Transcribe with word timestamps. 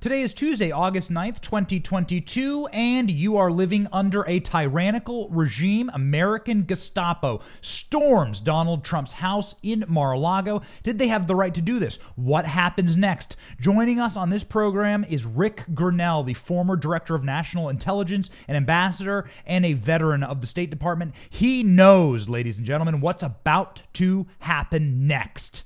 Today 0.00 0.22
is 0.22 0.32
Tuesday, 0.32 0.70
August 0.70 1.10
9th, 1.10 1.40
2022, 1.40 2.68
and 2.68 3.10
you 3.10 3.36
are 3.36 3.50
living 3.50 3.88
under 3.92 4.22
a 4.28 4.38
tyrannical 4.38 5.28
regime. 5.30 5.90
American 5.92 6.64
Gestapo 6.66 7.40
storms 7.60 8.38
Donald 8.38 8.84
Trump's 8.84 9.14
house 9.14 9.56
in 9.60 9.84
Mar 9.88 10.12
a 10.12 10.18
Lago. 10.20 10.62
Did 10.84 11.00
they 11.00 11.08
have 11.08 11.26
the 11.26 11.34
right 11.34 11.52
to 11.52 11.60
do 11.60 11.80
this? 11.80 11.96
What 12.14 12.46
happens 12.46 12.96
next? 12.96 13.34
Joining 13.60 13.98
us 13.98 14.16
on 14.16 14.30
this 14.30 14.44
program 14.44 15.02
is 15.02 15.26
Ric 15.26 15.64
Grenell, 15.74 16.24
the 16.24 16.34
former 16.34 16.76
director 16.76 17.16
of 17.16 17.24
national 17.24 17.68
intelligence, 17.68 18.30
an 18.46 18.54
ambassador, 18.54 19.28
and 19.46 19.66
a 19.66 19.72
veteran 19.72 20.22
of 20.22 20.40
the 20.40 20.46
State 20.46 20.70
Department. 20.70 21.12
He 21.28 21.64
knows, 21.64 22.28
ladies 22.28 22.58
and 22.58 22.64
gentlemen, 22.64 23.00
what's 23.00 23.24
about 23.24 23.82
to 23.94 24.28
happen 24.38 25.08
next. 25.08 25.64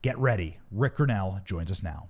Get 0.00 0.16
ready. 0.16 0.60
Ric 0.70 0.96
Grenell 0.96 1.44
joins 1.44 1.70
us 1.70 1.82
now. 1.82 2.08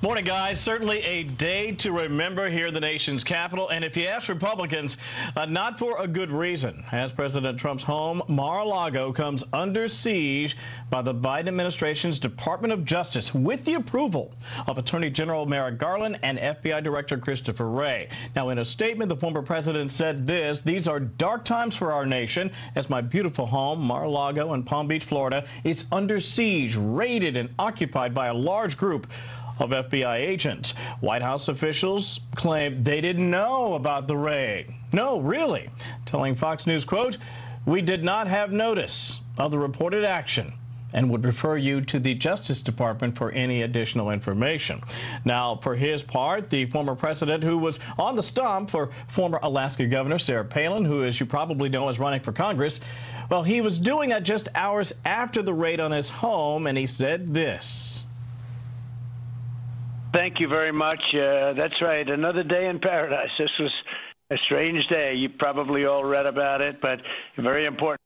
Morning, 0.00 0.24
guys. 0.24 0.60
Certainly 0.60 1.02
a 1.02 1.24
day 1.24 1.72
to 1.72 1.90
remember 1.90 2.48
here 2.48 2.68
in 2.68 2.74
the 2.74 2.80
nation's 2.80 3.24
capital. 3.24 3.68
And 3.68 3.84
if 3.84 3.96
you 3.96 4.06
ask 4.06 4.28
Republicans, 4.28 4.96
uh, 5.36 5.46
not 5.46 5.78
for 5.78 6.00
a 6.00 6.06
good 6.06 6.30
reason. 6.30 6.84
As 6.92 7.12
President 7.12 7.58
Trump's 7.58 7.82
home, 7.82 8.22
Mar 8.28 8.60
a 8.60 8.64
Lago, 8.64 9.12
comes 9.12 9.42
under 9.52 9.88
siege 9.88 10.56
by 10.88 11.02
the 11.02 11.14
Biden 11.14 11.48
administration's 11.48 12.20
Department 12.20 12.72
of 12.72 12.84
Justice 12.84 13.34
with 13.34 13.64
the 13.64 13.74
approval 13.74 14.32
of 14.68 14.78
Attorney 14.78 15.10
General 15.10 15.46
Merrick 15.46 15.78
Garland 15.78 16.20
and 16.22 16.38
FBI 16.38 16.82
Director 16.82 17.18
Christopher 17.18 17.68
Wray. 17.68 18.08
Now, 18.36 18.50
in 18.50 18.58
a 18.58 18.64
statement, 18.64 19.08
the 19.08 19.16
former 19.16 19.42
president 19.42 19.90
said 19.90 20.26
this 20.26 20.60
These 20.60 20.86
are 20.86 21.00
dark 21.00 21.44
times 21.44 21.76
for 21.76 21.92
our 21.92 22.06
nation 22.06 22.52
as 22.76 22.88
my 22.88 23.00
beautiful 23.00 23.46
home, 23.46 23.80
Mar 23.80 24.04
a 24.04 24.08
Lago 24.08 24.54
in 24.54 24.62
Palm 24.62 24.86
Beach, 24.86 25.04
Florida, 25.04 25.44
is 25.64 25.86
under 25.90 26.20
siege, 26.20 26.76
raided, 26.76 27.36
and 27.36 27.50
occupied 27.58 28.14
by 28.14 28.28
a 28.28 28.34
large 28.34 28.76
group 28.76 29.08
of 29.58 29.70
FBI 29.70 30.16
agents. 30.16 30.76
White 31.00 31.22
House 31.22 31.48
officials 31.48 32.20
claim 32.34 32.82
they 32.82 33.00
didn't 33.00 33.30
know 33.30 33.74
about 33.74 34.06
the 34.06 34.16
raid. 34.16 34.72
No, 34.92 35.20
really. 35.20 35.70
Telling 36.06 36.34
Fox 36.34 36.66
News, 36.66 36.84
quote, 36.84 37.18
we 37.66 37.82
did 37.82 38.02
not 38.02 38.26
have 38.26 38.52
notice 38.52 39.20
of 39.36 39.50
the 39.50 39.58
reported 39.58 40.04
action 40.04 40.54
and 40.92 41.10
would 41.10 41.24
refer 41.24 41.56
you 41.56 41.80
to 41.82 41.98
the 41.98 42.14
Justice 42.14 42.62
Department 42.62 43.16
for 43.16 43.30
any 43.30 43.62
additional 43.62 44.10
information. 44.10 44.80
Now, 45.24 45.56
for 45.56 45.74
his 45.74 46.02
part, 46.02 46.50
the 46.50 46.66
former 46.66 46.94
president 46.94 47.44
who 47.44 47.58
was 47.58 47.80
on 47.98 48.16
the 48.16 48.22
stump 48.22 48.70
for 48.70 48.90
former 49.08 49.38
Alaska 49.42 49.86
Governor 49.86 50.18
Sarah 50.18 50.44
Palin, 50.44 50.84
who, 50.84 51.04
as 51.04 51.20
you 51.20 51.26
probably 51.26 51.68
know, 51.68 51.88
is 51.88 51.98
running 51.98 52.20
for 52.20 52.32
Congress, 52.32 52.80
well, 53.30 53.42
he 53.42 53.60
was 53.60 53.78
doing 53.78 54.08
that 54.10 54.22
just 54.22 54.48
hours 54.54 54.94
after 55.04 55.42
the 55.42 55.52
raid 55.52 55.80
on 55.80 55.90
his 55.90 56.08
home, 56.08 56.66
and 56.66 56.78
he 56.78 56.86
said 56.86 57.34
this. 57.34 58.04
Thank 60.12 60.40
you 60.40 60.48
very 60.48 60.72
much. 60.72 61.00
Uh, 61.14 61.52
that's 61.52 61.80
right. 61.82 62.08
Another 62.08 62.42
day 62.42 62.68
in 62.68 62.78
paradise. 62.78 63.30
This 63.38 63.50
was 63.58 63.70
a 64.30 64.36
strange 64.46 64.86
day. 64.88 65.14
You 65.14 65.28
probably 65.28 65.84
all 65.84 66.04
read 66.04 66.26
about 66.26 66.60
it, 66.60 66.80
but 66.80 67.00
very 67.36 67.66
important. 67.66 68.00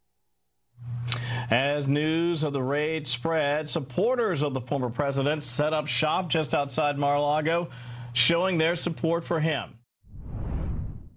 As 1.51 1.87
news 1.87 2.43
of 2.43 2.53
the 2.53 2.63
raid 2.63 3.07
spread, 3.07 3.69
supporters 3.69 4.43
of 4.43 4.55
the 4.55 4.61
former 4.61 4.89
president 4.89 5.45
set 5.45 5.73
up 5.73 5.87
shop 5.87 6.29
just 6.29 6.55
outside 6.55 6.99
Mar-a-Lago, 6.99 7.69
showing 8.15 8.59
their 8.59 8.75
support 8.75 9.25
for 9.25 9.39
him. 9.39 9.79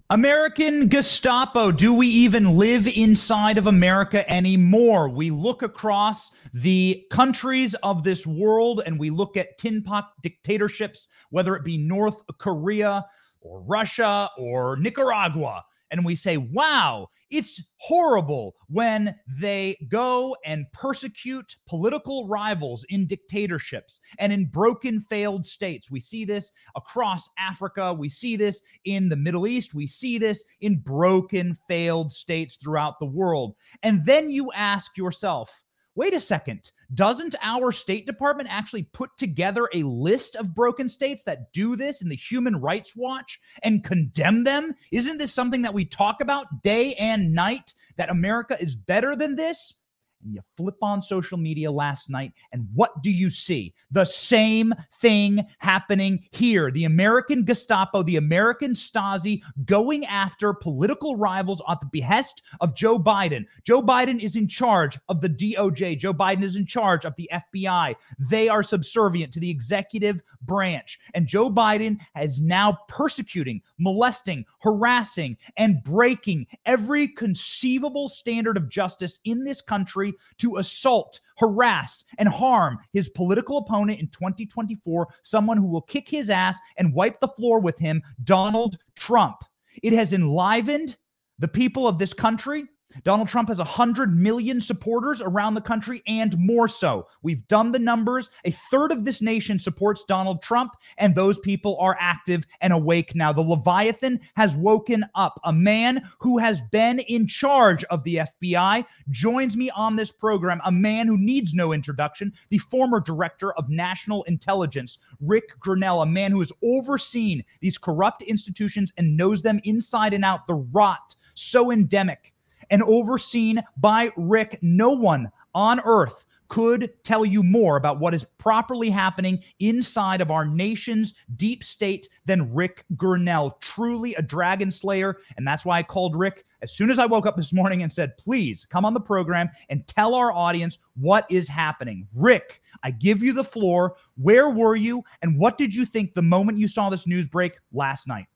American 0.08 0.88
Gestapo. 0.88 1.72
Do 1.72 1.94
we 1.94 2.06
even 2.06 2.56
live 2.58 2.86
inside 2.86 3.58
of 3.58 3.66
America 3.66 4.28
anymore? 4.30 5.08
We 5.08 5.30
look 5.30 5.62
across 5.62 6.30
the 6.56 7.04
countries 7.10 7.74
of 7.82 8.02
this 8.02 8.26
world 8.26 8.82
and 8.86 8.98
we 8.98 9.10
look 9.10 9.36
at 9.36 9.58
tin 9.58 9.82
pot 9.82 10.12
dictatorships, 10.22 11.08
whether 11.28 11.54
it 11.54 11.64
be 11.64 11.76
North 11.76 12.22
Korea 12.38 13.04
or 13.42 13.60
Russia 13.60 14.30
or 14.38 14.78
Nicaragua 14.78 15.62
and 15.90 16.02
we 16.02 16.14
say, 16.14 16.38
wow, 16.38 17.08
it's 17.30 17.62
horrible 17.76 18.54
when 18.68 19.14
they 19.28 19.76
go 19.88 20.34
and 20.46 20.64
persecute 20.72 21.56
political 21.68 22.26
rivals 22.26 22.86
in 22.88 23.06
dictatorships 23.06 24.00
and 24.18 24.32
in 24.32 24.46
broken, 24.46 24.98
failed 25.00 25.44
states. 25.44 25.90
We 25.90 26.00
see 26.00 26.24
this 26.24 26.52
across 26.74 27.28
Africa. 27.38 27.92
We 27.92 28.08
see 28.08 28.36
this 28.36 28.62
in 28.84 29.10
the 29.10 29.16
Middle 29.16 29.46
East. 29.46 29.74
We 29.74 29.86
see 29.86 30.18
this 30.18 30.42
in 30.62 30.78
broken, 30.78 31.58
failed 31.68 32.14
states 32.14 32.56
throughout 32.56 32.98
the 32.98 33.06
world. 33.06 33.56
And 33.82 34.06
then 34.06 34.30
you 34.30 34.50
ask 34.54 34.96
yourself, 34.96 35.64
wait 35.96 36.14
a 36.14 36.20
second, 36.20 36.70
doesn't 36.94 37.34
our 37.42 37.72
State 37.72 38.06
Department 38.06 38.48
actually 38.52 38.84
put 38.84 39.10
together 39.16 39.68
a 39.74 39.82
list 39.82 40.36
of 40.36 40.54
broken 40.54 40.88
states 40.88 41.24
that 41.24 41.52
do 41.52 41.74
this 41.74 42.02
in 42.02 42.08
the 42.08 42.16
Human 42.16 42.60
Rights 42.60 42.94
Watch 42.94 43.40
and 43.62 43.82
condemn 43.82 44.44
them? 44.44 44.74
Isn't 44.92 45.18
this 45.18 45.32
something 45.32 45.62
that 45.62 45.74
we 45.74 45.84
talk 45.84 46.20
about 46.20 46.62
day 46.62 46.92
and 46.94 47.32
night 47.32 47.74
that 47.96 48.10
America 48.10 48.56
is 48.60 48.76
better 48.76 49.16
than 49.16 49.34
this? 49.34 49.74
And 50.22 50.34
you 50.34 50.40
flip 50.56 50.76
on 50.82 51.02
social 51.02 51.38
media 51.38 51.70
last 51.70 52.10
night, 52.10 52.32
and 52.52 52.66
what 52.74 53.02
do 53.02 53.10
you 53.10 53.30
see? 53.30 53.74
The 53.90 54.04
same 54.04 54.74
thing 55.00 55.44
happening 55.58 56.24
here. 56.30 56.70
The 56.70 56.84
American 56.84 57.44
Gestapo, 57.44 58.02
the 58.02 58.16
American 58.16 58.72
Stasi 58.72 59.40
going 59.64 60.04
after 60.06 60.52
political 60.52 61.16
rivals 61.16 61.62
at 61.68 61.80
the 61.80 61.88
behest 61.92 62.42
of 62.60 62.74
Joe 62.74 62.98
Biden. 62.98 63.44
Joe 63.64 63.82
Biden 63.82 64.20
is 64.20 64.36
in 64.36 64.48
charge 64.48 64.98
of 65.08 65.20
the 65.20 65.28
DOJ, 65.28 65.98
Joe 65.98 66.14
Biden 66.14 66.42
is 66.42 66.56
in 66.56 66.66
charge 66.66 67.04
of 67.04 67.14
the 67.16 67.30
FBI. 67.32 67.94
They 68.18 68.48
are 68.48 68.62
subservient 68.62 69.32
to 69.34 69.40
the 69.40 69.50
executive 69.50 70.22
branch. 70.42 70.98
And 71.14 71.26
Joe 71.26 71.50
Biden 71.50 71.98
is 72.20 72.40
now 72.40 72.78
persecuting, 72.88 73.60
molesting, 73.78 74.44
harassing, 74.60 75.36
and 75.56 75.82
breaking 75.82 76.46
every 76.64 77.08
conceivable 77.08 78.08
standard 78.08 78.56
of 78.56 78.68
justice 78.68 79.20
in 79.24 79.44
this 79.44 79.60
country 79.60 80.05
to 80.38 80.56
assault, 80.56 81.20
harass, 81.38 82.04
and 82.18 82.28
harm 82.28 82.78
his 82.92 83.08
political 83.10 83.58
opponent 83.58 84.00
in 84.00 84.08
2024, 84.08 85.08
someone 85.22 85.56
who 85.56 85.66
will 85.66 85.82
kick 85.82 86.08
his 86.08 86.30
ass 86.30 86.58
and 86.76 86.94
wipe 86.94 87.20
the 87.20 87.28
floor 87.28 87.60
with 87.60 87.78
him, 87.78 88.02
Donald 88.24 88.78
Trump. 88.94 89.36
It 89.82 89.92
has 89.92 90.12
enlivened 90.12 90.96
the 91.38 91.48
people 91.48 91.86
of 91.86 91.98
this 91.98 92.14
country 92.14 92.64
Donald 93.04 93.28
Trump 93.28 93.48
has 93.48 93.58
100 93.58 94.14
million 94.14 94.60
supporters 94.60 95.20
around 95.20 95.54
the 95.54 95.60
country 95.60 96.02
and 96.06 96.36
more 96.38 96.68
so. 96.68 97.06
We've 97.22 97.46
done 97.48 97.72
the 97.72 97.78
numbers. 97.78 98.30
A 98.44 98.50
third 98.50 98.92
of 98.92 99.04
this 99.04 99.20
nation 99.20 99.58
supports 99.58 100.04
Donald 100.04 100.42
Trump, 100.42 100.72
and 100.98 101.14
those 101.14 101.38
people 101.38 101.76
are 101.80 101.96
active 102.00 102.44
and 102.60 102.72
awake 102.72 103.14
now. 103.14 103.32
The 103.32 103.40
Leviathan 103.40 104.20
has 104.36 104.56
woken 104.56 105.04
up. 105.14 105.40
A 105.44 105.52
man 105.52 106.08
who 106.18 106.38
has 106.38 106.60
been 106.72 107.00
in 107.00 107.26
charge 107.26 107.84
of 107.84 108.04
the 108.04 108.20
FBI 108.42 108.84
joins 109.10 109.56
me 109.56 109.70
on 109.70 109.96
this 109.96 110.12
program, 110.12 110.60
a 110.64 110.72
man 110.72 111.06
who 111.06 111.16
needs 111.16 111.54
no 111.54 111.72
introduction, 111.72 112.32
the 112.50 112.58
former 112.58 113.00
director 113.00 113.52
of 113.54 113.68
national 113.68 114.22
intelligence, 114.24 114.98
Ric 115.20 115.58
Grenell, 115.60 116.02
a 116.02 116.06
man 116.06 116.32
who 116.32 116.40
has 116.40 116.52
overseen 116.62 117.44
these 117.60 117.78
corrupt 117.78 118.22
institutions 118.22 118.92
and 118.96 119.16
knows 119.16 119.42
them 119.42 119.60
inside 119.64 120.12
and 120.12 120.24
out, 120.24 120.46
the 120.46 120.54
rot 120.54 121.14
so 121.34 121.70
endemic 121.70 122.32
and 122.70 122.82
overseen 122.82 123.62
by 123.76 124.10
Ric. 124.16 124.58
No 124.62 124.90
one 124.90 125.30
on 125.54 125.80
earth 125.80 126.24
could 126.48 126.92
tell 127.02 127.24
you 127.24 127.42
more 127.42 127.76
about 127.76 127.98
what 127.98 128.14
is 128.14 128.24
properly 128.38 128.88
happening 128.88 129.42
inside 129.58 130.20
of 130.20 130.30
our 130.30 130.44
nation's 130.44 131.14
deep 131.34 131.64
state 131.64 132.08
than 132.24 132.54
Ric 132.54 132.84
Grenell. 132.94 133.60
Truly 133.60 134.14
a 134.14 134.22
dragon 134.22 134.70
slayer. 134.70 135.18
And 135.36 135.46
that's 135.46 135.64
why 135.64 135.78
I 135.78 135.82
called 135.82 136.14
Ric 136.14 136.44
as 136.62 136.72
soon 136.72 136.90
as 136.90 136.98
I 136.98 137.06
woke 137.06 137.26
up 137.26 137.36
this 137.36 137.52
morning 137.52 137.82
and 137.82 137.92
said, 137.92 138.16
please 138.16 138.66
come 138.70 138.84
on 138.84 138.94
the 138.94 139.00
program 139.00 139.50
and 139.68 139.86
tell 139.86 140.14
our 140.14 140.32
audience 140.32 140.78
what 140.94 141.26
is 141.30 141.48
happening. 141.48 142.06
Rick, 142.16 142.62
I 142.82 142.92
give 142.92 143.22
you 143.22 143.32
the 143.32 143.44
floor. 143.44 143.96
Where 144.16 144.50
were 144.50 144.76
you? 144.76 145.02
And 145.22 145.38
what 145.38 145.58
did 145.58 145.74
you 145.74 145.84
think 145.84 146.14
the 146.14 146.22
moment 146.22 146.58
you 146.58 146.68
saw 146.68 146.88
this 146.88 147.06
news 147.06 147.26
break 147.26 147.58
last 147.72 148.06
night? 148.06 148.26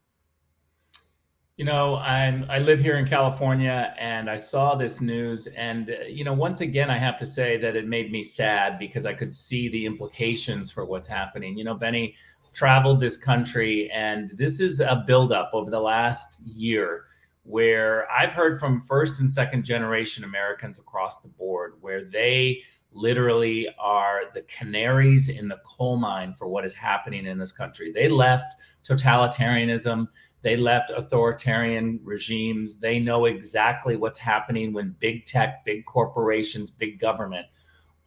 You 1.60 1.66
know, 1.66 1.96
I'm 1.96 2.46
I 2.48 2.58
live 2.58 2.80
here 2.80 2.96
in 2.96 3.06
California 3.06 3.94
and 3.98 4.30
I 4.30 4.36
saw 4.36 4.74
this 4.76 5.02
news 5.02 5.46
and 5.48 5.90
uh, 5.90 6.06
you 6.08 6.24
know, 6.24 6.32
once 6.32 6.62
again 6.62 6.88
I 6.88 6.96
have 6.96 7.18
to 7.18 7.26
say 7.26 7.58
that 7.58 7.76
it 7.76 7.86
made 7.86 8.10
me 8.10 8.22
sad 8.22 8.78
because 8.78 9.04
I 9.04 9.12
could 9.12 9.34
see 9.34 9.68
the 9.68 9.84
implications 9.84 10.70
for 10.70 10.86
what's 10.86 11.06
happening. 11.06 11.58
You 11.58 11.64
know, 11.64 11.74
Benny 11.74 12.14
traveled 12.54 12.98
this 12.98 13.18
country 13.18 13.90
and 13.90 14.30
this 14.38 14.58
is 14.58 14.80
a 14.80 15.04
buildup 15.06 15.50
over 15.52 15.70
the 15.70 15.80
last 15.80 16.40
year 16.46 17.04
where 17.42 18.10
I've 18.10 18.32
heard 18.32 18.58
from 18.58 18.80
first 18.80 19.20
and 19.20 19.30
second 19.30 19.62
generation 19.62 20.24
Americans 20.24 20.78
across 20.78 21.20
the 21.20 21.28
board 21.28 21.74
where 21.82 22.04
they 22.06 22.62
literally 22.90 23.68
are 23.78 24.22
the 24.32 24.42
canaries 24.42 25.28
in 25.28 25.46
the 25.46 25.60
coal 25.66 25.98
mine 25.98 26.32
for 26.32 26.48
what 26.48 26.64
is 26.64 26.72
happening 26.72 27.26
in 27.26 27.36
this 27.36 27.52
country. 27.52 27.92
They 27.92 28.08
left 28.08 28.54
totalitarianism 28.82 30.08
they 30.42 30.56
left 30.56 30.90
authoritarian 30.90 32.00
regimes. 32.02 32.78
They 32.78 32.98
know 32.98 33.26
exactly 33.26 33.96
what's 33.96 34.18
happening 34.18 34.72
when 34.72 34.96
big 34.98 35.26
tech, 35.26 35.64
big 35.64 35.84
corporations, 35.84 36.70
big 36.70 36.98
government 36.98 37.46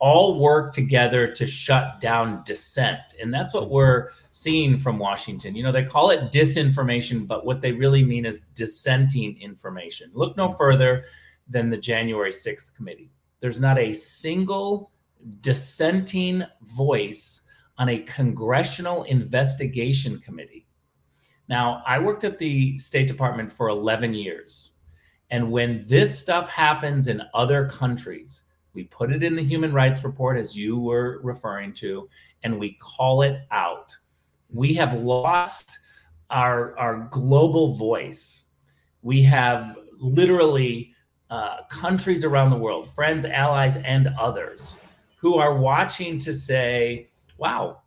all 0.03 0.37
work 0.37 0.73
together 0.73 1.29
to 1.31 1.47
shut 1.47 2.01
down 2.01 2.43
dissent. 2.43 2.99
And 3.21 3.33
that's 3.33 3.53
what 3.53 3.69
we're 3.69 4.09
seeing 4.31 4.77
from 4.77 4.99
Washington. 4.99 5.55
You 5.55 5.63
know, 5.63 5.71
they 5.71 5.85
call 5.85 6.09
it 6.09 6.29
disinformation, 6.29 7.25
but 7.25 7.45
what 7.45 7.61
they 7.61 7.71
really 7.71 8.03
mean 8.03 8.25
is 8.25 8.41
dissenting 8.53 9.39
information. 9.39 10.11
Look 10.13 10.35
no 10.35 10.49
hmm. 10.49 10.55
further 10.57 11.05
than 11.47 11.69
the 11.69 11.77
January 11.77 12.31
6th 12.31 12.75
committee. 12.75 13.11
There's 13.39 13.61
not 13.61 13.79
a 13.79 13.93
single 13.93 14.91
dissenting 15.39 16.43
voice 16.63 17.41
on 17.77 17.87
a 17.87 17.99
congressional 17.99 19.03
investigation 19.03 20.19
committee. 20.19 20.67
Now, 21.49 21.83
I 21.85 21.99
worked 21.99 22.23
at 22.23 22.39
the 22.39 22.77
State 22.79 23.07
Department 23.07 23.51
for 23.51 23.69
11 23.69 24.13
years. 24.13 24.71
And 25.29 25.51
when 25.51 25.83
this 25.87 26.17
stuff 26.17 26.49
happens 26.49 27.07
in 27.07 27.21
other 27.33 27.67
countries, 27.67 28.43
we 28.73 28.85
put 28.85 29.11
it 29.11 29.23
in 29.23 29.35
the 29.35 29.43
human 29.43 29.73
rights 29.73 30.03
report, 30.03 30.37
as 30.37 30.57
you 30.57 30.79
were 30.79 31.19
referring 31.23 31.73
to, 31.73 32.07
and 32.43 32.59
we 32.59 32.77
call 32.79 33.21
it 33.21 33.41
out. 33.51 33.95
We 34.49 34.73
have 34.75 34.93
lost 34.93 35.79
our, 36.29 36.77
our 36.77 37.07
global 37.11 37.75
voice. 37.75 38.45
We 39.01 39.23
have 39.23 39.77
literally 39.97 40.93
uh, 41.29 41.63
countries 41.69 42.23
around 42.23 42.49
the 42.49 42.57
world, 42.57 42.87
friends, 42.87 43.25
allies, 43.25 43.77
and 43.77 44.09
others, 44.19 44.77
who 45.17 45.35
are 45.35 45.57
watching 45.57 46.17
to 46.19 46.33
say, 46.33 47.09
wow, 47.37 47.81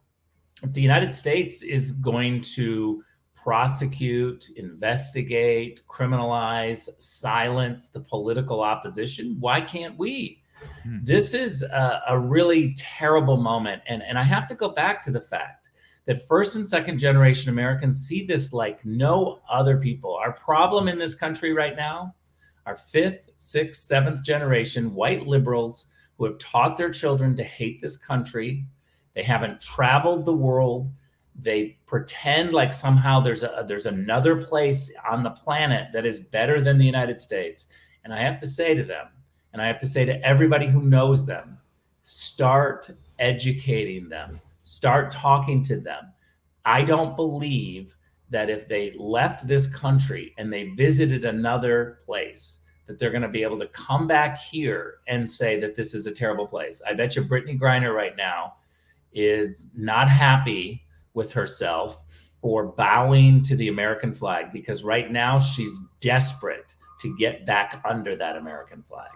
if 0.62 0.72
the 0.72 0.82
United 0.82 1.12
States 1.12 1.62
is 1.62 1.92
going 1.92 2.40
to 2.40 3.04
prosecute, 3.46 4.50
investigate, 4.56 5.80
criminalize, 5.88 6.88
silence 7.00 7.86
the 7.86 8.00
political 8.00 8.60
opposition, 8.60 9.36
why 9.38 9.60
can't 9.60 9.96
we? 9.96 10.42
Mm-hmm. 10.84 11.04
This 11.04 11.32
is 11.32 11.62
a, 11.62 12.02
a, 12.08 12.18
really 12.18 12.74
terrible 12.76 13.36
moment. 13.36 13.82
And, 13.86 14.02
and 14.02 14.18
I 14.18 14.24
have 14.24 14.48
to 14.48 14.56
go 14.56 14.70
back 14.70 15.00
to 15.02 15.12
the 15.12 15.20
fact 15.20 15.70
that 16.06 16.26
first 16.26 16.56
and 16.56 16.66
second 16.66 16.98
generation 16.98 17.48
Americans 17.48 18.00
see 18.04 18.26
this 18.26 18.52
like 18.52 18.84
no 18.84 19.38
other 19.48 19.76
people. 19.76 20.16
Our 20.16 20.32
problem 20.32 20.88
in 20.88 20.98
this 20.98 21.14
country 21.14 21.52
right 21.52 21.76
now, 21.76 22.16
our 22.66 22.74
fifth, 22.74 23.30
sixth, 23.38 23.82
seventh 23.82 24.24
generation 24.24 24.92
white 24.92 25.24
liberals 25.24 25.86
who 26.18 26.24
have 26.24 26.38
taught 26.38 26.76
their 26.76 26.90
children 26.90 27.36
to 27.36 27.44
hate 27.44 27.80
this 27.80 27.96
country. 27.96 28.66
They 29.14 29.22
haven't 29.22 29.60
traveled 29.60 30.24
the 30.24 30.34
world. 30.34 30.90
They 31.40 31.78
pretend 31.86 32.52
like 32.52 32.72
somehow 32.72 33.20
there's 33.20 33.42
a 33.42 33.64
there's 33.68 33.86
another 33.86 34.42
place 34.42 34.92
on 35.08 35.22
the 35.22 35.30
planet 35.30 35.88
that 35.92 36.06
is 36.06 36.20
better 36.20 36.60
than 36.60 36.78
the 36.78 36.86
United 36.86 37.20
States. 37.20 37.66
And 38.04 38.14
I 38.14 38.20
have 38.20 38.38
to 38.40 38.46
say 38.46 38.74
to 38.74 38.84
them, 38.84 39.08
and 39.52 39.60
I 39.60 39.66
have 39.66 39.78
to 39.80 39.86
say 39.86 40.04
to 40.04 40.22
everybody 40.24 40.66
who 40.66 40.82
knows 40.82 41.26
them 41.26 41.58
start 42.02 42.88
educating 43.18 44.08
them, 44.08 44.40
start 44.62 45.10
talking 45.10 45.60
to 45.60 45.80
them. 45.80 46.12
I 46.64 46.82
don't 46.82 47.16
believe 47.16 47.96
that 48.30 48.48
if 48.48 48.68
they 48.68 48.94
left 48.96 49.48
this 49.48 49.66
country 49.66 50.32
and 50.38 50.52
they 50.52 50.68
visited 50.70 51.24
another 51.24 51.98
place, 52.04 52.60
that 52.86 53.00
they're 53.00 53.10
going 53.10 53.22
to 53.22 53.28
be 53.28 53.42
able 53.42 53.58
to 53.58 53.66
come 53.68 54.06
back 54.06 54.38
here 54.38 54.98
and 55.08 55.28
say 55.28 55.58
that 55.58 55.74
this 55.74 55.94
is 55.94 56.06
a 56.06 56.12
terrible 56.12 56.46
place. 56.46 56.80
I 56.86 56.94
bet 56.94 57.16
you 57.16 57.22
Brittney 57.22 57.58
Griner 57.58 57.92
right 57.92 58.16
now 58.16 58.54
is 59.12 59.72
not 59.76 60.08
happy 60.08 60.85
with 61.16 61.32
herself 61.32 62.04
for 62.40 62.68
bowing 62.68 63.42
to 63.42 63.56
the 63.56 63.66
American 63.66 64.14
flag 64.14 64.52
because 64.52 64.84
right 64.84 65.10
now 65.10 65.40
she's 65.40 65.80
desperate 66.00 66.76
to 67.00 67.16
get 67.18 67.44
back 67.44 67.82
under 67.84 68.14
that 68.14 68.36
American 68.36 68.82
flag. 68.82 69.10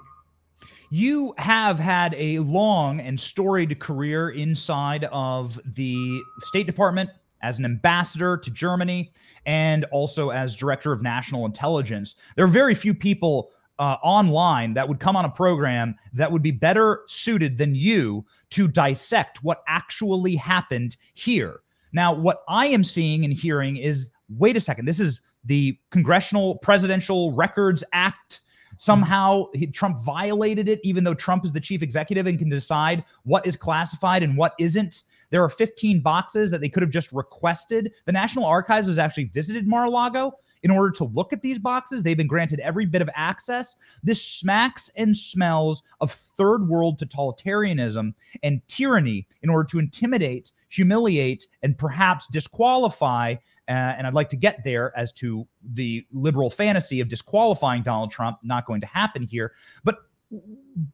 You 0.90 1.32
have 1.38 1.78
had 1.78 2.14
a 2.18 2.40
long 2.40 2.98
and 2.98 3.20
storied 3.20 3.78
career 3.78 4.30
inside 4.30 5.04
of 5.12 5.60
the 5.64 6.20
State 6.40 6.66
Department 6.66 7.10
as 7.42 7.60
an 7.60 7.64
ambassador 7.64 8.36
to 8.36 8.50
Germany 8.50 9.12
and 9.46 9.84
also 9.92 10.30
as 10.30 10.56
director 10.56 10.92
of 10.92 11.00
national 11.00 11.46
intelligence. 11.46 12.16
There 12.34 12.44
are 12.44 12.48
very 12.48 12.74
few 12.74 12.92
people 12.94 13.50
uh, 13.78 13.96
online 14.02 14.74
that 14.74 14.88
would 14.88 15.00
come 15.00 15.16
on 15.16 15.24
a 15.24 15.30
program 15.30 15.94
that 16.12 16.30
would 16.30 16.42
be 16.42 16.50
better 16.50 17.02
suited 17.06 17.56
than 17.56 17.74
you 17.74 18.26
to 18.50 18.68
dissect 18.68 19.42
what 19.42 19.62
actually 19.68 20.36
happened 20.36 20.96
here. 21.14 21.60
Now, 21.92 22.12
what 22.12 22.42
I 22.48 22.66
am 22.66 22.84
seeing 22.84 23.24
and 23.24 23.32
hearing 23.32 23.76
is 23.76 24.10
wait 24.38 24.56
a 24.56 24.60
second, 24.60 24.84
this 24.84 25.00
is 25.00 25.22
the 25.44 25.78
Congressional 25.90 26.56
Presidential 26.58 27.32
Records 27.32 27.82
Act 27.92 28.40
Somehow 28.80 29.44
he, 29.52 29.66
Trump 29.66 30.00
violated 30.00 30.66
it, 30.66 30.80
even 30.82 31.04
though 31.04 31.12
Trump 31.12 31.44
is 31.44 31.52
the 31.52 31.60
chief 31.60 31.82
executive 31.82 32.26
and 32.26 32.38
can 32.38 32.48
decide 32.48 33.04
what 33.24 33.46
is 33.46 33.54
classified 33.54 34.22
and 34.22 34.38
what 34.38 34.54
isn't. 34.58 35.02
There 35.28 35.44
are 35.44 35.50
15 35.50 36.00
boxes 36.00 36.50
that 36.50 36.62
they 36.62 36.70
could 36.70 36.82
have 36.82 36.90
just 36.90 37.12
requested. 37.12 37.92
The 38.06 38.12
National 38.12 38.46
Archives 38.46 38.86
has 38.86 38.96
actually 38.96 39.24
visited 39.24 39.66
Mar-a-Lago 39.66 40.32
in 40.62 40.70
order 40.70 40.90
to 40.92 41.04
look 41.04 41.32
at 41.32 41.42
these 41.42 41.58
boxes. 41.58 42.02
They've 42.02 42.16
been 42.16 42.26
granted 42.26 42.60
every 42.60 42.86
bit 42.86 43.02
of 43.02 43.10
access. 43.14 43.76
This 44.02 44.24
smacks 44.24 44.90
and 44.96 45.16
smells 45.16 45.82
of 46.00 46.12
third 46.12 46.68
world 46.68 46.98
totalitarianism 46.98 48.14
and 48.42 48.66
tyranny 48.68 49.26
in 49.42 49.50
order 49.50 49.64
to 49.70 49.78
intimidate, 49.78 50.52
humiliate, 50.68 51.46
and 51.62 51.76
perhaps 51.78 52.28
disqualify 52.28 53.36
uh, 53.70 53.94
and 53.96 54.04
I'd 54.04 54.14
like 54.14 54.30
to 54.30 54.36
get 54.36 54.64
there 54.64 54.92
as 54.98 55.12
to 55.12 55.46
the 55.62 56.04
liberal 56.12 56.50
fantasy 56.50 56.98
of 56.98 57.08
disqualifying 57.08 57.84
Donald 57.84 58.10
Trump 58.10 58.38
not 58.42 58.66
going 58.66 58.80
to 58.80 58.86
happen 58.88 59.22
here. 59.22 59.52
But 59.84 59.98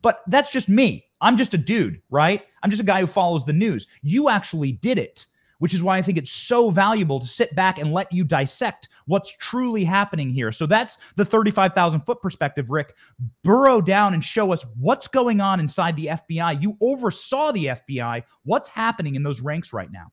but 0.03 0.23
that's 0.27 0.51
just 0.51 0.69
me. 0.69 1.07
I'm 1.23 1.39
just 1.39 1.55
a 1.55 1.59
dude, 1.59 2.03
right? 2.11 2.43
I'm 2.63 2.71
just 2.71 2.83
a 2.83 2.87
guy 2.87 3.01
who 3.01 3.07
follows 3.07 3.47
the 3.47 3.53
news. 3.55 3.87
You 4.03 4.29
actually 4.29 4.73
did 4.73 4.99
it, 4.99 5.25
which 5.59 5.75
is 5.75 5.83
why 5.83 5.97
I 5.97 6.03
think 6.03 6.19
it's 6.19 6.31
so 6.31 6.71
valuable 6.71 7.21
to 7.21 7.27
sit 7.27 7.55
back 7.55 7.79
and 7.79 7.93
let 7.93 8.13
you 8.13 8.25
dissect 8.25 8.89
what's 9.07 9.37
truly 9.39 9.85
happening 9.85 10.31
here. 10.31 10.53
So 10.53 10.67
that's 10.67 10.99
the 11.17 11.25
35,000 11.25 12.01
foot 12.03 12.21
perspective, 12.21 12.71
Ric. 12.71 12.95
Burrow 13.43 13.81
down 13.81 14.15
and 14.15 14.25
show 14.25 14.53
us 14.53 14.67
what's 14.79 15.09
going 15.09 15.41
on 15.41 15.61
inside 15.61 15.97
the 15.97 16.07
FBI. 16.07 16.63
You 16.63 16.77
oversaw 16.81 17.53
the 17.53 17.67
FBI. 17.67 18.23
What's 18.45 18.69
happening 18.69 19.15
in 19.15 19.23
those 19.23 19.41
ranks 19.41 19.73
right 19.73 19.91
now? 19.91 20.13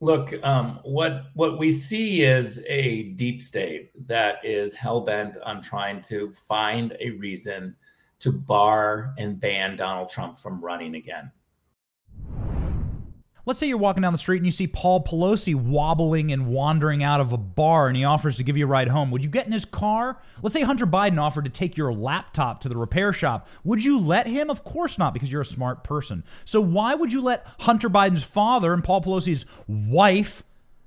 Look, 0.00 0.34
um, 0.44 0.80
what 0.82 1.26
what 1.34 1.58
we 1.58 1.70
see 1.70 2.22
is 2.22 2.62
a 2.68 3.04
deep 3.14 3.40
state 3.40 3.90
that 4.06 4.44
is 4.44 4.74
hell 4.74 5.00
bent 5.00 5.38
on 5.38 5.62
trying 5.62 6.02
to 6.02 6.30
find 6.32 6.94
a 7.00 7.10
reason 7.12 7.74
to 8.18 8.32
bar 8.32 9.14
and 9.18 9.40
ban 9.40 9.76
Donald 9.76 10.10
Trump 10.10 10.38
from 10.38 10.62
running 10.62 10.96
again. 10.96 11.30
Let's 13.46 13.60
say 13.60 13.66
you're 13.66 13.76
walking 13.76 14.00
down 14.00 14.14
the 14.14 14.18
street 14.18 14.38
and 14.38 14.46
you 14.46 14.52
see 14.52 14.66
Paul 14.66 15.04
Pelosi 15.04 15.54
wobbling 15.54 16.32
and 16.32 16.46
wandering 16.46 17.02
out 17.02 17.20
of 17.20 17.30
a 17.30 17.36
bar 17.36 17.88
and 17.88 17.96
he 17.96 18.02
offers 18.02 18.36
to 18.38 18.42
give 18.42 18.56
you 18.56 18.64
a 18.64 18.68
ride 18.68 18.88
home. 18.88 19.10
Would 19.10 19.22
you 19.22 19.28
get 19.28 19.46
in 19.46 19.52
his 19.52 19.66
car? 19.66 20.18
Let's 20.40 20.54
say 20.54 20.62
Hunter 20.62 20.86
Biden 20.86 21.20
offered 21.20 21.44
to 21.44 21.50
take 21.50 21.76
your 21.76 21.92
laptop 21.92 22.62
to 22.62 22.70
the 22.70 22.76
repair 22.76 23.12
shop. 23.12 23.46
Would 23.62 23.84
you 23.84 23.98
let 23.98 24.26
him? 24.26 24.48
Of 24.48 24.64
course 24.64 24.96
not, 24.96 25.12
because 25.12 25.30
you're 25.30 25.42
a 25.42 25.46
smart 25.46 25.84
person. 25.84 26.24
So 26.46 26.62
why 26.62 26.94
would 26.94 27.12
you 27.12 27.20
let 27.20 27.46
Hunter 27.60 27.90
Biden's 27.90 28.22
father 28.22 28.72
and 28.72 28.82
Paul 28.82 29.02
Pelosi's 29.02 29.44
wife? 29.68 30.42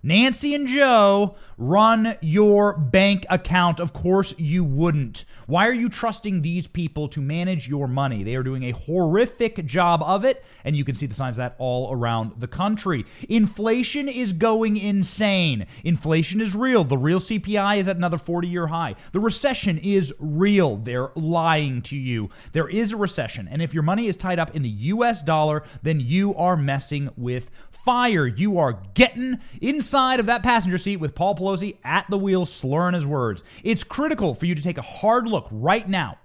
Nancy 0.07 0.55
and 0.55 0.69
Joe 0.69 1.35
run 1.57 2.15
your 2.21 2.77
bank 2.77 3.25
account. 3.29 3.81
Of 3.81 3.91
course, 3.91 4.33
you 4.37 4.63
wouldn't. 4.63 5.25
Why 5.47 5.67
are 5.67 5.73
you 5.73 5.89
trusting 5.89 6.43
these 6.43 6.65
people 6.65 7.09
to 7.09 7.19
manage 7.19 7.67
your 7.67 7.89
money? 7.89 8.23
They 8.23 8.35
are 8.35 8.43
doing 8.43 8.63
a 8.63 8.71
horrific 8.71 9.65
job 9.65 10.01
of 10.01 10.23
it, 10.23 10.45
and 10.63 10.77
you 10.77 10.85
can 10.85 10.95
see 10.95 11.07
the 11.07 11.13
signs 11.13 11.37
of 11.37 11.39
that 11.39 11.55
all 11.57 11.91
around 11.91 12.33
the 12.37 12.47
country. 12.47 13.05
Inflation 13.27 14.07
is 14.07 14.31
going 14.31 14.77
insane. 14.77 15.65
Inflation 15.83 16.39
is 16.39 16.55
real. 16.55 16.85
The 16.85 16.97
real 16.97 17.19
CPI 17.19 17.77
is 17.77 17.89
at 17.89 17.97
another 17.97 18.17
40 18.17 18.47
year 18.47 18.67
high. 18.67 18.95
The 19.11 19.19
recession 19.19 19.77
is 19.77 20.13
real. 20.19 20.77
They're 20.77 21.11
lying 21.15 21.81
to 21.83 21.97
you. 21.97 22.29
There 22.53 22.69
is 22.69 22.93
a 22.93 22.97
recession, 22.97 23.49
and 23.51 23.61
if 23.61 23.73
your 23.73 23.83
money 23.83 24.07
is 24.07 24.15
tied 24.15 24.39
up 24.39 24.55
in 24.55 24.61
the 24.61 24.69
US 24.69 25.21
dollar, 25.21 25.63
then 25.83 25.99
you 25.99 26.33
are 26.35 26.55
messing 26.55 27.09
with 27.17 27.51
fire. 27.71 28.25
You 28.25 28.57
are 28.57 28.81
getting 28.93 29.39
inside 29.61 29.96
of 29.97 30.27
that 30.27 30.43
passenger 30.43 30.77
seat 30.77 30.97
with 30.97 31.15
Paul 31.15 31.35
Pelosi 31.35 31.77
at 31.83 32.05
the 32.09 32.17
wheel, 32.17 32.45
slurring 32.45 32.93
his 32.93 33.05
words. 33.05 33.43
It's 33.63 33.83
critical 33.83 34.35
for 34.35 34.45
you 34.45 34.53
to 34.53 34.61
take 34.61 34.77
a 34.77 34.83
hard 34.83 35.27
look 35.27 35.47
right 35.51 35.87
now 35.89 36.19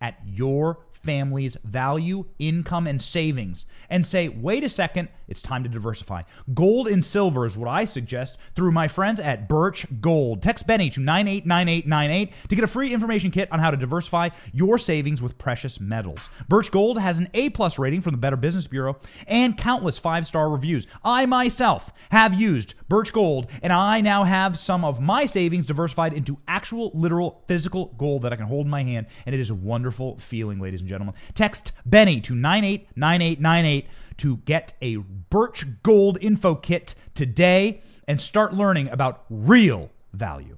at 0.00 0.18
your 0.26 0.80
family's 1.06 1.56
value, 1.64 2.26
income, 2.38 2.86
and 2.86 3.00
savings 3.00 3.66
and 3.88 4.04
say, 4.04 4.28
wait 4.28 4.64
a 4.64 4.68
second, 4.68 5.08
it's 5.28 5.40
time 5.40 5.62
to 5.62 5.68
diversify. 5.68 6.22
Gold 6.52 6.88
and 6.88 7.04
silver 7.04 7.46
is 7.46 7.56
what 7.56 7.68
I 7.68 7.84
suggest 7.84 8.38
through 8.54 8.72
my 8.72 8.88
friends 8.88 9.20
at 9.20 9.48
Birch 9.48 9.86
Gold. 10.00 10.42
Text 10.42 10.66
Benny 10.66 10.90
to 10.90 11.00
989898 11.00 12.48
to 12.48 12.54
get 12.54 12.64
a 12.64 12.68
free 12.68 12.92
information 12.92 13.30
kit 13.30 13.50
on 13.52 13.60
how 13.60 13.70
to 13.70 13.76
diversify 13.76 14.30
your 14.52 14.78
savings 14.78 15.22
with 15.22 15.38
precious 15.38 15.80
metals. 15.80 16.28
Birch 16.48 16.70
Gold 16.70 16.98
has 16.98 17.18
an 17.18 17.28
A 17.34 17.50
plus 17.50 17.78
rating 17.78 18.02
from 18.02 18.12
the 18.12 18.18
Better 18.18 18.36
Business 18.36 18.66
Bureau 18.66 18.98
and 19.26 19.56
countless 19.56 19.98
five 19.98 20.26
star 20.26 20.50
reviews. 20.50 20.86
I 21.04 21.26
myself 21.26 21.92
have 22.10 22.34
used 22.34 22.74
Birch 22.88 23.12
Gold, 23.12 23.48
and 23.62 23.72
I 23.72 24.00
now 24.00 24.24
have 24.24 24.58
some 24.58 24.84
of 24.84 25.00
my 25.00 25.24
savings 25.26 25.66
diversified 25.66 26.12
into 26.12 26.38
actual, 26.48 26.90
literal, 26.94 27.44
physical 27.46 27.94
gold 27.96 28.22
that 28.22 28.32
I 28.32 28.36
can 28.36 28.46
hold 28.46 28.66
in 28.66 28.70
my 28.70 28.82
hand, 28.82 29.06
and 29.24 29.34
it 29.34 29.40
is 29.40 29.50
a 29.50 29.54
wonderful 29.54 30.18
feeling, 30.18 30.58
ladies 30.58 30.80
and 30.80 30.88
gentlemen 30.88 30.95
gentlemen. 30.96 31.14
Text 31.34 31.72
Benny 31.84 32.20
to 32.22 32.34
989898 32.34 33.86
to 34.18 34.36
get 34.38 34.72
a 34.80 34.96
Birch 34.96 35.66
Gold 35.82 36.18
info 36.22 36.54
kit 36.54 36.94
today 37.14 37.80
and 38.08 38.20
start 38.20 38.54
learning 38.54 38.88
about 38.88 39.24
real 39.28 39.90
value. 40.12 40.56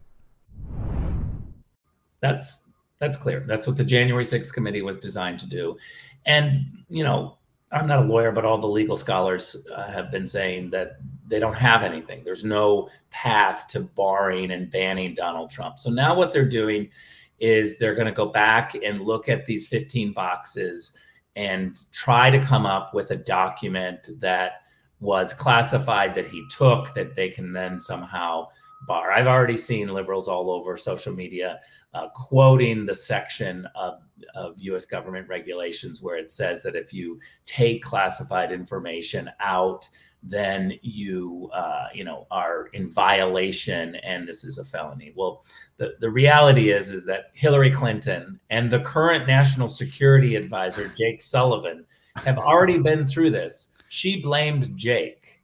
That's 2.21 2.62
that's 2.99 3.16
clear. 3.16 3.45
That's 3.47 3.66
what 3.66 3.76
the 3.76 3.85
January 3.85 4.25
6th 4.25 4.52
committee 4.52 4.83
was 4.83 4.99
designed 4.99 5.38
to 5.40 5.47
do. 5.47 5.76
And, 6.26 6.85
you 6.88 7.04
know, 7.04 7.38
I'm 7.71 7.87
not 7.87 8.00
a 8.00 8.09
lawyer, 8.09 8.33
but 8.33 8.45
all 8.45 8.59
the 8.59 8.66
legal 8.66 8.97
scholars 8.97 9.57
uh, 9.73 9.88
have 9.88 10.11
been 10.11 10.26
saying 10.26 10.71
that 10.71 10.99
they 11.28 11.38
don't 11.38 11.54
have 11.54 11.85
anything. 11.85 12.25
There's 12.25 12.45
no 12.45 12.88
path 13.11 13.68
to 13.68 13.80
barring 13.80 14.50
and 14.50 14.68
banning 14.68 15.14
Donald 15.14 15.50
Trump. 15.50 15.78
So 15.78 15.90
now 15.90 16.16
what 16.16 16.33
they're 16.33 16.49
doing 16.49 16.90
is 17.40 17.78
they're 17.78 17.95
going 17.95 18.07
to 18.07 18.12
go 18.12 18.26
back 18.26 18.75
and 18.85 19.00
look 19.00 19.28
at 19.28 19.47
these 19.47 19.66
15 19.66 20.12
boxes 20.12 20.92
and 21.37 21.78
try 21.92 22.30
to 22.30 22.38
come 22.38 22.66
up 22.66 22.95
with 22.95 23.11
a 23.11 23.16
document 23.16 24.09
that 24.18 24.62
was 25.00 25.33
classified 25.33 26.14
that 26.14 26.26
he 26.26 26.45
took 26.50 26.92
that 26.95 27.14
they 27.14 27.28
can 27.28 27.52
then 27.52 27.78
somehow 27.78 28.47
bar. 28.87 29.12
I've 29.12 29.26
already 29.26 29.57
seen 29.57 29.88
liberals 29.88 30.28
all 30.28 30.50
over 30.50 30.76
social 30.76 31.14
media 31.14 31.61
uh, 31.95 32.09
quoting 32.09 32.85
the 32.85 32.95
section 32.95 33.66
of, 33.75 34.00
of 34.35 34.54
US 34.59 34.85
government 34.85 35.28
regulations 35.28 36.02
where 36.02 36.16
it 36.16 36.30
says 36.30 36.62
that 36.62 36.76
if 36.76 36.92
you 36.92 37.18
take 37.47 37.83
classified 37.83 38.52
information 38.52 39.30
out, 39.40 39.88
then 40.23 40.75
you 40.83 41.51
uh, 41.53 41.87
you 41.95 42.05
know 42.05 42.27
are 42.31 42.67
in 42.73 42.89
violation 42.89 43.95
and 43.97 44.27
this 44.27 44.45
is 44.45 44.59
a 44.59 44.65
felony. 44.65 45.13
Well 45.15 45.45
the, 45.77 45.95
the 46.01 46.11
reality 46.11 46.71
is 46.71 46.91
is 46.91 47.05
that 47.07 47.31
hillary 47.35 47.71
clinton 47.71 48.41
and 48.51 48.71
the 48.71 48.81
current 48.81 49.27
national 49.27 49.69
security 49.69 50.35
advisor 50.37 50.91
jake 50.97 51.23
sullivan 51.23 51.85
have 52.17 52.39
already 52.39 52.79
been 52.79 53.07
through 53.07 53.31
this. 53.31 53.69
She 53.89 54.21
blamed 54.21 54.77
jake 54.77 55.41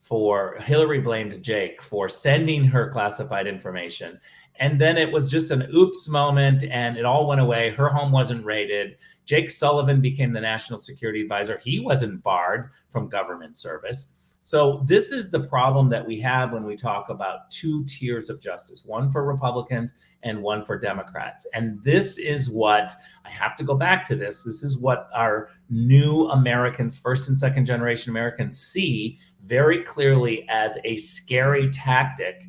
for 0.00 0.58
hillary 0.60 1.00
blamed 1.00 1.42
jake 1.42 1.82
for 1.82 2.08
sending 2.08 2.64
her 2.64 2.90
classified 2.90 3.46
information 3.46 4.20
and 4.60 4.80
then 4.80 4.98
it 4.98 5.10
was 5.10 5.26
just 5.26 5.50
an 5.50 5.68
oops 5.72 6.08
moment 6.08 6.64
and 6.64 6.96
it 6.96 7.04
all 7.04 7.28
went 7.28 7.40
away. 7.40 7.70
Her 7.70 7.88
home 7.88 8.10
wasn't 8.10 8.44
raided. 8.44 8.96
Jake 9.24 9.50
sullivan 9.50 10.00
became 10.00 10.32
the 10.32 10.40
national 10.40 10.80
security 10.80 11.20
advisor. 11.20 11.60
He 11.62 11.78
wasn't 11.78 12.22
barred 12.24 12.70
from 12.88 13.08
government 13.08 13.56
service 13.56 14.08
so, 14.40 14.82
this 14.86 15.10
is 15.10 15.30
the 15.30 15.40
problem 15.40 15.88
that 15.90 16.06
we 16.06 16.20
have 16.20 16.52
when 16.52 16.64
we 16.64 16.76
talk 16.76 17.08
about 17.08 17.50
two 17.50 17.84
tiers 17.84 18.30
of 18.30 18.40
justice 18.40 18.84
one 18.84 19.10
for 19.10 19.24
Republicans 19.24 19.94
and 20.22 20.42
one 20.42 20.64
for 20.64 20.78
Democrats. 20.78 21.46
And 21.54 21.82
this 21.82 22.18
is 22.18 22.50
what 22.50 22.92
I 23.24 23.30
have 23.30 23.56
to 23.56 23.64
go 23.64 23.74
back 23.74 24.04
to 24.06 24.16
this. 24.16 24.44
This 24.44 24.62
is 24.62 24.78
what 24.78 25.08
our 25.14 25.48
new 25.70 26.28
Americans, 26.28 26.96
first 26.96 27.28
and 27.28 27.36
second 27.36 27.66
generation 27.66 28.10
Americans, 28.10 28.58
see 28.58 29.18
very 29.44 29.82
clearly 29.82 30.48
as 30.48 30.78
a 30.84 30.96
scary 30.96 31.70
tactic 31.70 32.44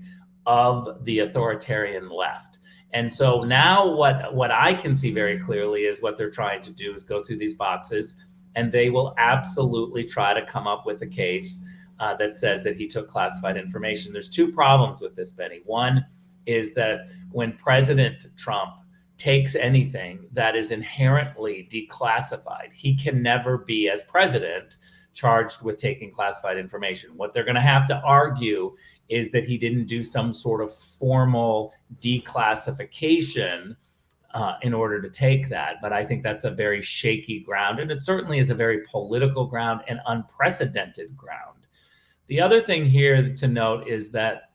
of 0.45 1.03
the 1.05 1.19
authoritarian 1.19 2.09
left. 2.09 2.59
And 2.93 3.11
so 3.11 3.41
now 3.41 3.87
what 3.87 4.33
what 4.33 4.51
I 4.51 4.73
can 4.73 4.93
see 4.95 5.11
very 5.11 5.39
clearly 5.39 5.81
is 5.81 6.01
what 6.01 6.17
they're 6.17 6.31
trying 6.31 6.61
to 6.63 6.71
do 6.71 6.93
is 6.93 7.03
go 7.03 7.21
through 7.23 7.37
these 7.37 7.55
boxes 7.55 8.15
and 8.55 8.71
they 8.71 8.89
will 8.89 9.13
absolutely 9.17 10.03
try 10.03 10.33
to 10.33 10.45
come 10.45 10.67
up 10.67 10.85
with 10.85 11.01
a 11.01 11.07
case 11.07 11.63
uh, 11.99 12.15
that 12.15 12.37
says 12.37 12.63
that 12.63 12.75
he 12.75 12.87
took 12.87 13.09
classified 13.09 13.57
information. 13.57 14.13
There's 14.13 14.29
two 14.29 14.51
problems 14.51 15.01
with 15.01 15.15
this, 15.15 15.33
Benny. 15.33 15.61
One 15.65 16.05
is 16.45 16.73
that 16.73 17.09
when 17.31 17.53
President 17.53 18.25
Trump 18.37 18.75
takes 19.17 19.55
anything 19.55 20.27
that 20.31 20.55
is 20.55 20.71
inherently 20.71 21.67
declassified, 21.71 22.73
he 22.73 22.95
can 22.95 23.21
never 23.21 23.57
be, 23.57 23.89
as 23.89 24.01
president, 24.03 24.77
charged 25.13 25.61
with 25.63 25.77
taking 25.77 26.11
classified 26.11 26.57
information. 26.57 27.11
What 27.17 27.33
they're 27.33 27.43
going 27.43 27.55
to 27.55 27.61
have 27.61 27.85
to 27.87 27.99
argue 28.01 28.75
is 29.09 29.31
that 29.31 29.43
he 29.43 29.57
didn't 29.57 29.85
do 29.85 30.03
some 30.03 30.31
sort 30.31 30.61
of 30.61 30.73
formal 30.73 31.73
declassification 31.99 33.75
uh, 34.33 34.53
in 34.61 34.73
order 34.73 35.01
to 35.01 35.09
take 35.09 35.49
that. 35.49 35.77
But 35.81 35.91
I 35.91 36.05
think 36.05 36.23
that's 36.23 36.43
a 36.43 36.51
very 36.51 36.81
shaky 36.81 37.39
ground. 37.39 37.79
And 37.79 37.91
it 37.91 38.01
certainly 38.01 38.37
is 38.37 38.51
a 38.51 38.55
very 38.55 38.83
political 38.85 39.45
ground 39.47 39.81
and 39.87 39.99
unprecedented 40.05 41.17
ground. 41.17 41.58
The 42.29 42.39
other 42.39 42.61
thing 42.61 42.85
here 42.85 43.33
to 43.33 43.47
note 43.47 43.87
is 43.87 44.11
that, 44.11 44.51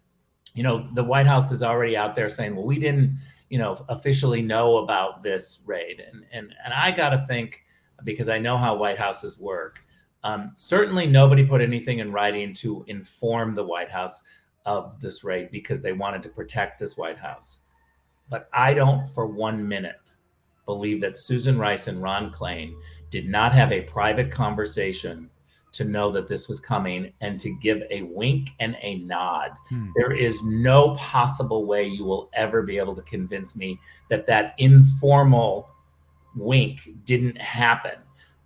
you 0.54 0.62
know, 0.62 0.88
the 0.94 1.04
White 1.04 1.26
House 1.26 1.50
is 1.50 1.62
already 1.62 1.96
out 1.96 2.14
there 2.14 2.28
saying, 2.28 2.54
well, 2.54 2.64
we 2.64 2.78
didn't, 2.78 3.18
you 3.50 3.58
know, 3.58 3.76
officially 3.88 4.42
know 4.42 4.78
about 4.78 5.22
this 5.22 5.60
raid. 5.66 6.00
And, 6.00 6.24
and, 6.32 6.54
and 6.64 6.72
I 6.72 6.92
got 6.92 7.10
to 7.10 7.26
think, 7.26 7.64
because 8.04 8.28
I 8.28 8.38
know 8.38 8.56
how 8.56 8.76
White 8.76 8.98
Houses 8.98 9.38
work, 9.38 9.84
um, 10.22 10.52
certainly 10.54 11.06
nobody 11.06 11.44
put 11.44 11.60
anything 11.60 11.98
in 11.98 12.12
writing 12.12 12.54
to 12.54 12.84
inform 12.86 13.54
the 13.54 13.64
White 13.64 13.90
House 13.90 14.22
of 14.64 15.00
this 15.00 15.24
raid 15.24 15.50
because 15.50 15.82
they 15.82 15.92
wanted 15.92 16.22
to 16.22 16.28
protect 16.28 16.78
this 16.78 16.96
White 16.96 17.18
House. 17.18 17.58
But 18.30 18.48
I 18.52 18.72
don't 18.72 19.04
for 19.04 19.26
one 19.26 19.66
minute 19.66 20.14
believe 20.64 21.00
that 21.00 21.16
Susan 21.16 21.58
Rice 21.58 21.88
and 21.88 22.00
Ron 22.00 22.32
Klain 22.32 22.74
did 23.10 23.28
not 23.28 23.52
have 23.52 23.72
a 23.72 23.82
private 23.82 24.30
conversation 24.30 25.28
to 25.74 25.84
know 25.84 26.10
that 26.10 26.28
this 26.28 26.48
was 26.48 26.60
coming 26.60 27.12
and 27.20 27.38
to 27.40 27.50
give 27.60 27.82
a 27.90 28.02
wink 28.02 28.50
and 28.60 28.76
a 28.80 28.96
nod. 28.96 29.50
Hmm. 29.68 29.88
There 29.96 30.12
is 30.12 30.42
no 30.44 30.94
possible 30.94 31.66
way 31.66 31.84
you 31.86 32.04
will 32.04 32.30
ever 32.32 32.62
be 32.62 32.78
able 32.78 32.94
to 32.96 33.02
convince 33.02 33.56
me 33.56 33.78
that 34.08 34.26
that 34.26 34.54
informal 34.58 35.68
wink 36.36 36.88
didn't 37.04 37.38
happen. 37.38 37.98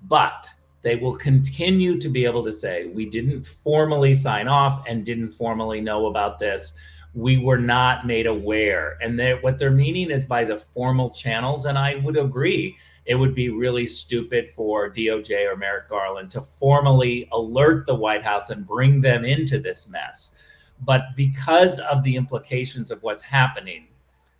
But 0.03 0.49
they 0.83 0.97
will 0.97 1.17
continue 1.17 1.99
to 2.01 2.09
be 2.09 2.25
able 2.25 2.45
to 2.45 2.53
say, 2.53 2.87
we 2.87 3.07
didn't 3.07 3.45
formally 3.47 4.15
sign 4.15 4.49
off 4.49 4.83
and 4.87 5.05
didn't 5.05 5.33
formally 5.33 5.81
know 5.81 6.07
about 6.07 6.39
this. 6.39 6.73
We 7.19 7.37
were 7.39 7.59
not 7.59 8.07
made 8.07 8.27
aware. 8.27 8.97
And 9.03 9.19
they, 9.19 9.33
what 9.33 9.59
they're 9.59 9.73
meaning 9.73 10.11
is 10.13 10.25
by 10.25 10.45
the 10.45 10.57
formal 10.57 11.11
channels. 11.11 11.65
And 11.65 11.77
I 11.77 11.97
would 11.97 12.17
agree 12.17 12.77
it 13.07 13.17
would 13.17 13.35
be 13.35 13.49
really 13.49 13.87
stupid 13.87 14.51
for 14.55 14.89
DOJ 14.89 15.53
or 15.53 15.57
Merrick 15.57 15.89
Garland 15.89 16.31
to 16.31 16.43
formally 16.43 17.29
alert 17.33 17.87
the 17.87 17.95
White 17.95 18.23
House 18.23 18.51
and 18.51 18.65
bring 18.65 19.01
them 19.01 19.25
into 19.25 19.59
this 19.59 19.89
mess. 19.89 20.37
But 20.81 21.03
because 21.17 21.81
of 21.81 22.05
the 22.05 22.15
implications 22.15 22.93
of 22.93 23.03
what's 23.03 23.25
happening, 23.25 23.89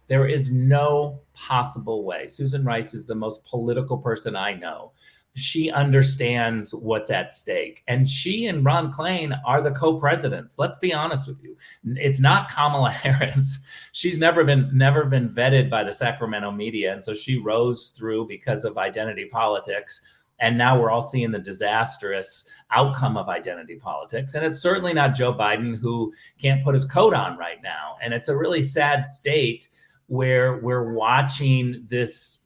there 0.07 0.27
is 0.27 0.53
no 0.53 1.21
possible 1.35 2.05
way. 2.05 2.29
Susan 2.29 2.65
Rice 2.65 2.95
is 2.95 3.07
the 3.07 3.15
most 3.15 3.45
political 3.45 3.99
person 3.99 4.37
I 4.37 4.55
know 4.55 4.93
she 5.35 5.71
understands 5.71 6.75
what's 6.75 7.11
at 7.11 7.35
stake. 7.35 7.83
And 7.87 8.09
she 8.09 8.47
and 8.47 8.65
Ron 8.65 8.93
Klain 8.93 9.39
are 9.47 9.63
the 9.63 9.71
co-presidents. 9.71 10.59
Let's 10.59 10.79
be 10.79 10.93
honest 10.93 11.27
with 11.27 11.43
you. 11.43 11.57
It's 11.85 12.21
not 12.21 12.51
Kamala 12.51 12.91
Harris. 12.91 13.59
She's 13.93 14.19
never 14.19 14.45
been 14.45 14.71
never 14.73 15.05
been 15.05 15.29
vetted 15.29 15.71
by 15.71 15.85
the 15.85 15.93
Sacramento 15.93 16.51
media. 16.51 16.93
And 16.93 17.03
so 17.03 17.15
she 17.15 17.39
rose 17.39 17.91
through 17.91 18.27
because 18.27 18.65
of 18.65 18.79
identity 18.79 19.27
politics. 19.27 20.01
And 20.41 20.57
now 20.57 20.81
we're 20.81 20.91
all 20.91 21.03
seeing 21.03 21.33
the 21.33 21.39
disastrous 21.39 22.45
outcome 22.71 23.17
of 23.17 23.29
identity 23.29 23.77
politics. 23.77 24.35
And 24.35 24.45
it's 24.45 24.61
certainly 24.61 24.95
not 24.95 25.15
Joe 25.15 25.35
Biden 25.35 25.79
who 25.81 26.13
can't 26.41 26.63
put 26.63 26.75
his 26.75 26.85
coat 26.85 27.13
on 27.13 27.37
right 27.37 27.61
now. 27.63 27.97
And 28.01 28.15
it's 28.15 28.29
a 28.29 28.37
really 28.37 28.63
sad 28.63 29.05
state 29.05 29.69
where 30.07 30.59
we're 30.59 30.93
watching 30.93 31.85
this 31.89 32.38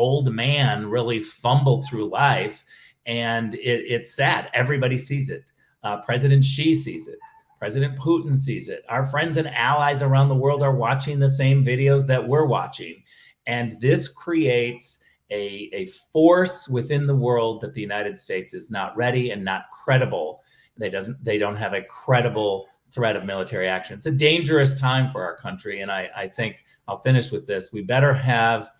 old 0.00 0.32
man 0.32 0.86
really 0.86 1.20
fumbled 1.20 1.86
through 1.86 2.08
life. 2.08 2.64
And 3.06 3.54
it, 3.54 3.84
it's 3.86 4.14
sad. 4.14 4.50
Everybody 4.54 4.96
sees 4.96 5.30
it. 5.30 5.52
Uh, 5.82 5.98
President 5.98 6.42
Xi 6.42 6.74
sees 6.74 7.06
it. 7.08 7.18
President 7.58 7.98
Putin 7.98 8.36
sees 8.38 8.68
it. 8.68 8.82
Our 8.88 9.04
friends 9.04 9.36
and 9.36 9.48
allies 9.48 10.02
around 10.02 10.28
the 10.28 10.34
world 10.34 10.62
are 10.62 10.74
watching 10.74 11.18
the 11.18 11.28
same 11.28 11.64
videos 11.64 12.06
that 12.06 12.26
we're 12.26 12.46
watching. 12.46 13.02
And 13.46 13.78
this 13.80 14.08
creates 14.08 15.00
a, 15.30 15.68
a 15.72 15.86
force 15.86 16.68
within 16.68 17.06
the 17.06 17.16
world 17.16 17.60
that 17.60 17.74
the 17.74 17.80
United 17.82 18.18
States 18.18 18.54
is 18.54 18.70
not 18.70 18.96
ready 18.96 19.30
and 19.30 19.44
not 19.44 19.70
credible. 19.72 20.42
They 20.78 20.88
doesn't 20.88 21.22
they 21.22 21.36
don't 21.36 21.56
have 21.56 21.74
a 21.74 21.82
credible 21.82 22.66
threat 22.90 23.16
of 23.16 23.24
military 23.24 23.68
action. 23.68 23.96
It's 23.96 24.06
a 24.06 24.10
dangerous 24.10 24.78
time 24.78 25.10
for 25.10 25.22
our 25.22 25.36
country. 25.36 25.82
And 25.82 25.90
I, 25.90 26.08
I 26.16 26.28
think 26.28 26.64
I'll 26.88 26.98
finish 26.98 27.30
with 27.30 27.46
this. 27.46 27.72
We 27.72 27.82
better 27.82 28.12
have 28.12 28.70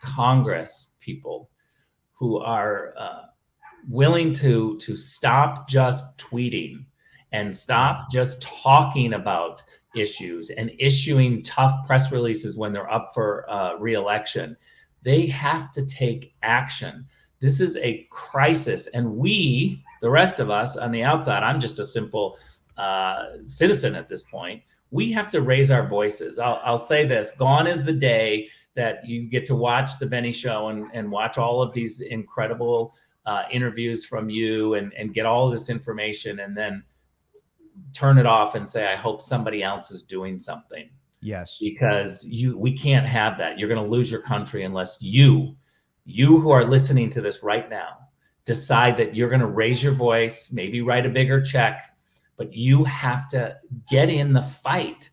Congress 0.00 0.92
people 1.00 1.50
who 2.12 2.38
are 2.38 2.94
uh, 2.98 3.22
willing 3.88 4.32
to 4.34 4.76
to 4.78 4.96
stop 4.96 5.68
just 5.68 6.16
tweeting 6.18 6.84
and 7.32 7.54
stop 7.54 8.10
just 8.10 8.40
talking 8.40 9.12
about 9.14 9.62
issues 9.96 10.50
and 10.50 10.70
issuing 10.78 11.42
tough 11.42 11.72
press 11.86 12.12
releases 12.12 12.56
when 12.56 12.72
they're 12.72 12.92
up 12.92 13.10
for 13.14 13.48
uh, 13.50 13.74
reelection. 13.76 14.56
They 15.02 15.26
have 15.26 15.72
to 15.72 15.84
take 15.86 16.34
action. 16.42 17.06
This 17.40 17.60
is 17.60 17.76
a 17.76 18.06
crisis, 18.10 18.88
and 18.88 19.16
we, 19.16 19.82
the 20.02 20.10
rest 20.10 20.40
of 20.40 20.50
us 20.50 20.76
on 20.76 20.90
the 20.90 21.04
outside, 21.04 21.42
I'm 21.42 21.60
just 21.60 21.78
a 21.78 21.84
simple 21.84 22.36
uh, 22.76 23.24
citizen 23.44 23.94
at 23.94 24.08
this 24.08 24.24
point. 24.24 24.62
We 24.90 25.12
have 25.12 25.30
to 25.30 25.42
raise 25.42 25.70
our 25.70 25.86
voices. 25.86 26.38
I'll, 26.38 26.60
I'll 26.64 26.78
say 26.78 27.06
this: 27.06 27.30
gone 27.38 27.66
is 27.66 27.84
the 27.84 27.92
day 27.92 28.48
that 28.78 29.04
you 29.04 29.22
get 29.22 29.44
to 29.44 29.56
watch 29.56 29.98
the 29.98 30.06
Benny 30.06 30.30
Show 30.30 30.68
and, 30.68 30.86
and 30.94 31.10
watch 31.10 31.36
all 31.36 31.60
of 31.60 31.74
these 31.74 32.00
incredible 32.00 32.94
uh, 33.26 33.42
interviews 33.50 34.06
from 34.06 34.30
you 34.30 34.74
and, 34.74 34.92
and 34.94 35.12
get 35.12 35.26
all 35.26 35.50
this 35.50 35.68
information 35.68 36.38
and 36.38 36.56
then 36.56 36.84
turn 37.92 38.18
it 38.18 38.24
off 38.24 38.54
and 38.54 38.70
say, 38.70 38.86
I 38.86 38.94
hope 38.94 39.20
somebody 39.20 39.64
else 39.64 39.90
is 39.90 40.04
doing 40.04 40.38
something. 40.38 40.88
Yes. 41.20 41.58
Because 41.60 42.24
you 42.24 42.56
we 42.56 42.70
can't 42.70 43.04
have 43.04 43.36
that. 43.38 43.58
You're 43.58 43.68
going 43.68 43.82
to 43.82 43.90
lose 43.90 44.12
your 44.12 44.22
country 44.22 44.62
unless 44.62 44.96
you, 45.00 45.56
you 46.04 46.38
who 46.38 46.52
are 46.52 46.64
listening 46.64 47.10
to 47.10 47.20
this 47.20 47.42
right 47.42 47.68
now, 47.68 47.98
decide 48.44 48.96
that 48.98 49.16
you're 49.16 49.28
going 49.28 49.40
to 49.40 49.46
raise 49.48 49.82
your 49.82 49.92
voice, 49.92 50.52
maybe 50.52 50.82
write 50.82 51.04
a 51.04 51.10
bigger 51.10 51.42
check, 51.42 51.96
but 52.36 52.54
you 52.54 52.84
have 52.84 53.28
to 53.30 53.56
get 53.90 54.08
in 54.08 54.32
the 54.32 54.42
fight 54.42 55.10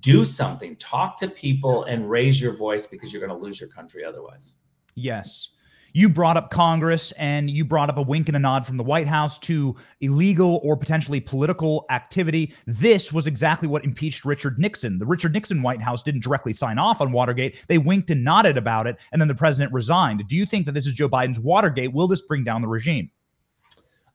do 0.00 0.24
something 0.24 0.76
talk 0.76 1.18
to 1.18 1.28
people 1.28 1.84
and 1.84 2.08
raise 2.08 2.40
your 2.40 2.56
voice 2.56 2.86
because 2.86 3.12
you're 3.12 3.24
going 3.24 3.38
to 3.38 3.44
lose 3.44 3.60
your 3.60 3.68
country 3.68 4.04
otherwise 4.04 4.56
yes 4.94 5.50
you 5.96 6.08
brought 6.08 6.36
up 6.36 6.50
Congress 6.50 7.12
and 7.12 7.48
you 7.48 7.64
brought 7.64 7.88
up 7.88 7.96
a 7.96 8.02
wink 8.02 8.28
and 8.28 8.36
a 8.36 8.40
nod 8.40 8.66
from 8.66 8.76
the 8.76 8.82
White 8.82 9.06
House 9.06 9.38
to 9.38 9.76
illegal 10.00 10.60
or 10.64 10.76
potentially 10.76 11.20
political 11.20 11.86
activity. 11.88 12.52
This 12.66 13.12
was 13.12 13.28
exactly 13.28 13.68
what 13.68 13.84
impeached 13.84 14.24
Richard 14.24 14.58
Nixon. 14.58 14.98
The 14.98 15.06
Richard 15.06 15.32
Nixon 15.32 15.62
White 15.62 15.80
House 15.80 16.02
didn't 16.02 16.24
directly 16.24 16.52
sign 16.52 16.78
off 16.78 17.00
on 17.00 17.12
Watergate. 17.12 17.64
They 17.68 17.78
winked 17.78 18.10
and 18.10 18.24
nodded 18.24 18.56
about 18.56 18.88
it, 18.88 18.96
and 19.12 19.20
then 19.20 19.28
the 19.28 19.36
president 19.36 19.72
resigned. 19.72 20.26
Do 20.26 20.34
you 20.34 20.46
think 20.46 20.66
that 20.66 20.72
this 20.72 20.88
is 20.88 20.94
Joe 20.94 21.08
Biden's 21.08 21.38
Watergate? 21.38 21.92
Will 21.92 22.08
this 22.08 22.22
bring 22.22 22.42
down 22.42 22.60
the 22.60 22.66
regime? 22.66 23.08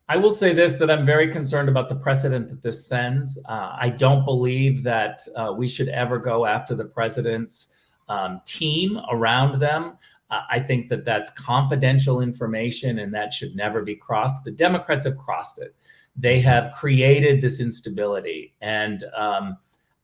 I 0.10 0.18
will 0.18 0.32
say 0.32 0.54
this 0.54 0.78
that 0.78 0.90
I'm 0.90 1.06
very 1.06 1.32
concerned 1.32 1.70
about 1.70 1.88
the 1.88 1.96
precedent 1.96 2.48
that 2.48 2.64
this 2.64 2.88
sends. 2.88 3.38
Uh, 3.48 3.78
I 3.80 3.90
don't 3.90 4.26
believe 4.26 4.82
that 4.82 5.22
uh, 5.36 5.54
we 5.56 5.68
should 5.68 5.88
ever 5.90 6.18
go 6.18 6.48
after 6.48 6.74
the 6.74 6.86
president's 6.86 7.70
um, 8.08 8.42
team 8.44 9.00
around 9.12 9.60
them. 9.60 9.98
Uh, 10.32 10.42
I 10.50 10.62
think 10.62 10.90
that 10.90 11.06
that's 11.06 11.30
confidential 11.30 12.22
information 12.22 12.98
and 12.98 13.14
that 13.14 13.32
should 13.32 13.56
never 13.56 13.84
be 13.84 13.96
crossed. 13.96 14.44
The 14.44 14.52
Democrats 14.52 15.06
have 15.06 15.16
crossed 15.16 15.60
it. 15.60 15.76
They 16.16 16.40
have 16.42 16.74
created 16.74 17.40
this 17.40 17.60
instability. 17.60 18.56
And 18.62 19.04
um, 19.16 19.58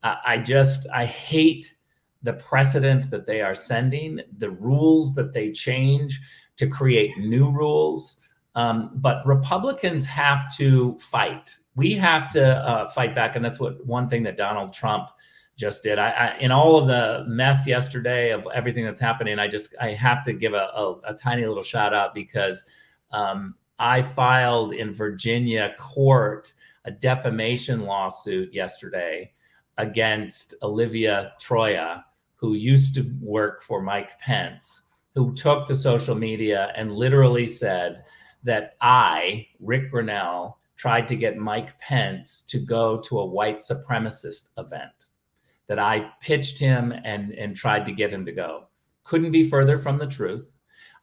I, 0.04 0.18
I 0.26 0.38
just, 0.38 0.88
I 0.94 1.06
hate 1.06 1.76
the 2.22 2.34
precedent 2.34 3.10
that 3.10 3.26
they 3.26 3.42
are 3.42 3.56
sending, 3.56 4.22
the 4.38 4.52
rules 4.52 5.16
that 5.16 5.34
they 5.34 5.52
change 5.52 6.22
to 6.58 6.68
create 6.68 7.18
new 7.18 7.50
rules. 7.50 8.20
Um, 8.56 8.92
but 8.96 9.26
Republicans 9.26 10.06
have 10.06 10.56
to 10.58 10.98
fight. 10.98 11.58
We 11.76 11.94
have 11.94 12.32
to 12.34 12.58
uh, 12.58 12.90
fight 12.90 13.14
back, 13.14 13.36
and 13.36 13.44
that's 13.44 13.60
what 13.60 13.86
one 13.86 14.10
thing 14.10 14.24
that 14.24 14.38
Donald 14.38 14.72
Trump 14.72 15.10
just 15.58 15.84
did. 15.84 16.00
I, 16.00 16.10
I, 16.10 16.38
in 16.40 16.52
all 16.52 16.78
of 16.78 16.88
the 16.88 17.26
mess 17.28 17.68
yesterday 17.68 18.32
of 18.32 18.48
everything 18.54 18.86
that's 18.86 19.00
happening, 19.00 19.40
I 19.40 19.48
just 19.48 19.76
I 19.80 19.90
have 19.90 20.24
to 20.26 20.34
give 20.34 20.54
a, 20.54 20.70
a, 20.74 21.00
a 21.10 21.14
tiny 21.14 21.46
little 21.46 21.64
shout 21.64 21.94
out 21.94 22.14
because 22.14 22.64
um, 23.12 23.56
I 23.78 24.02
filed 24.02 24.74
in 24.74 24.92
Virginia 24.92 25.74
court 25.78 26.54
a 26.86 26.92
defamation 26.92 27.82
lawsuit 27.82 28.54
yesterday 28.54 29.32
against 29.78 30.56
Olivia 30.62 31.34
Troye, 31.42 32.04
who 32.36 32.54
used 32.54 32.96
to 32.96 33.12
work 33.20 33.62
for 33.62 33.82
Mike 33.82 34.18
Pence, 34.20 34.84
who 35.14 35.34
took 35.34 35.66
to 35.68 35.76
social 35.76 36.16
media 36.16 36.72
and 36.76 36.94
literally 36.94 37.48
said 37.48 38.04
that 38.46 38.78
I, 38.80 39.48
Ric 39.60 39.92
Grenell, 39.92 40.56
tried 40.78 41.08
to 41.10 41.16
get 41.16 41.38
Mike 41.38 41.80
Pence 41.80 42.42
to 42.42 42.60
go 42.60 43.00
to 43.02 43.20
a 43.20 43.26
white 43.26 43.58
supremacist 43.58 44.52
event. 44.58 45.10
That 45.68 45.80
I 45.80 46.12
pitched 46.22 46.60
him 46.60 46.94
and, 47.04 47.32
and 47.34 47.56
tried 47.56 47.86
to 47.88 47.92
get 47.92 48.14
him 48.14 48.26
to 48.28 48.32
go. 48.32 48.68
Couldn't 49.04 49.32
be 49.32 49.44
further 49.44 49.80
from 49.80 49.98
the 49.98 50.08
truth. 50.08 50.52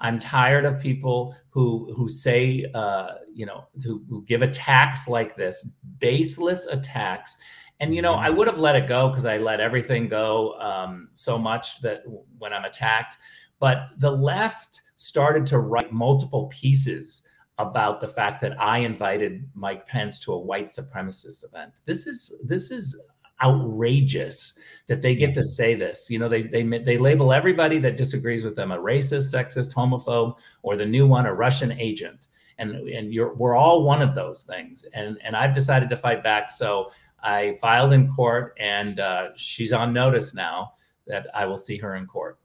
I'm 0.00 0.18
tired 0.18 0.64
of 0.64 0.80
people 0.80 1.36
who 1.50 1.92
who 1.96 2.08
say, 2.08 2.66
uh, 2.74 3.14
you 3.32 3.46
know, 3.46 3.66
who, 3.84 4.04
who 4.08 4.24
give 4.24 4.42
attacks 4.42 5.08
like 5.08 5.36
this, 5.36 5.64
baseless 5.98 6.66
attacks. 6.66 7.36
And 7.78 7.94
you 7.94 8.02
know, 8.02 8.14
I 8.14 8.28
would 8.28 8.48
have 8.48 8.58
let 8.58 8.76
it 8.76 8.88
go 8.88 9.08
because 9.08 9.26
I 9.26 9.38
let 9.38 9.60
everything 9.60 10.08
go 10.08 10.58
um, 10.60 11.08
so 11.12 11.38
much 11.38 11.80
that 11.82 12.02
when 12.38 12.52
I'm 12.52 12.64
attacked. 12.64 13.16
But 13.60 13.90
the 13.98 14.10
left 14.10 14.82
started 14.96 15.46
to 15.46 15.58
write 15.58 15.92
multiple 15.92 16.48
pieces 16.48 17.22
about 17.62 18.00
the 18.00 18.08
fact 18.08 18.40
that 18.42 18.60
I 18.60 18.78
invited 18.78 19.48
Mike 19.54 19.86
Pence 19.86 20.18
to 20.20 20.32
a 20.32 20.38
white 20.38 20.66
supremacist 20.66 21.44
event. 21.44 21.72
This 21.84 22.06
is 22.06 22.32
this 22.44 22.70
is 22.70 23.00
outrageous 23.42 24.54
that 24.86 25.02
they 25.02 25.14
get 25.14 25.34
to 25.34 25.42
say 25.42 25.74
this. 25.74 26.08
You 26.10 26.18
know, 26.18 26.28
they 26.28 26.42
they 26.42 26.62
they 26.62 26.98
label 26.98 27.32
everybody 27.32 27.78
that 27.78 27.96
disagrees 27.96 28.44
with 28.44 28.56
them 28.56 28.72
a 28.72 28.78
racist, 28.78 29.32
sexist, 29.32 29.74
homophobe, 29.74 30.36
or 30.62 30.76
the 30.76 30.86
new 30.86 31.06
one 31.06 31.26
a 31.26 31.34
Russian 31.34 31.72
agent. 31.72 32.28
And 32.58 32.72
and 32.88 33.12
you're 33.12 33.34
we're 33.34 33.56
all 33.56 33.84
one 33.84 34.02
of 34.02 34.14
those 34.14 34.42
things. 34.42 34.84
And 34.94 35.18
and 35.24 35.36
I've 35.36 35.54
decided 35.54 35.88
to 35.90 35.96
fight 35.96 36.22
back. 36.22 36.50
So 36.50 36.92
I 37.22 37.54
filed 37.60 37.92
in 37.92 38.12
court, 38.12 38.54
and 38.58 38.98
uh, 39.00 39.28
she's 39.36 39.72
on 39.72 39.92
notice 39.92 40.34
now 40.34 40.72
that 41.06 41.26
I 41.34 41.46
will 41.46 41.56
see 41.56 41.78
her 41.78 41.94
in 41.96 42.06
court. 42.06 42.38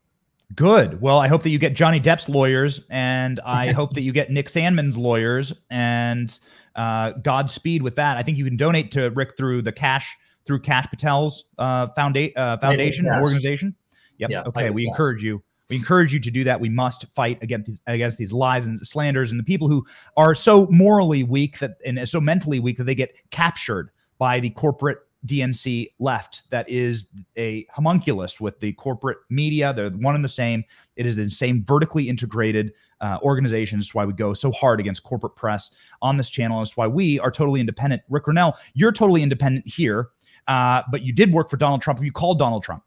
Good. 0.55 1.01
Well, 1.01 1.19
I 1.19 1.27
hope 1.27 1.43
that 1.43 1.49
you 1.49 1.59
get 1.59 1.73
Johnny 1.73 1.99
Depp's 1.99 2.29
lawyers, 2.29 2.85
and 2.89 3.39
I 3.45 3.71
hope 3.71 3.93
that 3.93 4.01
you 4.01 4.11
get 4.11 4.31
Nick 4.31 4.49
Sandmann's 4.49 4.97
lawyers, 4.97 5.53
and 5.69 6.37
uh, 6.75 7.11
Godspeed 7.13 7.81
with 7.81 7.95
that. 7.95 8.17
I 8.17 8.23
think 8.23 8.37
you 8.37 8.45
can 8.45 8.57
donate 8.57 8.91
to 8.91 9.09
Ric 9.11 9.35
through 9.37 9.63
the 9.63 9.71
cash 9.71 10.15
through 10.45 10.61
Kash 10.61 10.85
Patel's 10.87 11.43
uh, 11.57 11.87
founda- 11.89 12.31
uh, 12.37 12.57
foundation 12.57 13.05
organization. 13.05 13.75
Yep. 14.17 14.29
Yeah, 14.29 14.43
okay. 14.47 14.69
We 14.69 14.87
encourage 14.87 15.21
you. 15.21 15.43
We 15.69 15.75
encourage 15.75 16.13
you 16.13 16.21
to 16.21 16.31
do 16.31 16.45
that. 16.45 16.61
We 16.61 16.69
must 16.69 17.05
fight 17.13 17.43
against 17.43 17.67
these, 17.67 17.81
against 17.85 18.17
these 18.17 18.31
lies 18.31 18.65
and 18.65 18.79
slanders 18.79 19.31
and 19.31 19.39
the 19.39 19.43
people 19.43 19.67
who 19.67 19.85
are 20.15 20.33
so 20.33 20.65
morally 20.67 21.23
weak 21.23 21.59
that 21.59 21.71
and 21.85 22.07
so 22.07 22.21
mentally 22.21 22.61
weak 22.61 22.77
that 22.77 22.85
they 22.85 22.95
get 22.95 23.13
captured 23.31 23.91
by 24.17 24.39
the 24.39 24.49
corporate 24.51 24.99
DNC 25.25 25.91
left 25.99 26.49
that 26.51 26.69
is 26.69 27.07
a 27.37 27.65
homunculus 27.71 28.39
with 28.39 28.59
the 28.59 28.73
corporate 28.73 29.17
media. 29.29 29.73
They're 29.73 29.89
one 29.89 30.15
and 30.15 30.23
the 30.23 30.29
same. 30.29 30.63
It 30.95 31.05
is 31.05 31.17
the 31.17 31.29
same 31.29 31.63
vertically 31.65 32.07
integrated 32.07 32.73
uh, 33.01 33.19
organization. 33.21 33.79
It's 33.79 33.93
why 33.93 34.05
we 34.05 34.13
go 34.13 34.33
so 34.33 34.51
hard 34.51 34.79
against 34.79 35.03
corporate 35.03 35.35
press 35.35 35.71
on 36.01 36.17
this 36.17 36.29
channel. 36.29 36.61
It's 36.61 36.77
why 36.77 36.87
we 36.87 37.19
are 37.19 37.31
totally 37.31 37.59
independent. 37.59 38.01
Ric 38.09 38.25
Grenell, 38.25 38.53
you're 38.73 38.91
totally 38.91 39.23
independent 39.23 39.67
here, 39.67 40.09
uh, 40.47 40.83
but 40.91 41.01
you 41.01 41.13
did 41.13 41.33
work 41.33 41.49
for 41.49 41.57
Donald 41.57 41.81
Trump. 41.81 41.99
Have 41.99 42.05
you 42.05 42.11
called 42.11 42.39
Donald 42.39 42.63
Trump? 42.63 42.83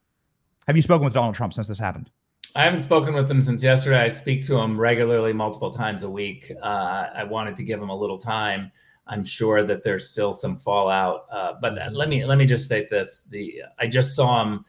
Have 0.67 0.77
you 0.77 0.83
spoken 0.83 1.05
with 1.05 1.15
Donald 1.15 1.35
Trump 1.35 1.53
since 1.53 1.69
this 1.69 1.79
happened? 1.79 2.11
I 2.55 2.63
haven't 2.63 2.81
spoken 2.81 3.15
with 3.15 3.31
him 3.31 3.41
since 3.41 3.63
yesterday. 3.63 4.01
I 4.01 4.09
speak 4.09 4.45
to 4.47 4.59
him 4.59 4.79
regularly, 4.79 5.33
multiple 5.33 5.71
times 5.71 6.03
a 6.03 6.11
week. 6.11 6.51
Uh, 6.61 7.07
I 7.15 7.25
wanted 7.25 7.55
to 7.57 7.63
give 7.63 7.81
him 7.81 7.91
a 7.91 7.97
little 7.97 8.19
time. 8.19 8.73
I'm 9.11 9.25
sure 9.25 9.65
that 9.65 9.83
there's 9.83 10.09
still 10.09 10.33
some 10.33 10.57
fallout. 10.57 11.27
Uh, 11.31 11.55
but 11.61 11.75
let 11.93 12.09
me 12.09 12.25
let 12.25 12.39
me 12.39 12.47
just 12.47 12.65
state 12.65 12.89
this: 12.89 13.25
the 13.25 13.63
I 13.79 13.87
just 13.87 14.15
saw 14.15 14.43
him 14.43 14.65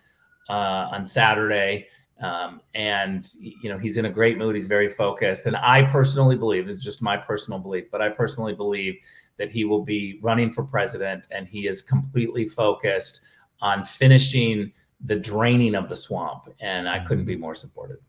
uh, 0.50 0.90
on 0.92 1.06
Saturday, 1.06 1.88
um, 2.22 2.60
and 2.74 3.28
you 3.40 3.70
know 3.70 3.78
he's 3.78 3.98
in 3.98 4.06
a 4.06 4.10
great 4.10 4.38
mood. 4.38 4.56
He's 4.56 4.68
very 4.68 4.90
focused, 4.90 5.46
and 5.46 5.56
I 5.56 5.84
personally 5.84 6.36
believe 6.36 6.68
this 6.68 6.78
is 6.78 6.84
just 6.84 7.02
my 7.02 7.16
personal 7.16 7.60
belief, 7.60 7.86
but 7.92 8.02
I 8.02 8.10
personally 8.10 8.54
believe 8.54 8.96
that 9.38 9.52
he 9.52 9.64
will 9.64 9.84
be 9.84 10.20
running 10.22 10.52
for 10.52 10.64
president, 10.64 11.28
and 11.32 11.48
he 11.48 11.68
is 11.68 11.82
completely 11.82 12.48
focused 12.48 13.22
on 13.62 13.86
finishing 13.86 14.72
the 15.06 15.16
draining 15.16 15.76
of 15.76 15.88
the 15.88 15.96
swamp. 15.96 16.50
And 16.60 16.90
I 16.90 17.00
couldn't 17.00 17.26
be 17.26 17.36
more 17.36 17.56
supportive. 17.56 18.00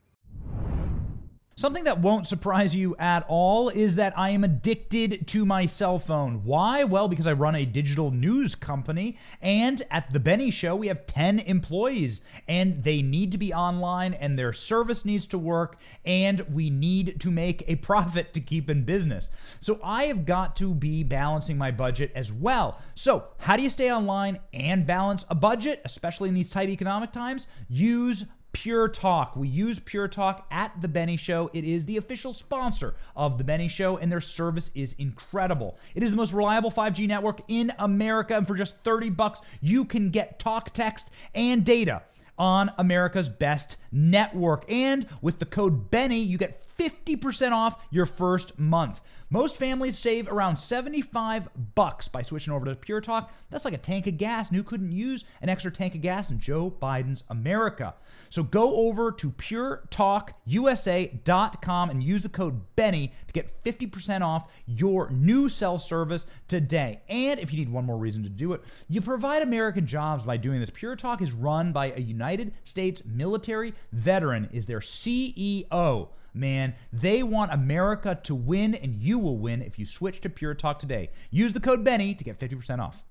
Something 1.54 1.84
that 1.84 2.00
won't 2.00 2.26
surprise 2.26 2.74
you 2.74 2.96
at 2.96 3.26
all 3.28 3.68
is 3.68 3.96
that 3.96 4.18
I 4.18 4.30
am 4.30 4.42
addicted 4.42 5.26
to 5.28 5.44
my 5.44 5.66
cell 5.66 5.98
phone. 5.98 6.44
Why? 6.44 6.84
Well, 6.84 7.08
because 7.08 7.26
I 7.26 7.34
run 7.34 7.54
a 7.54 7.66
digital 7.66 8.10
news 8.10 8.54
company, 8.54 9.18
and 9.42 9.82
at 9.90 10.10
The 10.14 10.18
Benny 10.18 10.50
Show, 10.50 10.76
we 10.76 10.86
have 10.86 11.06
10 11.06 11.40
employees, 11.40 12.22
and 12.48 12.82
they 12.82 13.02
need 13.02 13.32
to 13.32 13.38
be 13.38 13.52
online, 13.52 14.14
and 14.14 14.38
their 14.38 14.54
service 14.54 15.04
needs 15.04 15.26
to 15.26 15.38
work, 15.38 15.76
and 16.06 16.40
we 16.52 16.70
need 16.70 17.20
to 17.20 17.30
make 17.30 17.64
a 17.68 17.76
profit 17.76 18.32
to 18.32 18.40
keep 18.40 18.70
in 18.70 18.84
business. 18.84 19.28
So 19.60 19.78
I 19.84 20.04
have 20.04 20.24
got 20.24 20.56
to 20.56 20.74
be 20.74 21.02
balancing 21.02 21.58
my 21.58 21.70
budget 21.70 22.12
as 22.14 22.32
well. 22.32 22.78
So, 22.94 23.24
how 23.38 23.58
do 23.58 23.62
you 23.62 23.70
stay 23.70 23.92
online 23.92 24.38
and 24.54 24.86
balance 24.86 25.26
a 25.28 25.34
budget, 25.34 25.82
especially 25.84 26.30
in 26.30 26.34
these 26.34 26.48
tight 26.48 26.70
economic 26.70 27.12
times? 27.12 27.46
Use 27.68 28.24
Pure 28.52 28.88
Talk. 28.90 29.34
We 29.34 29.48
use 29.48 29.78
Pure 29.78 30.08
Talk 30.08 30.46
at 30.50 30.80
The 30.80 30.88
Benny 30.88 31.16
Show. 31.16 31.50
It 31.52 31.64
is 31.64 31.86
the 31.86 31.96
official 31.96 32.32
sponsor 32.32 32.94
of 33.16 33.38
The 33.38 33.44
Benny 33.44 33.68
Show, 33.68 33.96
and 33.96 34.12
their 34.12 34.20
service 34.20 34.70
is 34.74 34.94
incredible. 34.98 35.78
It 35.94 36.02
is 36.02 36.10
the 36.10 36.16
most 36.16 36.32
reliable 36.32 36.70
5G 36.70 37.08
network 37.08 37.40
in 37.48 37.72
America, 37.78 38.36
and 38.36 38.46
for 38.46 38.54
just 38.54 38.76
30 38.84 39.10
bucks, 39.10 39.40
you 39.60 39.84
can 39.84 40.10
get 40.10 40.38
talk, 40.38 40.72
text, 40.72 41.10
and 41.34 41.64
data 41.64 42.02
on 42.38 42.70
America's 42.78 43.28
best 43.28 43.76
network. 43.92 44.64
And 44.70 45.06
with 45.20 45.38
the 45.38 45.46
code 45.46 45.90
Benny, 45.90 46.20
you 46.20 46.38
get 46.38 46.60
50% 46.76 47.52
off 47.52 47.84
your 47.90 48.06
first 48.06 48.58
month. 48.58 49.00
Most 49.30 49.56
families 49.56 49.98
save 49.98 50.28
around 50.28 50.58
75 50.58 51.48
bucks 51.74 52.06
by 52.06 52.20
switching 52.20 52.52
over 52.52 52.66
to 52.66 52.74
Pure 52.74 53.00
Talk. 53.00 53.32
That's 53.48 53.64
like 53.64 53.72
a 53.72 53.78
tank 53.78 54.06
of 54.06 54.18
gas, 54.18 54.48
and 54.48 54.58
who 54.58 54.62
couldn't 54.62 54.92
use 54.92 55.24
an 55.40 55.48
extra 55.48 55.72
tank 55.72 55.94
of 55.94 56.02
gas 56.02 56.28
in 56.28 56.38
Joe 56.38 56.70
Biden's 56.70 57.24
America? 57.30 57.94
So 58.28 58.42
go 58.42 58.88
over 58.88 59.10
to 59.12 59.30
puretalkusa.com 59.30 61.90
and 61.90 62.02
use 62.02 62.22
the 62.22 62.28
code 62.28 62.60
Benny 62.76 63.10
to 63.26 63.32
get 63.32 63.64
50% 63.64 64.20
off 64.20 64.52
your 64.66 65.08
new 65.08 65.48
cell 65.48 65.78
service 65.78 66.26
today. 66.46 67.00
And 67.08 67.40
if 67.40 67.54
you 67.54 67.58
need 67.58 67.72
one 67.72 67.86
more 67.86 67.96
reason 67.96 68.22
to 68.24 68.28
do 68.28 68.52
it, 68.52 68.60
you 68.88 69.00
provide 69.00 69.42
American 69.42 69.86
jobs 69.86 70.24
by 70.24 70.36
doing 70.36 70.60
this. 70.60 70.68
Pure 70.68 70.96
Talk 70.96 71.22
is 71.22 71.32
run 71.32 71.72
by 71.72 71.92
a 71.92 72.00
United 72.00 72.52
States 72.64 73.02
military 73.06 73.72
veteran 73.92 74.48
is 74.52 74.66
their 74.66 74.80
CEO 74.80 76.08
man. 76.34 76.74
They 76.92 77.22
want 77.22 77.52
America 77.52 78.18
to 78.24 78.34
win, 78.34 78.74
and 78.74 78.94
you 78.94 79.18
will 79.18 79.38
win 79.38 79.62
if 79.62 79.78
you 79.78 79.86
switch 79.86 80.20
to 80.22 80.30
Pure 80.30 80.54
Talk 80.54 80.78
today. 80.78 81.10
Use 81.30 81.52
the 81.52 81.60
code 81.60 81.84
Benny 81.84 82.14
to 82.14 82.24
get 82.24 82.38
50% 82.38 82.78
off. 82.78 83.04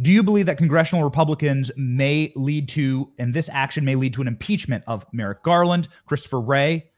Do 0.00 0.10
you 0.10 0.22
believe 0.22 0.46
that 0.46 0.58
congressional 0.58 1.04
Republicans 1.04 1.70
may 1.76 2.32
lead 2.34 2.68
to, 2.70 3.12
and 3.18 3.32
this 3.32 3.48
action 3.52 3.84
may 3.84 3.94
lead 3.94 4.14
to 4.14 4.22
an 4.22 4.28
impeachment 4.28 4.84
of 4.86 5.06
Merrick 5.12 5.42
Garland, 5.42 5.88
Christopher 6.06 6.40
Wray? 6.40 6.90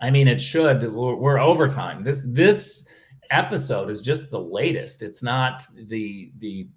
I 0.00 0.10
mean, 0.10 0.28
it 0.28 0.40
should. 0.40 0.92
We're, 0.92 1.14
we're 1.14 1.40
overtime. 1.40 2.04
This 2.04 2.22
this 2.24 2.88
episode 3.30 3.90
is 3.90 4.00
just 4.00 4.30
the 4.30 4.40
latest. 4.40 5.02
It's 5.02 5.22
not 5.22 5.64
the 5.74 6.32
the 6.38 6.68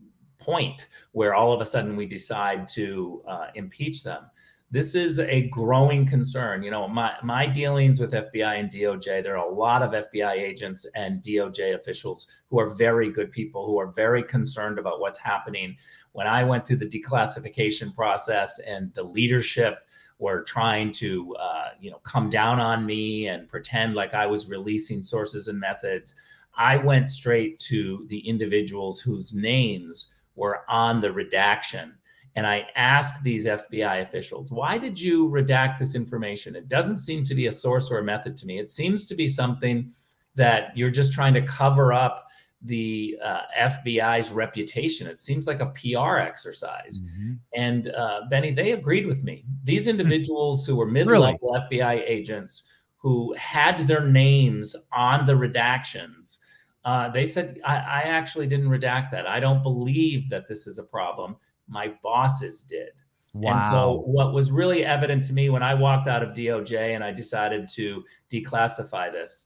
point 0.41 0.89
where 1.12 1.34
all 1.34 1.54
of 1.54 1.62
a 1.62 1.65
sudden 1.65 1.95
we 1.95 2.06
decide 2.06 2.67
to 2.69 3.21
uh, 3.27 3.47
impeach 3.56 4.04
them 4.04 4.25
this 4.71 4.95
is 4.95 5.19
a 5.19 5.49
growing 5.49 6.06
concern. 6.06 6.63
You 6.63 6.71
know, 6.71 6.88
my 6.88 7.13
my 7.21 7.45
dealings 7.45 7.99
with 7.99 8.13
FBI 8.13 8.60
and 8.60 8.71
DOJ, 8.71 9.21
there 9.21 9.38
are 9.38 9.45
a 9.45 9.54
lot 9.54 9.82
of 9.82 9.91
FBI 9.91 10.32
agents 10.32 10.86
and 10.95 11.21
DOJ 11.21 11.75
officials 11.75 12.27
who 12.49 12.58
are 12.58 12.69
very 12.69 13.10
good 13.10 13.32
people 13.34 13.65
who 13.65 13.77
are 13.77 13.91
very 13.91 14.23
concerned 14.23 14.80
about 14.80 15.01
what's 15.01 15.19
happening. 15.19 15.75
When 16.13 16.25
I 16.25 16.45
went 16.45 16.65
through 16.65 16.77
the 16.77 16.88
declassification 16.88 17.93
process 17.93 18.60
and 18.60 18.93
the 18.93 19.04
leadership 19.04 19.80
were 20.19 20.43
trying 20.43 20.93
to 20.93 21.36
uh, 21.36 21.69
you 21.82 21.91
know 21.91 21.99
come 22.04 22.30
down 22.30 22.62
on 22.62 22.86
me 22.86 23.27
and 23.27 23.49
pretend 23.49 23.95
like 23.95 24.13
I 24.13 24.25
was 24.25 24.47
releasing 24.47 25.04
sources 25.04 25.49
and 25.49 25.60
methods, 25.60 26.15
I 26.56 26.77
went 26.77 27.10
straight 27.10 27.60
to 27.60 28.06
the 28.08 28.19
individuals 28.19 29.01
whose 29.01 29.34
names 29.34 30.13
were 30.41 30.69
on 30.69 30.99
the 30.99 31.12
redaction 31.13 31.93
and 32.36 32.47
I 32.47 32.67
asked 32.75 33.23
these 33.23 33.45
FBI 33.45 34.01
officials, 34.01 34.51
why 34.51 34.77
did 34.77 34.99
you 34.99 35.30
redact 35.30 35.80
this 35.80 35.95
information? 35.95 36.56
It 36.56 36.69
doesn't 36.69 36.97
seem 36.97 37.23
to 37.25 37.36
be 37.36 37.47
a 37.47 37.51
source 37.51 37.91
or 37.91 37.99
a 37.99 38.04
method 38.04 38.38
to 38.38 38.45
me. 38.45 38.60
It 38.60 38.69
seems 38.69 39.06
to 39.08 39.15
be 39.15 39.27
something 39.27 39.91
that 40.36 40.75
you're 40.77 40.91
just 40.91 41.12
trying 41.12 41.34
to 41.34 41.41
cover 41.41 41.91
up 41.91 42.27
the 42.62 43.17
uh, 43.23 43.41
FBI's 43.60 44.32
reputation. 44.32 45.08
It 45.08 45.19
seems 45.19 45.45
like 45.45 45.60
a 45.60 45.65
PR 45.67 46.17
exercise. 46.17 47.01
Mm-hmm. 47.01 47.34
And 47.56 47.89
uh, 47.89 48.21
Benny, 48.30 48.51
they 48.51 48.71
agreed 48.73 49.08
with 49.08 49.23
me. 49.23 49.43
These 49.63 49.86
hmm. 49.86 49.91
individuals 49.91 50.65
who 50.65 50.75
were 50.75 50.86
mid 50.86 51.08
level 51.08 51.39
really? 51.41 51.80
FBI 51.82 52.04
agents 52.08 52.63
who 52.97 53.34
had 53.34 53.80
their 53.80 54.06
names 54.06 54.75
on 54.93 55.25
the 55.25 55.34
redactions. 55.34 56.38
Uh, 56.83 57.09
they 57.09 57.25
said, 57.25 57.59
I, 57.63 57.75
I 57.75 58.01
actually 58.01 58.47
didn't 58.47 58.69
redact 58.69 59.11
that. 59.11 59.27
I 59.27 59.39
don't 59.39 59.61
believe 59.61 60.29
that 60.29 60.47
this 60.47 60.65
is 60.65 60.79
a 60.79 60.83
problem 60.83 61.37
my 61.67 61.93
bosses 62.03 62.61
did. 62.63 62.89
Wow. 63.33 63.53
And 63.53 63.63
so, 63.63 64.03
what 64.05 64.33
was 64.33 64.51
really 64.51 64.83
evident 64.83 65.23
to 65.25 65.33
me 65.33 65.49
when 65.49 65.63
I 65.63 65.73
walked 65.73 66.07
out 66.07 66.21
of 66.21 66.33
DOJ 66.33 66.95
and 66.95 67.03
I 67.03 67.11
decided 67.11 67.67
to 67.75 68.03
declassify 68.29 69.11
this, 69.11 69.45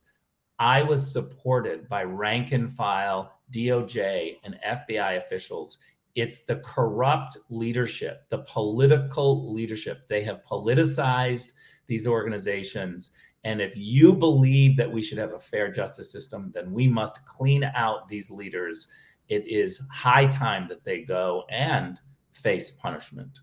I 0.58 0.82
was 0.82 1.12
supported 1.12 1.88
by 1.88 2.04
rank 2.04 2.52
and 2.52 2.74
file 2.74 3.40
DOJ 3.52 4.38
and 4.44 4.58
FBI 4.66 5.18
officials. 5.18 5.78
It's 6.16 6.46
the 6.46 6.58
corrupt 6.58 7.38
leadership, 7.50 8.28
the 8.30 8.40
political 8.40 9.54
leadership. 9.54 10.08
They 10.08 10.24
have 10.24 10.42
politicized 10.50 11.52
these 11.88 12.08
organizations. 12.08 13.12
And 13.46 13.62
if 13.62 13.78
you 13.78 14.12
believe 14.12 14.76
that 14.76 14.92
we 14.92 15.02
should 15.02 15.20
have 15.20 15.34
a 15.34 15.40
fair 15.40 15.72
justice 15.72 16.12
system, 16.12 16.52
then 16.54 16.74
we 16.74 16.88
must 16.88 17.26
clean 17.26 17.64
out 17.64 18.10
these 18.10 18.30
leaders. 18.30 18.90
It 19.30 19.48
is 19.48 19.82
high 19.92 20.26
time 20.26 20.68
that 20.68 20.84
they 20.84 21.02
go. 21.02 21.46
And 21.50 22.00
face 22.36 22.72
punishment. 22.72 23.40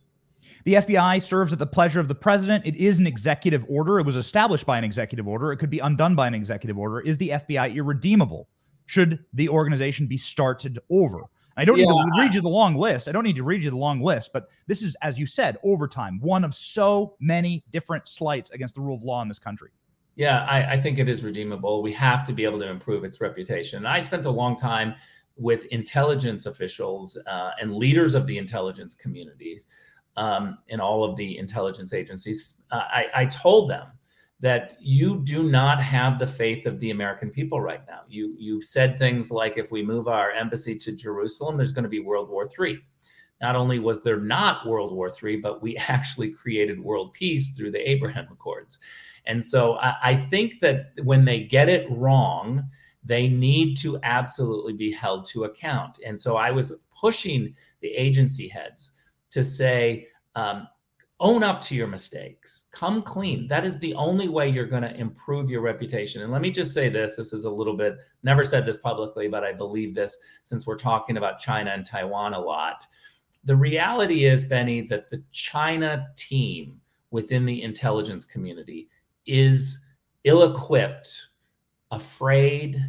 The 0.64 0.74
FBI 0.74 1.22
serves 1.22 1.52
at 1.52 1.58
the 1.58 1.66
pleasure 1.66 1.98
of 1.98 2.08
the 2.08 2.14
president. 2.14 2.66
It 2.66 2.76
is 2.76 2.98
an 2.98 3.06
executive 3.06 3.64
order. 3.68 3.98
It 3.98 4.06
was 4.06 4.16
established 4.16 4.66
by 4.66 4.78
an 4.78 4.84
executive 4.84 5.26
order. 5.26 5.50
It 5.50 5.56
could 5.56 5.70
be 5.70 5.80
undone 5.80 6.14
by 6.14 6.28
an 6.28 6.34
executive 6.34 6.78
order. 6.78 7.00
Is 7.00 7.18
the 7.18 7.30
FBI 7.30 7.74
irredeemable? 7.74 8.48
Should 8.86 9.24
the 9.32 9.48
organization 9.48 10.06
be 10.06 10.18
started 10.18 10.78
over? 10.90 11.22
I 11.56 11.64
don't 11.64 11.78
yeah. 11.78 11.86
need 11.86 11.92
to 11.92 12.10
read 12.18 12.34
you 12.34 12.40
the 12.40 12.48
long 12.48 12.76
list. 12.76 13.08
I 13.08 13.12
don't 13.12 13.24
need 13.24 13.36
to 13.36 13.42
read 13.42 13.62
you 13.62 13.70
the 13.70 13.76
long 13.76 14.00
list, 14.00 14.30
but 14.32 14.48
this 14.66 14.82
is, 14.82 14.96
as 15.02 15.18
you 15.18 15.26
said, 15.26 15.58
overtime, 15.64 16.18
one 16.20 16.44
of 16.44 16.54
so 16.54 17.16
many 17.20 17.64
different 17.70 18.08
slights 18.08 18.50
against 18.50 18.74
the 18.74 18.80
rule 18.80 18.96
of 18.96 19.02
law 19.02 19.20
in 19.22 19.28
this 19.28 19.38
country. 19.38 19.70
Yeah, 20.14 20.44
I, 20.44 20.72
I 20.72 20.80
think 20.80 20.98
it 20.98 21.08
is 21.08 21.24
redeemable. 21.24 21.82
We 21.82 21.92
have 21.94 22.24
to 22.26 22.32
be 22.32 22.44
able 22.44 22.58
to 22.60 22.68
improve 22.68 23.04
its 23.04 23.20
reputation. 23.20 23.78
And 23.78 23.88
I 23.88 23.98
spent 23.98 24.26
a 24.26 24.30
long 24.30 24.56
time 24.56 24.94
with 25.36 25.64
intelligence 25.66 26.46
officials 26.46 27.18
uh, 27.26 27.50
and 27.60 27.74
leaders 27.74 28.14
of 28.14 28.26
the 28.26 28.36
intelligence 28.36 28.94
communities 28.94 29.66
um, 30.16 30.58
in 30.68 30.80
all 30.80 31.04
of 31.04 31.16
the 31.16 31.38
intelligence 31.38 31.92
agencies, 31.92 32.64
uh, 32.70 32.82
I, 32.90 33.06
I, 33.14 33.26
told 33.26 33.70
them 33.70 33.86
that 34.40 34.76
you 34.80 35.22
do 35.24 35.44
not 35.44 35.82
have 35.82 36.18
the 36.18 36.26
faith 36.26 36.66
of 36.66 36.78
the 36.80 36.90
American 36.90 37.30
people 37.30 37.60
right 37.60 37.80
now. 37.88 38.00
You 38.08 38.34
you've 38.38 38.64
said 38.64 38.98
things 38.98 39.30
like, 39.30 39.56
if 39.56 39.72
we 39.72 39.82
move 39.82 40.08
our 40.08 40.30
embassy 40.32 40.76
to 40.76 40.94
Jerusalem, 40.94 41.56
there's 41.56 41.72
going 41.72 41.84
to 41.84 41.88
be 41.88 42.00
World 42.00 42.28
War 42.28 42.46
III. 42.46 42.78
Not 43.40 43.56
only 43.56 43.78
was 43.78 44.02
there 44.02 44.20
not 44.20 44.66
World 44.66 44.92
War 44.92 45.10
III, 45.10 45.36
but 45.36 45.62
we 45.62 45.76
actually 45.88 46.30
created 46.30 46.78
world 46.78 47.14
peace 47.14 47.52
through 47.52 47.70
the 47.70 47.90
Abraham 47.90 48.28
Accords. 48.30 48.78
And 49.26 49.44
so 49.44 49.76
I, 49.78 49.94
I 50.02 50.14
think 50.14 50.60
that 50.60 50.92
when 51.04 51.24
they 51.24 51.40
get 51.40 51.68
it 51.68 51.86
wrong, 51.90 52.68
they 53.04 53.28
need 53.28 53.76
to 53.78 53.98
absolutely 54.02 54.72
be 54.72 54.92
held 54.92 55.26
to 55.26 55.44
account. 55.44 55.98
And 56.04 56.20
so 56.20 56.36
I 56.36 56.50
was 56.50 56.72
pushing 56.98 57.54
the 57.80 57.88
agency 57.88 58.48
heads 58.48 58.92
to 59.30 59.42
say, 59.42 60.08
um, 60.34 60.68
own 61.22 61.44
up 61.44 61.60
to 61.62 61.76
your 61.76 61.86
mistakes, 61.86 62.66
come 62.72 63.00
clean. 63.00 63.46
That 63.46 63.64
is 63.64 63.78
the 63.78 63.94
only 63.94 64.28
way 64.28 64.48
you're 64.48 64.66
going 64.66 64.82
to 64.82 64.94
improve 64.96 65.48
your 65.48 65.60
reputation. 65.60 66.20
And 66.20 66.32
let 66.32 66.42
me 66.42 66.50
just 66.50 66.74
say 66.74 66.88
this 66.88 67.14
this 67.14 67.32
is 67.32 67.44
a 67.44 67.50
little 67.50 67.76
bit, 67.76 67.96
never 68.24 68.42
said 68.42 68.66
this 68.66 68.78
publicly, 68.78 69.28
but 69.28 69.44
I 69.44 69.52
believe 69.52 69.94
this 69.94 70.18
since 70.42 70.66
we're 70.66 70.76
talking 70.76 71.16
about 71.16 71.38
China 71.38 71.70
and 71.70 71.86
Taiwan 71.86 72.34
a 72.34 72.40
lot. 72.40 72.86
The 73.44 73.54
reality 73.54 74.24
is, 74.24 74.44
Benny, 74.44 74.80
that 74.82 75.10
the 75.10 75.22
China 75.30 76.08
team 76.16 76.80
within 77.12 77.46
the 77.46 77.62
intelligence 77.62 78.24
community 78.24 78.88
is 79.26 79.84
ill 80.24 80.50
equipped 80.50 81.28
afraid 81.90 82.82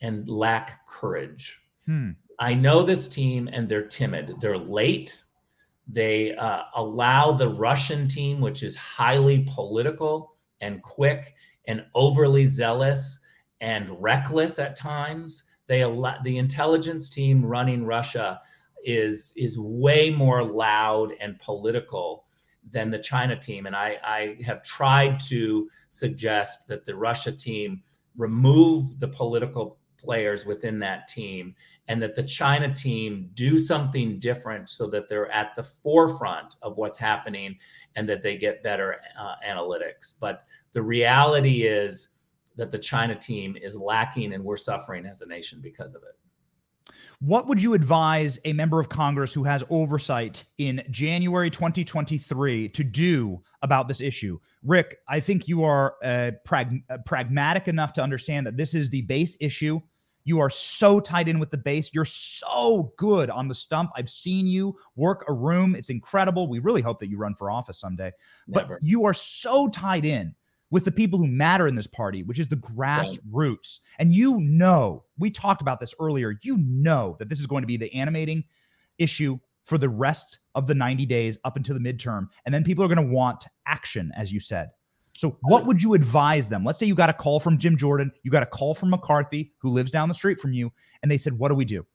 and 0.00 0.28
lack 0.28 0.86
courage. 0.86 1.60
Hmm. 1.86 2.10
I 2.38 2.54
know 2.54 2.82
this 2.82 3.08
team 3.08 3.48
and 3.52 3.68
they're 3.68 3.86
timid. 3.86 4.34
They're 4.40 4.58
late. 4.58 5.22
They 5.88 6.34
uh, 6.34 6.62
allow 6.74 7.32
the 7.32 7.48
Russian 7.48 8.08
team, 8.08 8.40
which 8.40 8.62
is 8.62 8.76
highly 8.76 9.48
political 9.48 10.36
and 10.60 10.82
quick 10.82 11.34
and 11.66 11.84
overly 11.94 12.44
zealous 12.44 13.20
and 13.60 13.90
reckless 14.02 14.58
at 14.58 14.76
times. 14.76 15.44
They 15.66 15.82
allow 15.82 16.16
the 16.22 16.38
intelligence 16.38 17.08
team 17.08 17.44
running 17.44 17.84
Russia 17.84 18.40
is 18.84 19.32
is 19.36 19.58
way 19.58 20.10
more 20.10 20.44
loud 20.44 21.12
and 21.20 21.38
political 21.40 22.25
than 22.70 22.90
the 22.90 22.98
China 22.98 23.38
team. 23.38 23.66
And 23.66 23.76
I, 23.76 23.98
I 24.04 24.36
have 24.44 24.62
tried 24.62 25.20
to 25.28 25.68
suggest 25.88 26.66
that 26.68 26.84
the 26.86 26.94
Russia 26.94 27.32
team 27.32 27.82
remove 28.16 28.98
the 28.98 29.08
political 29.08 29.78
players 29.96 30.46
within 30.46 30.78
that 30.80 31.08
team 31.08 31.54
and 31.88 32.02
that 32.02 32.14
the 32.14 32.22
China 32.22 32.72
team 32.72 33.30
do 33.34 33.58
something 33.58 34.18
different 34.18 34.68
so 34.68 34.86
that 34.88 35.08
they're 35.08 35.30
at 35.30 35.54
the 35.56 35.62
forefront 35.62 36.56
of 36.62 36.76
what's 36.76 36.98
happening 36.98 37.56
and 37.94 38.08
that 38.08 38.22
they 38.22 38.36
get 38.36 38.62
better 38.62 38.96
uh, 39.18 39.34
analytics. 39.46 40.12
But 40.20 40.44
the 40.72 40.82
reality 40.82 41.62
is 41.62 42.08
that 42.56 42.70
the 42.70 42.78
China 42.78 43.14
team 43.14 43.56
is 43.60 43.76
lacking 43.76 44.32
and 44.32 44.44
we're 44.44 44.56
suffering 44.56 45.06
as 45.06 45.20
a 45.20 45.26
nation 45.26 45.60
because 45.62 45.94
of 45.94 46.02
it. 46.02 46.16
What 47.20 47.46
would 47.46 47.62
you 47.62 47.74
advise 47.74 48.38
a 48.44 48.52
member 48.52 48.78
of 48.78 48.88
Congress 48.88 49.32
who 49.32 49.44
has 49.44 49.64
oversight 49.70 50.44
in 50.58 50.82
January 50.90 51.50
2023 51.50 52.68
to 52.68 52.84
do 52.84 53.42
about 53.62 53.88
this 53.88 54.00
issue? 54.00 54.38
Ric, 54.62 54.98
I 55.08 55.20
think 55.20 55.48
you 55.48 55.64
are 55.64 55.96
uh, 56.04 56.32
prag- 56.44 56.82
uh, 56.90 56.98
pragmatic 57.06 57.68
enough 57.68 57.94
to 57.94 58.02
understand 58.02 58.46
that 58.46 58.56
this 58.56 58.74
is 58.74 58.90
the 58.90 59.02
base 59.02 59.36
issue. 59.40 59.80
You 60.24 60.40
are 60.40 60.50
so 60.50 60.98
tied 61.00 61.28
in 61.28 61.38
with 61.38 61.50
the 61.50 61.56
base. 61.56 61.90
You're 61.94 62.04
so 62.04 62.92
good 62.98 63.30
on 63.30 63.48
the 63.48 63.54
stump. 63.54 63.92
I've 63.96 64.10
seen 64.10 64.46
you 64.46 64.76
work 64.96 65.24
a 65.28 65.32
room. 65.32 65.74
It's 65.74 65.88
incredible. 65.88 66.48
We 66.48 66.58
really 66.58 66.82
hope 66.82 66.98
that 66.98 67.08
you 67.08 67.16
run 67.16 67.34
for 67.34 67.50
office 67.50 67.78
someday. 67.78 68.12
Never. 68.48 68.74
But 68.74 68.84
you 68.84 69.06
are 69.06 69.14
so 69.14 69.68
tied 69.68 70.04
in 70.04 70.34
with 70.70 70.84
the 70.84 70.92
people 70.92 71.18
who 71.18 71.28
matter 71.28 71.66
in 71.66 71.74
this 71.74 71.86
party, 71.86 72.22
which 72.22 72.38
is 72.38 72.48
the 72.48 72.56
grassroots. 72.56 73.78
And 73.98 74.12
you 74.12 74.40
know, 74.40 75.04
we 75.18 75.30
talked 75.30 75.62
about 75.62 75.80
this 75.80 75.94
earlier. 76.00 76.38
You 76.42 76.56
know 76.58 77.16
that 77.18 77.28
this 77.28 77.40
is 77.40 77.46
going 77.46 77.62
to 77.62 77.68
be 77.68 77.76
the 77.76 77.92
animating 77.94 78.44
issue 78.98 79.38
for 79.64 79.78
the 79.78 79.88
rest 79.88 80.38
of 80.54 80.66
the 80.66 80.74
90 80.74 81.06
days 81.06 81.38
up 81.44 81.56
until 81.56 81.78
the 81.78 81.80
midterm. 81.80 82.28
And 82.44 82.54
then 82.54 82.64
people 82.64 82.84
are 82.84 82.88
going 82.88 83.06
to 83.06 83.14
want 83.14 83.44
action, 83.66 84.12
as 84.16 84.32
you 84.32 84.40
said. 84.40 84.70
So, 85.12 85.38
what 85.42 85.66
would 85.66 85.82
you 85.82 85.94
advise 85.94 86.48
them? 86.48 86.62
Let's 86.62 86.78
say 86.78 86.86
you 86.86 86.94
got 86.94 87.08
a 87.08 87.14
call 87.14 87.40
from 87.40 87.58
Jim 87.58 87.76
Jordan, 87.76 88.12
you 88.22 88.30
got 88.30 88.42
a 88.42 88.46
call 88.46 88.74
from 88.74 88.90
McCarthy, 88.90 89.52
who 89.58 89.70
lives 89.70 89.90
down 89.90 90.08
the 90.08 90.14
street 90.14 90.38
from 90.38 90.52
you, 90.52 90.70
and 91.02 91.10
they 91.10 91.16
said, 91.16 91.38
What 91.38 91.48
do 91.48 91.54
we 91.54 91.64
do? 91.64 91.86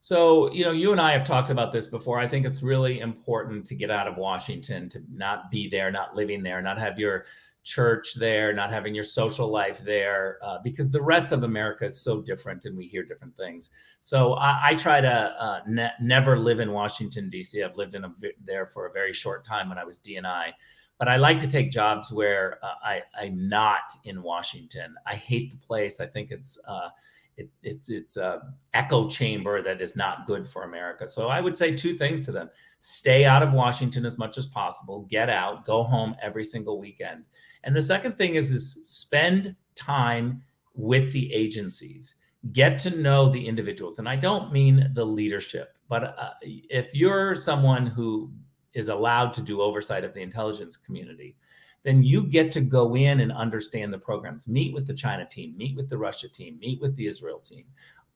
So, 0.00 0.52
you 0.52 0.64
know, 0.64 0.72
you 0.72 0.92
and 0.92 1.00
I 1.00 1.12
have 1.12 1.24
talked 1.24 1.50
about 1.50 1.72
this 1.72 1.86
before. 1.86 2.18
I 2.18 2.28
think 2.28 2.46
it's 2.46 2.62
really 2.62 3.00
important 3.00 3.66
to 3.66 3.74
get 3.74 3.90
out 3.90 4.06
of 4.06 4.16
Washington, 4.16 4.88
to 4.90 5.00
not 5.10 5.50
be 5.50 5.68
there, 5.68 5.90
not 5.90 6.14
living 6.14 6.42
there, 6.42 6.62
not 6.62 6.78
have 6.78 6.98
your 6.98 7.26
church 7.66 8.14
there, 8.14 8.52
not 8.52 8.70
having 8.70 8.94
your 8.94 9.04
social 9.04 9.48
life 9.48 9.80
there, 9.84 10.38
uh, 10.42 10.58
because 10.62 10.88
the 10.88 11.02
rest 11.02 11.32
of 11.32 11.42
America 11.42 11.84
is 11.84 12.00
so 12.00 12.22
different 12.22 12.64
and 12.64 12.76
we 12.76 12.86
hear 12.86 13.02
different 13.02 13.36
things. 13.36 13.70
So 14.00 14.34
I, 14.34 14.68
I 14.68 14.74
try 14.76 15.00
to 15.00 15.12
uh, 15.12 15.60
ne- 15.66 15.90
never 16.00 16.38
live 16.38 16.60
in 16.60 16.70
Washington, 16.70 17.28
D.C. 17.28 17.62
I've 17.62 17.76
lived 17.76 17.96
in 17.96 18.04
a, 18.04 18.12
there 18.42 18.66
for 18.66 18.86
a 18.86 18.92
very 18.92 19.12
short 19.12 19.44
time 19.44 19.68
when 19.68 19.78
I 19.78 19.84
was 19.84 19.98
DNI. 19.98 20.52
But 20.98 21.08
I 21.08 21.16
like 21.16 21.40
to 21.40 21.48
take 21.48 21.70
jobs 21.70 22.10
where 22.12 22.58
uh, 22.62 22.74
I, 22.82 23.02
I'm 23.20 23.48
not 23.48 23.82
in 24.04 24.22
Washington. 24.22 24.94
I 25.04 25.16
hate 25.16 25.50
the 25.50 25.58
place. 25.58 26.00
I 26.00 26.06
think 26.06 26.30
it's 26.30 26.58
uh, 26.66 26.88
it, 27.36 27.50
it's 27.62 27.90
it's 27.90 28.16
a 28.16 28.40
echo 28.72 29.08
chamber 29.08 29.60
that 29.60 29.82
is 29.82 29.96
not 29.96 30.26
good 30.26 30.46
for 30.46 30.62
America. 30.62 31.06
So 31.06 31.28
I 31.28 31.40
would 31.40 31.54
say 31.54 31.74
two 31.74 31.94
things 31.98 32.24
to 32.24 32.32
them: 32.32 32.48
stay 32.80 33.24
out 33.24 33.42
of 33.42 33.52
Washington 33.52 34.06
as 34.06 34.16
much 34.16 34.38
as 34.38 34.46
possible, 34.46 35.06
get 35.10 35.28
out, 35.28 35.66
go 35.66 35.82
home 35.82 36.16
every 36.22 36.44
single 36.44 36.80
weekend. 36.80 37.24
And 37.64 37.74
the 37.74 37.82
second 37.82 38.18
thing 38.18 38.34
is 38.34 38.52
is 38.52 38.78
spend 38.84 39.56
time 39.74 40.42
with 40.74 41.12
the 41.12 41.32
agencies, 41.32 42.14
get 42.52 42.78
to 42.78 42.90
know 42.90 43.28
the 43.28 43.46
individuals. 43.46 43.98
And 43.98 44.08
I 44.08 44.16
don't 44.16 44.52
mean 44.52 44.90
the 44.94 45.04
leadership, 45.04 45.76
but 45.88 46.16
uh, 46.18 46.30
if 46.42 46.94
you're 46.94 47.34
someone 47.34 47.86
who 47.86 48.30
is 48.74 48.88
allowed 48.88 49.32
to 49.32 49.40
do 49.40 49.62
oversight 49.62 50.04
of 50.04 50.12
the 50.12 50.20
intelligence 50.20 50.76
community, 50.76 51.34
then 51.82 52.02
you 52.02 52.26
get 52.26 52.50
to 52.50 52.60
go 52.60 52.96
in 52.96 53.20
and 53.20 53.32
understand 53.32 53.92
the 53.92 53.98
programs, 53.98 54.48
meet 54.48 54.74
with 54.74 54.86
the 54.86 54.94
China 54.94 55.24
team, 55.24 55.56
meet 55.56 55.76
with 55.76 55.88
the 55.88 55.96
Russia 55.96 56.28
team, 56.28 56.58
meet 56.58 56.80
with 56.80 56.96
the 56.96 57.06
Israel 57.06 57.38
team, 57.38 57.64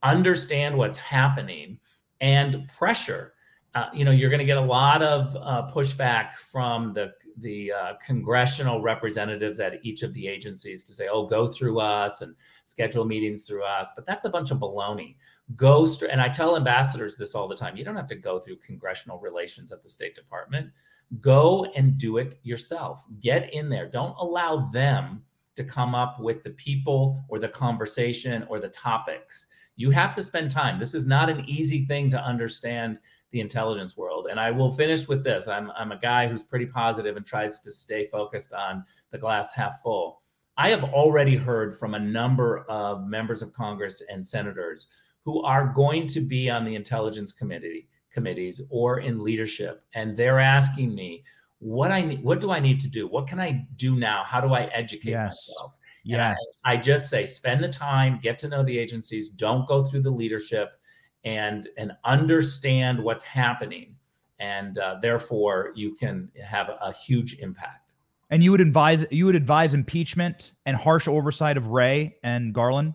understand 0.02 0.76
what's 0.76 0.98
happening 0.98 1.78
and 2.20 2.68
pressure. 2.76 3.34
Uh, 3.74 3.88
you 3.94 4.04
know, 4.04 4.10
you're 4.10 4.30
going 4.30 4.40
to 4.40 4.44
get 4.44 4.56
a 4.56 4.60
lot 4.60 5.02
of 5.02 5.36
uh, 5.36 5.70
pushback 5.72 6.32
from 6.34 6.92
the 6.92 7.12
the 7.38 7.72
uh, 7.72 7.92
congressional 8.04 8.82
representatives 8.82 9.60
at 9.60 9.78
each 9.82 10.02
of 10.02 10.12
the 10.12 10.26
agencies 10.26 10.82
to 10.84 10.92
say, 10.92 11.08
"Oh, 11.10 11.26
go 11.26 11.46
through 11.46 11.78
us 11.78 12.20
and 12.20 12.34
schedule 12.64 13.04
meetings 13.04 13.44
through 13.46 13.64
us." 13.64 13.90
But 13.94 14.06
that's 14.06 14.24
a 14.24 14.30
bunch 14.30 14.50
of 14.50 14.58
baloney. 14.58 15.16
Go. 15.54 15.86
And 16.10 16.20
I 16.20 16.28
tell 16.28 16.56
ambassadors 16.56 17.16
this 17.16 17.34
all 17.34 17.46
the 17.46 17.54
time: 17.54 17.76
you 17.76 17.84
don't 17.84 17.96
have 17.96 18.08
to 18.08 18.16
go 18.16 18.40
through 18.40 18.56
congressional 18.56 19.20
relations 19.20 19.70
at 19.70 19.82
the 19.82 19.88
State 19.88 20.14
Department 20.14 20.70
Go 21.18 21.64
and 21.74 21.98
do 21.98 22.18
it 22.18 22.38
yourself. 22.44 23.04
Get 23.20 23.52
in 23.52 23.68
there. 23.68 23.88
Don't 23.88 24.14
allow 24.18 24.68
them 24.70 25.24
to 25.56 25.64
come 25.64 25.94
up 25.94 26.20
with 26.20 26.44
the 26.44 26.50
people 26.50 27.24
or 27.28 27.40
the 27.40 27.48
conversation 27.48 28.46
or 28.48 28.60
the 28.60 28.68
topics. 28.68 29.46
You 29.74 29.90
have 29.90 30.14
to 30.14 30.22
spend 30.22 30.52
time. 30.52 30.78
This 30.78 30.94
is 30.94 31.06
not 31.06 31.28
an 31.28 31.44
easy 31.48 31.84
thing 31.84 32.10
to 32.10 32.22
understand 32.22 32.98
the 33.30 33.40
intelligence 33.40 33.96
world. 33.96 34.26
And 34.30 34.40
I 34.40 34.50
will 34.50 34.70
finish 34.70 35.06
with 35.08 35.22
this. 35.24 35.48
I'm, 35.48 35.70
I'm 35.72 35.92
a 35.92 35.98
guy 35.98 36.26
who's 36.26 36.42
pretty 36.42 36.66
positive 36.66 37.16
and 37.16 37.24
tries 37.24 37.60
to 37.60 37.72
stay 37.72 38.06
focused 38.06 38.52
on 38.52 38.84
the 39.10 39.18
glass 39.18 39.52
half 39.52 39.80
full. 39.82 40.22
I 40.56 40.70
have 40.70 40.84
already 40.84 41.36
heard 41.36 41.78
from 41.78 41.94
a 41.94 42.00
number 42.00 42.64
of 42.68 43.06
members 43.06 43.40
of 43.42 43.52
Congress 43.52 44.02
and 44.10 44.26
senators 44.26 44.88
who 45.24 45.42
are 45.42 45.66
going 45.66 46.06
to 46.08 46.20
be 46.20 46.50
on 46.50 46.64
the 46.64 46.74
Intelligence 46.74 47.32
Committee 47.32 47.88
committees 48.12 48.60
or 48.70 49.00
in 49.00 49.22
leadership 49.22 49.84
and 49.94 50.16
they're 50.16 50.40
asking 50.40 50.94
me 50.94 51.22
what 51.58 51.90
i 51.90 52.00
need 52.00 52.22
what 52.22 52.40
do 52.40 52.50
i 52.50 52.58
need 52.58 52.80
to 52.80 52.88
do 52.88 53.06
what 53.06 53.26
can 53.26 53.38
i 53.38 53.66
do 53.76 53.96
now 53.96 54.24
how 54.24 54.40
do 54.40 54.52
i 54.52 54.62
educate 54.72 55.10
yes. 55.10 55.48
myself 55.48 55.72
yes 56.04 56.38
I, 56.64 56.72
I, 56.72 56.76
just 56.76 57.08
say 57.08 57.26
spend 57.26 57.62
the 57.62 57.68
time 57.68 58.18
get 58.22 58.38
to 58.40 58.48
know 58.48 58.62
the 58.62 58.78
agencies 58.78 59.28
don't 59.28 59.68
go 59.68 59.84
through 59.84 60.02
the 60.02 60.10
leadership 60.10 60.79
and 61.24 61.68
and 61.76 61.92
understand 62.04 63.02
what's 63.02 63.24
happening 63.24 63.94
and 64.38 64.78
uh, 64.78 64.96
therefore 65.02 65.72
you 65.74 65.94
can 65.94 66.30
have 66.42 66.70
a 66.80 66.92
huge 66.92 67.38
impact 67.40 67.92
and 68.30 68.42
you 68.42 68.50
would 68.50 68.60
advise 68.60 69.04
you 69.10 69.26
would 69.26 69.36
advise 69.36 69.74
impeachment 69.74 70.52
and 70.66 70.76
harsh 70.76 71.06
oversight 71.06 71.56
of 71.56 71.68
wray 71.68 72.16
and 72.22 72.54
garland 72.54 72.94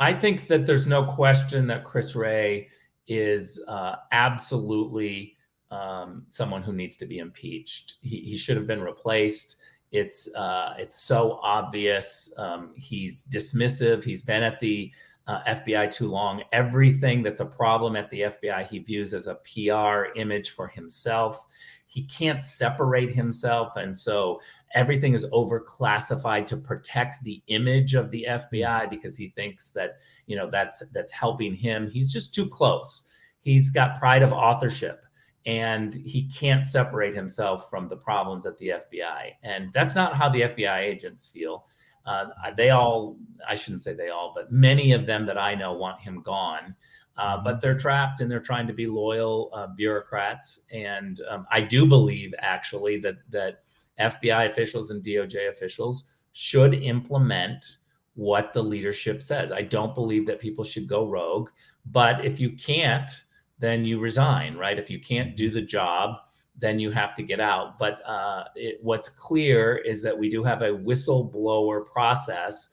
i 0.00 0.12
think 0.12 0.48
that 0.48 0.66
there's 0.66 0.86
no 0.86 1.04
question 1.04 1.66
that 1.68 1.84
chris 1.84 2.16
wray 2.16 2.68
is 3.06 3.62
uh, 3.68 3.96
absolutely 4.10 5.36
um, 5.72 6.24
someone 6.28 6.62
who 6.62 6.72
needs 6.72 6.96
to 6.98 7.06
be 7.06 7.18
impeached. 7.18 7.94
He, 8.02 8.20
he 8.20 8.36
should 8.36 8.56
have 8.56 8.66
been 8.66 8.82
replaced. 8.82 9.56
It's 9.90 10.32
uh, 10.34 10.74
it's 10.78 11.02
so 11.02 11.40
obvious. 11.42 12.32
Um, 12.36 12.72
he's 12.76 13.26
dismissive. 13.26 14.04
He's 14.04 14.22
been 14.22 14.42
at 14.42 14.60
the 14.60 14.92
uh, 15.26 15.42
FBI 15.46 15.92
too 15.92 16.10
long. 16.10 16.42
Everything 16.52 17.22
that's 17.22 17.40
a 17.40 17.46
problem 17.46 17.96
at 17.96 18.10
the 18.10 18.22
FBI, 18.22 18.68
he 18.68 18.78
views 18.78 19.14
as 19.14 19.26
a 19.26 19.36
PR 19.36 20.18
image 20.18 20.50
for 20.50 20.68
himself. 20.68 21.44
He 21.86 22.04
can't 22.04 22.40
separate 22.40 23.12
himself, 23.12 23.76
and 23.76 23.96
so 23.96 24.40
everything 24.74 25.12
is 25.12 25.26
overclassified 25.26 26.46
to 26.46 26.56
protect 26.56 27.22
the 27.22 27.42
image 27.48 27.94
of 27.94 28.10
the 28.10 28.26
FBI 28.28 28.88
because 28.88 29.16
he 29.16 29.28
thinks 29.36 29.70
that 29.70 29.98
you 30.26 30.36
know 30.36 30.50
that's 30.50 30.82
that's 30.92 31.12
helping 31.12 31.54
him. 31.54 31.90
He's 31.90 32.12
just 32.12 32.34
too 32.34 32.46
close. 32.46 33.04
He's 33.40 33.70
got 33.70 33.98
pride 33.98 34.22
of 34.22 34.32
authorship 34.32 35.04
and 35.44 35.94
he 35.94 36.28
can't 36.28 36.64
separate 36.64 37.14
himself 37.14 37.68
from 37.68 37.88
the 37.88 37.96
problems 37.96 38.46
at 38.46 38.58
the 38.58 38.68
FBI. 38.68 39.32
And 39.42 39.72
that's 39.72 39.94
not 39.94 40.14
how 40.14 40.28
the 40.28 40.42
FBI 40.42 40.78
agents 40.80 41.26
feel. 41.26 41.66
Uh, 42.06 42.26
they 42.56 42.70
all, 42.70 43.16
I 43.48 43.54
shouldn't 43.54 43.82
say 43.82 43.94
they 43.94 44.08
all, 44.08 44.32
but 44.34 44.50
many 44.50 44.92
of 44.92 45.06
them 45.06 45.26
that 45.26 45.38
I 45.38 45.54
know 45.54 45.72
want 45.72 46.00
him 46.00 46.22
gone. 46.22 46.74
Uh, 47.16 47.36
but 47.36 47.60
they're 47.60 47.76
trapped 47.76 48.20
and 48.20 48.30
they're 48.30 48.40
trying 48.40 48.66
to 48.66 48.72
be 48.72 48.86
loyal 48.86 49.50
uh, 49.52 49.66
bureaucrats. 49.66 50.60
And 50.72 51.20
um, 51.28 51.46
I 51.50 51.60
do 51.60 51.86
believe 51.86 52.32
actually 52.38 52.98
that 53.00 53.16
that 53.30 53.64
FBI 54.00 54.48
officials 54.48 54.90
and 54.90 55.04
DOJ 55.04 55.50
officials 55.50 56.04
should 56.32 56.74
implement 56.74 57.76
what 58.14 58.52
the 58.52 58.62
leadership 58.62 59.22
says. 59.22 59.52
I 59.52 59.62
don't 59.62 59.94
believe 59.94 60.26
that 60.26 60.40
people 60.40 60.64
should 60.64 60.86
go 60.86 61.06
rogue, 61.06 61.50
but 61.86 62.24
if 62.24 62.40
you 62.40 62.52
can't, 62.52 63.10
then 63.58 63.84
you 63.84 64.00
resign, 64.00 64.56
right? 64.56 64.78
If 64.78 64.90
you 64.90 65.00
can't 65.00 65.36
do 65.36 65.50
the 65.50 65.62
job, 65.62 66.16
then 66.58 66.78
you 66.78 66.90
have 66.90 67.14
to 67.14 67.22
get 67.22 67.40
out. 67.40 67.78
But 67.78 68.00
uh, 68.06 68.44
it, 68.54 68.78
what's 68.82 69.08
clear 69.08 69.76
is 69.76 70.02
that 70.02 70.18
we 70.18 70.30
do 70.30 70.42
have 70.42 70.62
a 70.62 70.70
whistleblower 70.70 71.84
process, 71.84 72.68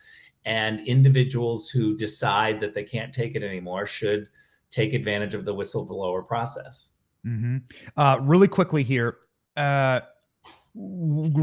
and 0.46 0.80
individuals 0.88 1.70
who 1.70 1.98
decide 1.98 2.60
that 2.62 2.74
they 2.74 2.84
can't 2.84 3.14
take 3.14 3.36
it 3.36 3.44
anymore 3.44 3.86
should 3.86 4.30
take 4.72 4.94
advantage 4.94 5.34
of 5.34 5.46
the 5.46 5.54
whistleblower 5.54 6.26
process. 6.26 6.90
Mm-hmm. 7.26 7.58
Uh, 7.98 8.20
really 8.22 8.48
quickly 8.48 8.84
here. 8.84 9.18
Uh, 9.58 10.02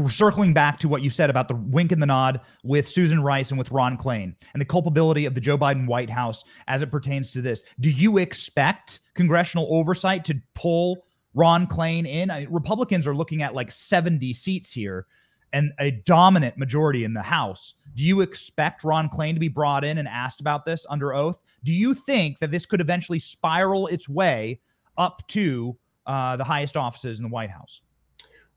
circling 0.09 0.53
back 0.53 0.79
to 0.79 0.87
what 0.87 1.01
you 1.01 1.09
said 1.09 1.29
about 1.29 1.47
the 1.47 1.55
wink 1.55 1.91
and 1.91 2.01
the 2.01 2.05
nod 2.05 2.41
with 2.63 2.87
Susan 2.87 3.21
Rice 3.21 3.49
and 3.49 3.57
with 3.57 3.69
Ron 3.71 3.97
Klain 3.97 4.33
and 4.53 4.61
the 4.61 4.65
culpability 4.65 5.25
of 5.25 5.35
the 5.35 5.41
Joe 5.41 5.57
Biden 5.57 5.85
White 5.85 6.09
House 6.09 6.43
as 6.67 6.81
it 6.81 6.89
pertains 6.89 7.31
to 7.33 7.41
this. 7.41 7.61
Do 7.79 7.91
you 7.91 8.17
expect 8.17 8.99
congressional 9.15 9.67
oversight 9.69 10.25
to 10.25 10.41
pull 10.55 11.05
Ron 11.37 11.67
Klain 11.67 12.07
in? 12.07 12.31
I 12.31 12.47
Republicans 12.49 13.05
are 13.05 13.15
looking 13.15 13.43
at 13.43 13.53
like 13.53 13.69
70 13.69 14.33
seats 14.33 14.73
here 14.73 15.05
and 15.53 15.71
a 15.79 15.91
dominant 15.91 16.57
majority 16.57 17.03
in 17.03 17.13
the 17.13 17.21
House. 17.21 17.75
Do 17.95 18.03
you 18.03 18.21
expect 18.21 18.83
Ron 18.83 19.07
Klain 19.07 19.35
to 19.35 19.39
be 19.39 19.47
brought 19.47 19.85
in 19.85 19.99
and 19.99 20.07
asked 20.07 20.41
about 20.41 20.65
this 20.65 20.85
under 20.89 21.13
oath? 21.13 21.39
Do 21.63 21.71
you 21.71 21.93
think 21.93 22.39
that 22.39 22.51
this 22.51 22.65
could 22.65 22.81
eventually 22.81 23.19
spiral 23.19 23.87
its 23.87 24.09
way 24.09 24.59
up 24.97 25.25
to 25.29 25.77
uh, 26.07 26.37
the 26.37 26.43
highest 26.43 26.75
offices 26.75 27.19
in 27.19 27.23
the 27.23 27.29
White 27.29 27.51
House? 27.51 27.81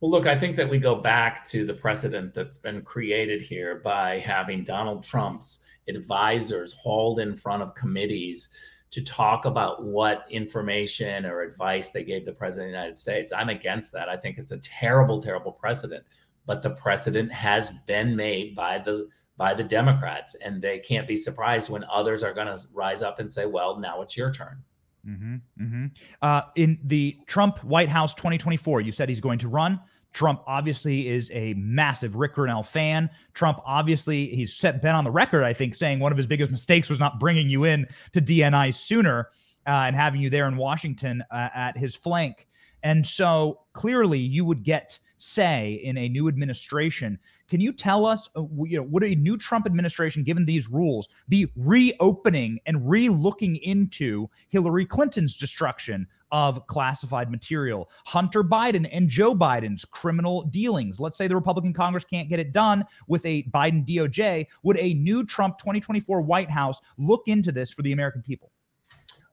Well, 0.00 0.10
look, 0.10 0.26
I 0.26 0.34
think 0.34 0.56
that 0.56 0.68
we 0.68 0.78
go 0.78 0.94
back 0.94 1.44
to 1.48 1.66
the 1.66 1.74
precedent 1.74 2.34
that's 2.34 2.58
been 2.58 2.80
created 2.80 3.42
here 3.42 3.80
by 3.84 4.18
having 4.20 4.64
Donald 4.64 5.04
Trump's 5.04 5.60
advisors 5.86 6.72
hauled 6.72 7.20
in 7.20 7.36
front 7.36 7.62
of 7.62 7.74
committees 7.74 8.48
to 8.90 9.02
talk 9.02 9.44
about 9.44 9.84
what 9.84 10.26
information 10.30 11.24
or 11.24 11.42
advice 11.42 11.90
they 11.90 12.02
gave 12.02 12.24
the 12.24 12.32
president 12.32 12.68
of 12.68 12.72
the 12.72 12.78
United 12.78 12.98
States. 12.98 13.32
I'm 13.32 13.48
against 13.48 13.92
that. 13.92 14.08
I 14.08 14.16
think 14.16 14.38
it's 14.38 14.52
a 14.52 14.58
terrible, 14.58 15.20
terrible 15.20 15.52
precedent. 15.52 16.04
But 16.46 16.62
the 16.62 16.70
precedent 16.70 17.30
has 17.32 17.70
been 17.86 18.16
made 18.16 18.56
by 18.56 18.78
the 18.78 19.08
by 19.36 19.54
the 19.54 19.64
Democrats, 19.64 20.34
and 20.34 20.60
they 20.60 20.80
can't 20.80 21.08
be 21.08 21.16
surprised 21.16 21.70
when 21.70 21.84
others 21.84 22.22
are 22.22 22.34
going 22.34 22.48
to 22.48 22.58
rise 22.74 23.02
up 23.02 23.20
and 23.20 23.32
say, 23.32 23.46
"Well, 23.46 23.78
now 23.78 24.02
it's 24.02 24.16
your 24.16 24.32
turn." 24.32 24.62
Mm-hmm, 25.06 25.36
mm-hmm. 25.62 25.86
Uh, 26.20 26.42
in 26.56 26.78
the 26.84 27.16
Trump 27.26 27.62
White 27.64 27.88
House 27.88 28.14
2024, 28.14 28.80
you 28.82 28.92
said 28.92 29.08
he's 29.08 29.20
going 29.20 29.38
to 29.38 29.48
run 29.48 29.80
Trump 30.12 30.42
obviously 30.46 31.08
is 31.08 31.30
a 31.32 31.54
massive 31.54 32.16
Ric 32.16 32.34
Grenell 32.34 32.66
fan. 32.66 33.10
Trump 33.32 33.60
obviously 33.64 34.26
he's 34.28 34.54
set 34.54 34.82
been 34.82 34.94
on 34.94 35.04
the 35.04 35.10
record, 35.10 35.44
I 35.44 35.52
think, 35.52 35.74
saying 35.74 36.00
one 36.00 36.12
of 36.12 36.18
his 36.18 36.26
biggest 36.26 36.50
mistakes 36.50 36.88
was 36.88 36.98
not 36.98 37.20
bringing 37.20 37.48
you 37.48 37.64
in 37.64 37.86
to 38.12 38.20
DNI 38.20 38.74
sooner 38.74 39.28
uh, 39.66 39.84
and 39.86 39.94
having 39.94 40.20
you 40.20 40.30
there 40.30 40.48
in 40.48 40.56
Washington 40.56 41.22
uh, 41.30 41.48
at 41.54 41.76
his 41.76 41.94
flank. 41.94 42.48
And 42.82 43.06
so 43.06 43.60
clearly, 43.72 44.18
you 44.18 44.44
would 44.44 44.62
get 44.62 44.98
say 45.16 45.80
in 45.84 45.98
a 45.98 46.08
new 46.08 46.28
administration. 46.28 47.18
Can 47.48 47.60
you 47.60 47.72
tell 47.72 48.06
us, 48.06 48.28
uh, 48.36 48.44
you 48.64 48.78
know, 48.78 48.84
would 48.84 49.04
a 49.04 49.14
new 49.14 49.36
Trump 49.36 49.66
administration, 49.66 50.24
given 50.24 50.46
these 50.46 50.68
rules, 50.68 51.08
be 51.28 51.46
reopening 51.56 52.58
and 52.64 52.88
re-looking 52.88 53.56
into 53.56 54.28
Hillary 54.48 54.86
Clinton's 54.86 55.36
destruction 55.36 56.06
of 56.32 56.66
classified 56.66 57.30
material, 57.30 57.90
Hunter 58.06 58.44
Biden 58.44 58.88
and 58.92 59.08
Joe 59.08 59.34
Biden's 59.34 59.84
criminal 59.84 60.42
dealings. 60.42 61.00
Let's 61.00 61.16
say 61.16 61.26
the 61.26 61.34
Republican 61.34 61.72
Congress 61.72 62.04
can't 62.04 62.28
get 62.28 62.38
it 62.38 62.52
done 62.52 62.84
with 63.08 63.24
a 63.26 63.44
Biden 63.44 63.86
DOJ. 63.86 64.46
Would 64.62 64.78
a 64.78 64.94
new 64.94 65.24
Trump 65.24 65.58
2024 65.58 66.22
White 66.22 66.50
House 66.50 66.80
look 66.98 67.22
into 67.26 67.52
this 67.52 67.70
for 67.70 67.82
the 67.82 67.92
American 67.92 68.22
people? 68.22 68.50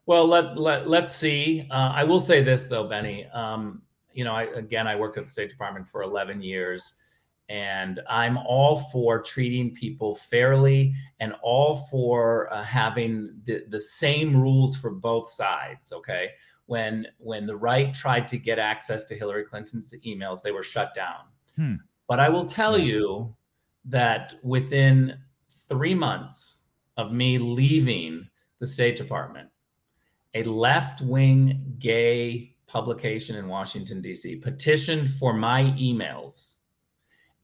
Well, 0.06 0.26
let, 0.26 0.58
let, 0.58 0.88
let's 0.88 1.14
see. 1.14 1.66
Uh, 1.70 1.92
I 1.94 2.04
will 2.04 2.20
say 2.20 2.42
this, 2.42 2.66
though, 2.66 2.88
Benny. 2.88 3.26
Um, 3.26 3.82
you 4.14 4.24
know, 4.24 4.32
I, 4.32 4.44
again, 4.44 4.88
I 4.88 4.96
worked 4.96 5.18
at 5.18 5.26
the 5.26 5.30
State 5.30 5.50
Department 5.50 5.86
for 5.86 6.02
11 6.02 6.40
years, 6.40 6.94
and 7.50 8.00
I'm 8.08 8.38
all 8.38 8.76
for 8.76 9.20
treating 9.20 9.74
people 9.74 10.14
fairly 10.14 10.94
and 11.20 11.34
all 11.42 11.76
for 11.90 12.52
uh, 12.52 12.62
having 12.62 13.30
the, 13.44 13.64
the 13.68 13.78
same 13.78 14.34
rules 14.34 14.76
for 14.76 14.90
both 14.90 15.28
sides. 15.28 15.92
Okay 15.92 16.30
when 16.68 17.06
when 17.16 17.46
the 17.46 17.56
right 17.56 17.94
tried 17.94 18.28
to 18.28 18.36
get 18.36 18.58
access 18.58 19.06
to 19.06 19.14
Hillary 19.14 19.44
Clinton's 19.44 19.94
emails, 20.06 20.42
they 20.42 20.52
were 20.52 20.62
shut 20.62 20.92
down. 20.94 21.24
Hmm. 21.56 21.74
But 22.06 22.20
I 22.20 22.28
will 22.28 22.44
tell 22.44 22.78
you 22.78 23.34
that 23.86 24.34
within 24.42 25.18
three 25.48 25.94
months 25.94 26.62
of 26.98 27.10
me 27.10 27.38
leaving 27.38 28.28
the 28.58 28.66
State 28.66 28.96
Department, 28.96 29.48
a 30.34 30.42
left 30.44 31.00
wing 31.00 31.76
gay 31.78 32.54
publication 32.66 33.34
in 33.34 33.48
Washington, 33.48 34.02
D.C. 34.02 34.36
petitioned 34.36 35.08
for 35.08 35.32
my 35.32 35.64
emails, 35.78 36.56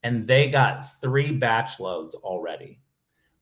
and 0.03 0.27
they 0.27 0.51
got 0.51 1.01
three 1.01 1.33
batch 1.33 1.81
loads 1.81 2.15
already. 2.15 2.83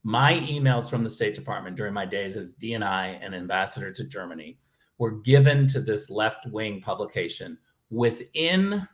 My 0.04 0.34
emails 0.34 0.88
from 0.88 1.02
the 1.02 1.10
State 1.10 1.34
Department 1.34 1.76
during 1.76 1.92
my 1.92 2.06
days 2.06 2.36
as 2.36 2.54
DNI 2.54 3.18
and 3.20 3.34
ambassador 3.34 3.90
to 3.90 4.04
Germany 4.04 4.58
were 4.98 5.12
given 5.22 5.66
to 5.68 5.80
this 5.80 6.10
left 6.10 6.46
wing 6.46 6.80
publication 6.80 7.58
within 7.90 8.86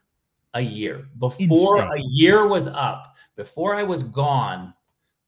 a 0.55 0.61
year. 0.61 1.09
Before 1.19 1.83
Insane. 1.83 1.99
a 1.99 2.03
year 2.09 2.47
was 2.47 2.67
up, 2.69 3.15
before 3.37 3.75
I 3.75 3.83
was 3.83 4.03
gone 4.03 4.75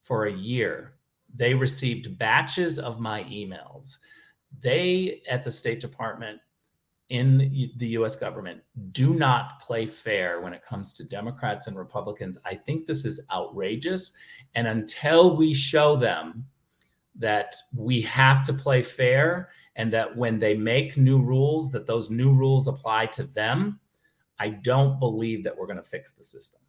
for 0.03 0.27
a 0.27 0.33
year, 0.33 0.95
they 1.35 1.55
received 1.55 2.19
batches 2.19 2.79
of 2.79 2.99
my 2.99 3.25
emails. 3.25 3.99
They 4.61 5.23
at 5.29 5.45
the 5.45 5.51
State 5.51 5.81
Department 5.81 6.41
in 7.11 7.71
the 7.77 7.89
US 7.89 8.15
government 8.15 8.63
do 8.93 9.15
not 9.15 9.61
play 9.61 9.87
fair 9.87 10.41
when 10.41 10.53
it 10.53 10.65
comes 10.65 10.93
to 10.95 11.05
Democrats 11.05 11.67
and 11.67 11.77
Republicans. 11.77 12.39
I 12.45 12.55
think 12.55 12.87
this 12.87 13.05
is 13.05 13.21
outrageous. 13.33 14.13
And 14.55 14.67
until 14.67 15.37
we 15.37 15.53
show 15.53 15.97
them 15.97 16.47
that 17.17 17.55
we 17.75 18.01
have 18.03 18.45
to 18.45 18.53
play 18.53 18.83
fair 18.83 19.51
and 19.77 19.93
that 19.93 20.17
when 20.17 20.39
they 20.39 20.55
make 20.55 20.97
new 20.97 21.23
rules 21.23 21.71
that 21.71 21.87
those 21.87 22.11
new 22.11 22.35
rules 22.35 22.69
apply 22.69 23.07
to 23.07 23.25
them 23.25 23.79
i 24.39 24.49
don't 24.49 24.99
believe 24.99 25.45
that 25.45 25.57
we're 25.57 25.67
going 25.67 25.77
to 25.77 25.83
fix 25.83 26.13
the 26.13 26.25
system. 26.25 26.61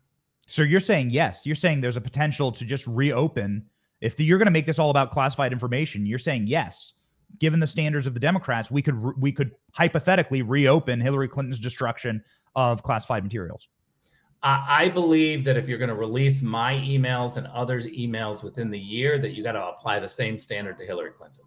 So 0.48 0.64
you're 0.64 0.82
saying 0.82 1.12
yes. 1.12 1.46
You're 1.46 1.56
saying 1.56 1.80
there's 1.80 1.96
a 1.96 2.02
potential 2.02 2.52
to 2.52 2.66
just 2.66 2.86
reopen. 2.86 3.66
If 4.02 4.18
the, 4.18 4.26
you're 4.26 4.38
going 4.38 4.48
to 4.48 4.52
make 4.52 4.66
this 4.66 4.80
all 4.80 4.90
about 4.90 5.12
classified 5.12 5.54
information 5.54 6.06
you're 6.06 6.20
saying 6.20 6.48
yes. 6.48 6.94
Given 7.40 7.62
the 7.62 7.68
standards 7.68 8.08
of 8.08 8.14
the 8.14 8.20
democrats 8.20 8.70
we 8.70 8.82
could 8.82 9.00
we 9.18 9.32
could 9.32 9.52
hypothetically 9.74 10.42
reopen 10.42 11.00
hillary 11.00 11.30
clinton's 11.30 11.60
destruction 11.60 12.24
of 12.56 12.84
classified 12.84 13.24
materials. 13.24 13.70
I 14.44 14.90
believe 14.90 15.44
that 15.44 15.56
if 15.56 15.70
you're 15.70 15.78
going 15.78 15.90
to 15.90 15.96
release 15.96 16.42
my 16.42 16.74
emails 16.74 17.38
and 17.38 17.46
others' 17.48 17.86
emails 17.86 18.42
within 18.42 18.72
the 18.72 18.80
year, 18.80 19.20
that 19.20 19.34
you 19.34 19.44
got 19.44 19.52
to 19.52 19.64
apply 19.64 20.00
the 20.00 20.10
same 20.10 20.40
standard 20.40 20.80
to 20.80 20.86
Hillary 20.86 21.12
Clinton 21.12 21.44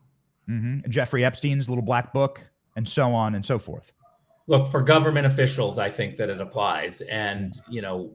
mm-hmm. 0.49 0.91
Jeffrey 0.91 1.25
Epstein's 1.25 1.69
little 1.69 1.85
black 1.85 2.13
book, 2.13 2.41
and 2.77 2.89
so 2.89 3.13
on 3.13 3.35
and 3.35 3.45
so 3.45 3.59
forth. 3.59 3.93
Look, 4.47 4.69
for 4.69 4.83
government 4.83 5.27
officials, 5.27 5.79
I 5.79 5.91
think 5.91 6.17
that 6.17 6.29
it 6.29 6.41
applies. 6.41 7.01
And, 7.03 7.59
you 7.69 7.81
know, 7.81 8.13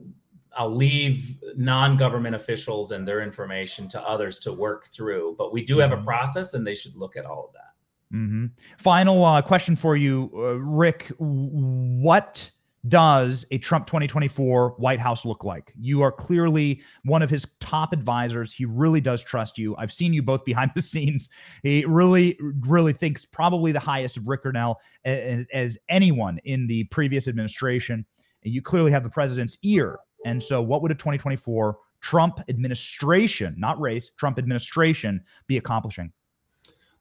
I'll 0.56 0.74
leave 0.74 1.36
non-government 1.56 2.34
officials 2.34 2.92
and 2.92 3.06
their 3.06 3.20
information 3.20 3.88
to 3.88 4.02
others 4.02 4.38
to 4.40 4.52
work 4.52 4.86
through. 4.86 5.34
But 5.38 5.52
we 5.52 5.64
do 5.64 5.78
have 5.78 5.92
a 5.92 5.96
mm-hmm. 5.96 6.04
process, 6.04 6.54
and 6.54 6.66
they 6.66 6.74
should 6.74 6.94
look 6.94 7.16
at 7.16 7.24
all 7.24 7.46
of 7.46 7.52
that. 7.54 8.16
Mm-hmm. 8.16 8.46
Final 8.78 9.24
uh, 9.24 9.42
question 9.42 9.76
for 9.76 9.96
you, 9.96 10.30
uh, 10.34 10.54
Ric. 10.60 11.10
What 11.18 12.50
does 12.88 13.44
a 13.50 13.58
Trump 13.58 13.86
2024 13.86 14.70
White 14.78 15.00
House 15.00 15.24
look 15.24 15.44
like? 15.44 15.72
You 15.78 16.02
are 16.02 16.12
clearly 16.12 16.80
one 17.04 17.22
of 17.22 17.28
his 17.28 17.46
top 17.60 17.92
advisors. 17.92 18.52
He 18.52 18.64
really 18.64 19.00
does 19.00 19.22
trust 19.22 19.58
you. 19.58 19.76
I've 19.76 19.92
seen 19.92 20.14
you 20.14 20.22
both 20.22 20.44
behind 20.44 20.70
the 20.74 20.82
scenes. 20.82 21.28
He 21.62 21.84
really, 21.84 22.38
really 22.60 22.92
thinks 22.92 23.26
probably 23.26 23.72
the 23.72 23.80
highest 23.80 24.16
of 24.16 24.28
Ric 24.28 24.44
Grenell 24.44 24.76
as 25.04 25.78
anyone 25.88 26.38
in 26.44 26.66
the 26.66 26.84
previous 26.84 27.28
administration. 27.28 28.06
You 28.42 28.62
clearly 28.62 28.90
have 28.92 29.02
the 29.02 29.10
president's 29.10 29.58
ear. 29.62 29.98
And 30.24 30.42
so, 30.42 30.62
what 30.62 30.82
would 30.82 30.90
a 30.90 30.94
2024 30.94 31.78
Trump 32.00 32.40
administration, 32.48 33.54
not 33.58 33.78
race, 33.80 34.10
Trump 34.16 34.38
administration, 34.38 35.20
be 35.46 35.58
accomplishing? 35.58 36.12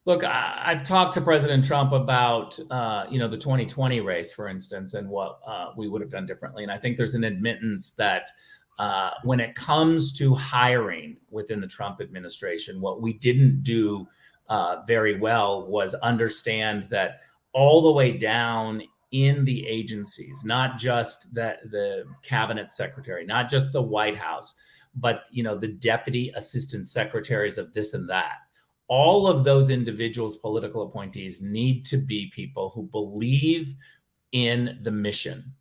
Look, 0.05 0.23
I, 0.23 0.63
have 0.65 0.83
talked 0.83 1.13
to 1.15 1.21
President 1.21 1.63
Trump 1.63 1.91
about, 1.91 2.57
uh, 2.71 3.05
you 3.09 3.19
know, 3.19 3.27
the 3.27 3.37
2020 3.37 3.99
race, 3.99 4.31
for 4.31 4.47
instance, 4.47 4.93
and 4.93 5.09
what 5.09 5.39
uh, 5.45 5.71
we 5.75 5.87
would 5.87 6.01
have 6.01 6.09
done 6.09 6.25
differently. 6.25 6.63
And 6.63 6.71
I 6.71 6.77
think 6.77 6.97
there's 6.97 7.15
an 7.15 7.25
admittance 7.25 7.91
that 7.91 8.29
uh, 8.79 9.11
when 9.23 9.41
it 9.41 9.55
comes 9.55 10.13
to 10.13 10.33
hiring 10.33 11.17
within 11.29 11.59
the 11.59 11.67
Trump 11.67 11.99
administration, 11.99 12.79
what 12.79 13.01
we 13.01 13.13
didn't 13.13 13.61
do 13.61 14.07
uh, 14.47 14.77
very 14.87 15.19
well 15.19 15.67
was 15.67 15.93
understand 15.95 16.87
that 16.89 17.19
all 17.51 17.81
the 17.81 17.91
way 17.91 18.11
down 18.11 18.81
in 19.11 19.43
the 19.43 19.67
agencies, 19.67 20.43
not 20.45 20.77
just 20.77 21.33
that 21.33 21.59
the 21.71 22.05
cabinet 22.23 22.71
secretary, 22.71 23.25
not 23.25 23.49
just 23.49 23.71
the 23.73 23.81
White 23.81 24.15
House, 24.15 24.55
but 24.95 25.25
you 25.31 25.43
know 25.43 25.55
the 25.55 25.67
deputy 25.67 26.31
assistant 26.35 26.87
secretaries 26.87 27.57
of 27.57 27.73
this 27.73 27.93
and 27.93 28.09
that 28.09 28.37
all 28.89 29.27
of 29.27 29.43
those 29.43 29.69
individuals, 29.69 30.35
political 30.35 30.81
appointees, 30.81 31.41
need 31.41 31.85
to 31.85 31.97
be 31.97 32.31
people 32.33 32.71
who 32.73 32.83
believe 32.83 33.75
in 34.31 34.79
the 34.81 34.91
mission. 34.91 35.53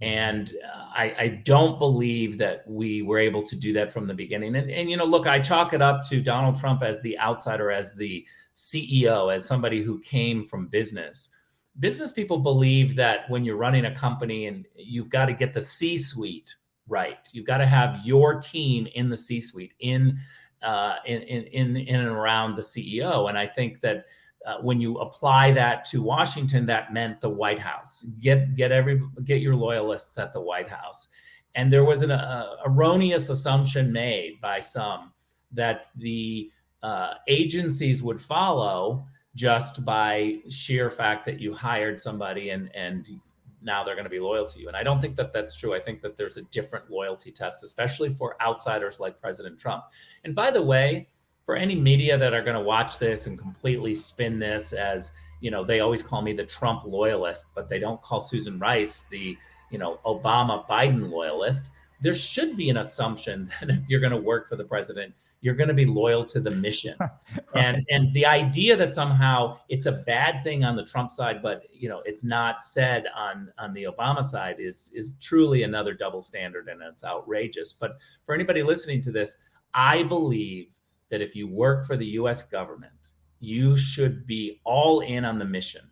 And 0.00 0.52
uh, 0.64 0.86
I, 0.92 1.14
I, 1.16 1.28
don't 1.44 1.78
believe 1.78 2.36
that 2.38 2.64
we 2.66 3.02
were 3.02 3.18
able 3.18 3.44
to 3.44 3.54
do 3.54 3.72
that 3.74 3.92
from 3.92 4.08
the 4.08 4.14
beginning. 4.14 4.56
And, 4.56 4.68
and, 4.68 4.90
you 4.90 4.96
know, 4.96 5.04
look, 5.04 5.28
I 5.28 5.38
chalk 5.38 5.74
it 5.74 5.80
up 5.80 6.02
to 6.08 6.20
Donald 6.20 6.58
Trump 6.58 6.82
as 6.82 7.00
the 7.02 7.16
outsider, 7.20 7.70
as 7.70 7.94
the 7.94 8.26
CEO, 8.56 9.32
as 9.32 9.44
somebody 9.44 9.80
who 9.80 10.00
came 10.00 10.44
from 10.44 10.66
business. 10.66 11.30
Business 11.78 12.10
people 12.10 12.40
believe 12.40 12.96
that 12.96 13.30
when 13.30 13.44
you're 13.44 13.56
running 13.56 13.84
a 13.84 13.94
company 13.94 14.46
and 14.46 14.66
you've 14.74 15.08
got 15.08 15.26
to 15.26 15.32
get 15.34 15.52
the 15.52 15.60
C 15.60 15.96
suite 15.96 16.52
right, 16.88 17.18
you've 17.32 17.46
got 17.46 17.58
to 17.58 17.66
have 17.66 18.00
your 18.04 18.40
team 18.40 18.88
in 18.94 19.08
the 19.08 19.16
C 19.16 19.40
suite, 19.40 19.72
in 19.78 20.18
uh, 20.62 20.96
in, 21.06 21.22
in, 21.22 21.76
in 21.76 22.00
and 22.00 22.08
around 22.08 22.54
the 22.54 22.62
CEO. 22.62 23.28
And 23.28 23.38
I 23.38 23.46
think 23.46 23.80
that 23.80 24.06
uh, 24.46 24.56
when 24.60 24.80
you 24.80 24.98
apply 24.98 25.52
that 25.52 25.84
to 25.86 26.02
Washington, 26.02 26.66
that 26.66 26.92
meant 26.92 27.20
the 27.20 27.28
White 27.28 27.58
House. 27.58 28.04
Get 28.20 28.56
get 28.56 28.72
every 28.72 29.00
get 29.24 29.40
your 29.40 29.54
loyalists 29.54 30.18
at 30.18 30.32
the 30.32 30.40
White 30.40 30.68
House. 30.68 31.08
And 31.54 31.72
there 31.72 31.84
was 31.84 32.02
an 32.02 32.10
uh, 32.10 32.56
erroneous 32.66 33.28
assumption 33.28 33.92
made 33.92 34.40
by 34.40 34.58
some 34.60 35.12
that 35.52 35.88
the 35.96 36.50
uh, 36.82 37.14
agencies 37.28 38.02
would 38.02 38.20
follow 38.20 39.06
just 39.34 39.84
by 39.84 40.38
sheer 40.48 40.90
fact 40.90 41.24
that 41.26 41.40
you 41.40 41.54
hired 41.54 41.98
somebody 42.00 42.50
and 42.50 42.74
and 42.74 43.06
now 43.62 43.84
they're 43.84 43.94
going 43.94 44.04
to 44.04 44.10
be 44.10 44.20
loyal 44.20 44.46
to 44.46 44.58
you. 44.58 44.68
And 44.68 44.76
I 44.76 44.82
don't 44.82 45.00
think 45.00 45.16
that 45.16 45.32
that's 45.32 45.56
true. 45.56 45.74
I 45.74 45.80
think 45.80 46.02
that 46.02 46.16
there's 46.16 46.36
a 46.36 46.42
different 46.42 46.90
loyalty 46.90 47.30
test, 47.30 47.62
especially 47.62 48.10
for 48.10 48.40
outsiders 48.42 49.00
like 49.00 49.20
President 49.20 49.58
Trump. 49.58 49.84
And 50.24 50.34
by 50.34 50.50
the 50.50 50.62
way, 50.62 51.08
for 51.44 51.56
any 51.56 51.74
media 51.74 52.16
that 52.16 52.34
are 52.34 52.42
going 52.42 52.56
to 52.56 52.62
watch 52.62 52.98
this 52.98 53.26
and 53.26 53.38
completely 53.38 53.94
spin 53.94 54.38
this 54.38 54.72
as, 54.72 55.12
you 55.40 55.50
know, 55.50 55.64
they 55.64 55.80
always 55.80 56.02
call 56.02 56.22
me 56.22 56.32
the 56.32 56.44
Trump 56.44 56.84
loyalist, 56.84 57.46
but 57.54 57.68
they 57.68 57.78
don't 57.78 58.00
call 58.02 58.20
Susan 58.20 58.58
Rice 58.58 59.02
the, 59.10 59.36
you 59.70 59.78
know, 59.78 59.98
Obama 60.06 60.66
Biden 60.68 61.10
loyalist. 61.10 61.70
There 62.00 62.14
should 62.14 62.56
be 62.56 62.70
an 62.70 62.76
assumption 62.76 63.50
that 63.60 63.70
if 63.70 63.80
you're 63.88 64.00
going 64.00 64.12
to 64.12 64.18
work 64.18 64.48
for 64.48 64.56
the 64.56 64.64
president, 64.64 65.14
you're 65.42 65.56
going 65.56 65.68
to 65.68 65.74
be 65.74 65.84
loyal 65.84 66.24
to 66.24 66.40
the 66.40 66.52
mission. 66.52 66.94
right. 67.00 67.12
And 67.54 67.84
and 67.90 68.14
the 68.14 68.24
idea 68.24 68.76
that 68.76 68.92
somehow 68.92 69.58
it's 69.68 69.86
a 69.86 69.92
bad 69.92 70.42
thing 70.42 70.64
on 70.64 70.76
the 70.76 70.84
Trump 70.84 71.10
side, 71.10 71.42
but 71.42 71.64
you 71.72 71.88
know 71.88 72.00
it's 72.06 72.24
not 72.24 72.62
said 72.62 73.04
on 73.14 73.52
on 73.58 73.74
the 73.74 73.84
Obama 73.84 74.22
side 74.22 74.56
is 74.58 74.90
is 74.94 75.14
truly 75.20 75.64
another 75.64 75.92
double 75.92 76.22
standard, 76.22 76.68
and 76.68 76.80
it's 76.80 77.04
outrageous. 77.04 77.72
But 77.72 77.98
for 78.24 78.34
anybody 78.34 78.62
listening 78.62 79.02
to 79.02 79.12
this, 79.12 79.36
I 79.74 80.04
believe 80.04 80.68
that 81.10 81.20
if 81.20 81.36
you 81.36 81.46
work 81.46 81.84
for 81.84 81.96
the 81.96 82.06
U.S. 82.06 82.44
government, 82.44 83.10
you 83.40 83.76
should 83.76 84.26
be 84.26 84.60
all 84.64 85.00
in 85.00 85.24
on 85.24 85.38
the 85.38 85.44
mission. 85.44 85.82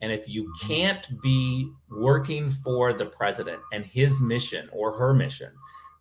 And 0.00 0.12
if 0.12 0.28
you 0.28 0.44
mm-hmm. 0.44 0.68
can't 0.68 1.22
be 1.22 1.72
working 1.90 2.48
for 2.48 2.92
the 2.92 3.06
president 3.06 3.60
and 3.72 3.84
his 3.84 4.20
mission 4.20 4.68
or 4.72 4.96
her 4.96 5.12
mission, 5.12 5.50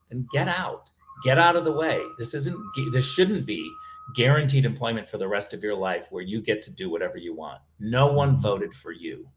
then 0.09 0.27
get 0.31 0.47
out 0.47 0.91
get 1.23 1.37
out 1.37 1.55
of 1.55 1.65
the 1.65 1.71
way. 1.71 2.01
This 2.17 2.33
isn't, 2.33 2.59
this 2.91 3.05
shouldn't 3.05 3.45
be 3.45 3.69
guaranteed 4.15 4.65
employment 4.65 5.09
for 5.09 5.17
the 5.17 5.27
rest 5.27 5.53
of 5.53 5.63
your 5.63 5.75
life 5.75 6.07
where 6.11 6.23
you 6.23 6.41
get 6.41 6.61
to 6.63 6.71
do 6.71 6.89
whatever 6.89 7.17
you 7.17 7.33
want. 7.33 7.59
No 7.79 8.11
one 8.13 8.33
mm-hmm. 8.33 8.41
voted 8.41 8.73
for 8.73 8.91
you. 8.91 9.27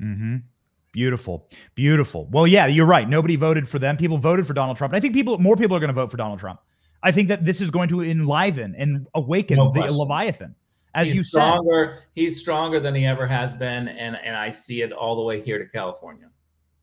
Mm-hmm. 0.00 0.36
Beautiful. 0.92 1.48
Beautiful. 1.74 2.26
Well, 2.26 2.46
yeah, 2.46 2.66
you're 2.66 2.86
right. 2.86 3.08
Nobody 3.08 3.36
voted 3.36 3.68
for 3.68 3.78
them. 3.78 3.96
People 3.96 4.18
voted 4.18 4.46
for 4.46 4.54
Donald 4.54 4.76
Trump. 4.76 4.92
And 4.92 4.96
I 4.96 5.00
think 5.00 5.14
people, 5.14 5.38
more 5.38 5.56
people 5.56 5.76
are 5.76 5.80
going 5.80 5.88
to 5.88 5.94
vote 5.94 6.10
for 6.10 6.16
Donald 6.16 6.40
Trump. 6.40 6.60
I 7.02 7.12
think 7.12 7.28
that 7.28 7.44
this 7.44 7.60
is 7.60 7.70
going 7.70 7.88
to 7.90 8.02
enliven 8.02 8.74
and 8.76 9.06
awaken 9.14 9.56
no 9.56 9.70
the 9.72 9.92
Leviathan. 9.92 10.54
As 10.94 11.06
he's 11.06 11.16
you 11.18 11.22
stronger, 11.22 11.98
said. 11.98 12.04
he's 12.14 12.40
stronger 12.40 12.80
than 12.80 12.94
he 12.94 13.04
ever 13.06 13.26
has 13.26 13.54
been, 13.54 13.86
and 13.86 14.16
and 14.16 14.34
I 14.34 14.50
see 14.50 14.82
it 14.82 14.90
all 14.90 15.14
the 15.14 15.22
way 15.22 15.40
here 15.40 15.58
to 15.58 15.66
California. 15.66 16.30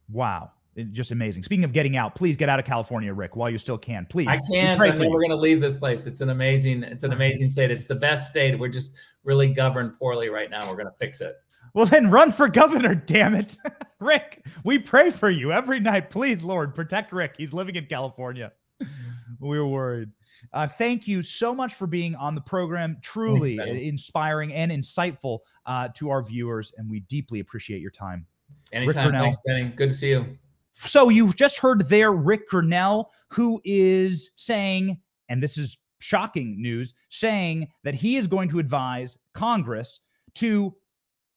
Wow 0.10 0.52
just 0.92 1.12
amazing. 1.12 1.44
Speaking 1.44 1.64
of 1.64 1.74
getting 1.74 1.96
out, 1.98 2.16
please 2.16 2.36
get 2.36 2.50
out 2.50 2.60
of 2.60 2.66
California, 2.66 3.14
Ric, 3.14 3.36
while 3.36 3.50
you 3.50 3.58
still 3.58 3.78
can. 3.78 4.06
Please. 4.10 4.28
I 4.28 4.40
can't. 4.52 4.80
I'm 4.80 4.98
never 4.98 5.10
going 5.10 5.30
to 5.30 5.36
leave 5.36 5.62
this 5.62 5.78
place. 5.78 6.06
It's 6.06 6.22
an 6.22 6.30
amazing, 6.30 6.84
it's 6.84 7.04
an 7.04 7.14
amazing 7.14 7.50
state. 7.50 7.72
It's 7.72 7.86
the 7.86 7.96
best 7.96 8.28
state. 8.28 8.58
We're 8.60 8.68
just 8.68 8.94
really 9.24 9.48
governed 9.48 9.98
poorly 9.98 10.30
right 10.30 10.50
now. 10.50 10.70
We're 10.70 10.76
going 10.76 10.88
to 10.88 10.98
fix 10.98 11.22
it. 11.22 11.36
Well, 11.74 11.86
then 11.86 12.10
run 12.10 12.32
for 12.32 12.48
governor, 12.48 12.96
damn 12.96 13.36
it. 13.36 13.58
Ric, 14.00 14.46
we 14.64 14.80
pray 14.80 15.12
for 15.12 15.30
you 15.30 15.52
every 15.52 15.80
night. 15.80 16.10
Please, 16.10 16.42
Lord, 16.42 16.76
protect 16.76 17.12
Ric. 17.12 17.36
He's 17.38 17.54
living 17.54 17.76
in 17.76 17.86
California. 17.86 18.52
we 19.40 19.58
are 19.58 19.66
worried. 19.66 20.10
Uh, 20.54 20.68
thank 20.68 21.08
you 21.08 21.22
so 21.22 21.56
much 21.56 21.74
for 21.74 21.88
being 21.88 22.16
on 22.16 22.36
the 22.36 22.42
program. 22.42 22.98
Truly 23.02 23.58
Thanks, 23.58 23.82
inspiring 23.82 24.54
and 24.54 24.72
insightful 24.72 25.40
uh, 25.66 25.90
to 25.96 26.10
our 26.10 26.22
viewers, 26.22 26.72
and 26.78 26.90
we 26.90 27.02
deeply 27.02 27.40
appreciate 27.40 27.82
your 27.82 27.92
time. 27.92 28.26
Anytime. 28.72 29.12
Thanks, 29.12 29.40
Benny. 29.46 29.70
Good 29.70 29.90
to 29.90 29.96
see 29.96 30.10
you. 30.10 30.38
So 30.78 31.08
you 31.08 31.32
just 31.32 31.58
heard 31.58 31.88
there 31.88 32.12
Ric 32.12 32.50
Grenell, 32.50 33.06
who 33.30 33.62
is 33.64 34.32
saying, 34.36 35.00
and 35.30 35.42
this 35.42 35.58
is 35.58 35.78
shocking 36.00 36.62
news, 36.62 36.94
saying 37.10 37.70
that 37.84 37.96
he 37.96 38.18
is 38.18 38.28
going 38.28 38.50
to 38.50 38.60
advise 38.60 39.18
Congress 39.34 40.02
to 40.36 40.76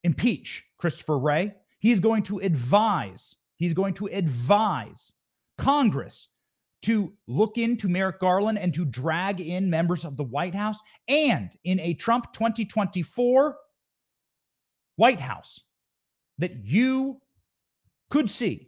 impeach 0.02 0.64
Christopher 0.76 1.18
Wray. 1.18 1.54
He's 1.78 2.00
going 2.00 2.24
to 2.24 2.40
advise, 2.40 3.36
he's 3.56 3.74
going 3.74 3.94
to 3.94 4.06
advise 4.06 5.12
Congress 5.56 6.28
to 6.82 7.12
look 7.28 7.58
into 7.58 7.88
Merrick 7.88 8.18
Garland 8.18 8.58
and 8.58 8.74
to 8.74 8.84
drag 8.84 9.40
in 9.40 9.70
members 9.70 10.04
of 10.04 10.16
the 10.16 10.24
White 10.24 10.54
House 10.54 10.78
and 11.06 11.50
in 11.62 11.78
a 11.78 11.94
Trump 11.94 12.32
2024 12.32 13.56
White 14.96 15.20
House 15.20 15.60
that 16.38 16.64
you 16.64 17.20
could 18.10 18.28
see 18.28 18.67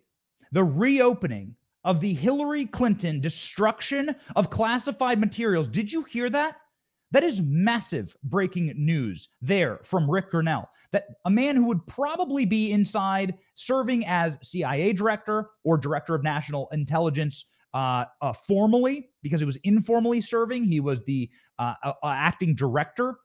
the 0.52 0.64
reopening 0.64 1.54
of 1.84 2.00
the 2.00 2.14
Hillary 2.14 2.66
Clinton 2.66 3.20
destruction 3.20 4.14
of 4.36 4.50
classified 4.50 5.18
materials. 5.18 5.68
Did 5.68 5.90
you 5.90 6.02
hear 6.02 6.28
that? 6.30 6.56
That 7.12 7.24
is 7.24 7.40
massive 7.40 8.16
breaking 8.22 8.72
news 8.76 9.30
there 9.42 9.80
from 9.82 10.08
Ric 10.08 10.30
Grenell. 10.30 10.66
That 10.92 11.06
a 11.24 11.30
man 11.30 11.56
who 11.56 11.64
would 11.64 11.84
probably 11.86 12.44
be 12.44 12.70
inside 12.70 13.34
serving 13.54 14.06
as 14.06 14.38
CIA 14.42 14.92
director 14.92 15.50
or 15.64 15.76
director 15.76 16.14
of 16.14 16.22
national 16.22 16.68
intelligence 16.72 17.46
uh, 17.74 18.04
uh, 18.20 18.32
formally, 18.32 19.10
because 19.22 19.40
he 19.40 19.46
was 19.46 19.56
informally 19.64 20.20
serving. 20.20 20.64
He 20.64 20.80
was 20.80 21.02
the 21.04 21.30
uh, 21.58 21.74
uh 21.84 21.94
acting 22.04 22.54
director, 22.54 23.16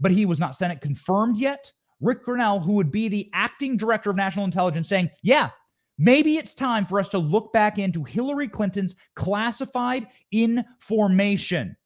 but 0.00 0.12
he 0.12 0.26
was 0.26 0.38
not 0.38 0.56
Senate 0.56 0.80
confirmed 0.80 1.36
yet. 1.36 1.72
Ric 2.00 2.24
Grenell, 2.24 2.62
who 2.62 2.72
would 2.72 2.90
be 2.90 3.08
the 3.08 3.30
acting 3.32 3.76
director 3.76 4.10
of 4.10 4.16
national 4.16 4.44
intelligence, 4.44 4.88
saying, 4.88 5.10
Yeah, 5.22 5.50
Maybe 6.02 6.36
it's 6.36 6.52
time 6.52 6.84
for 6.84 6.98
us 6.98 7.08
to 7.10 7.18
look 7.18 7.52
back 7.52 7.78
into 7.78 8.02
Hillary 8.02 8.48
Clinton's 8.48 8.96
classified 9.14 10.08
information. 10.32 11.76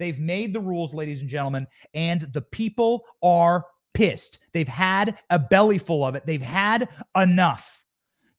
They've 0.00 0.18
made 0.18 0.52
the 0.52 0.58
rules, 0.58 0.92
ladies 0.92 1.20
and 1.20 1.30
gentlemen, 1.30 1.68
and 1.94 2.22
the 2.32 2.42
people 2.42 3.04
are 3.22 3.64
pissed. 3.94 4.40
They've 4.52 4.66
had 4.66 5.16
a 5.30 5.38
belly 5.38 5.78
full 5.78 6.04
of 6.04 6.16
it. 6.16 6.26
They've 6.26 6.42
had 6.42 6.88
enough. 7.16 7.81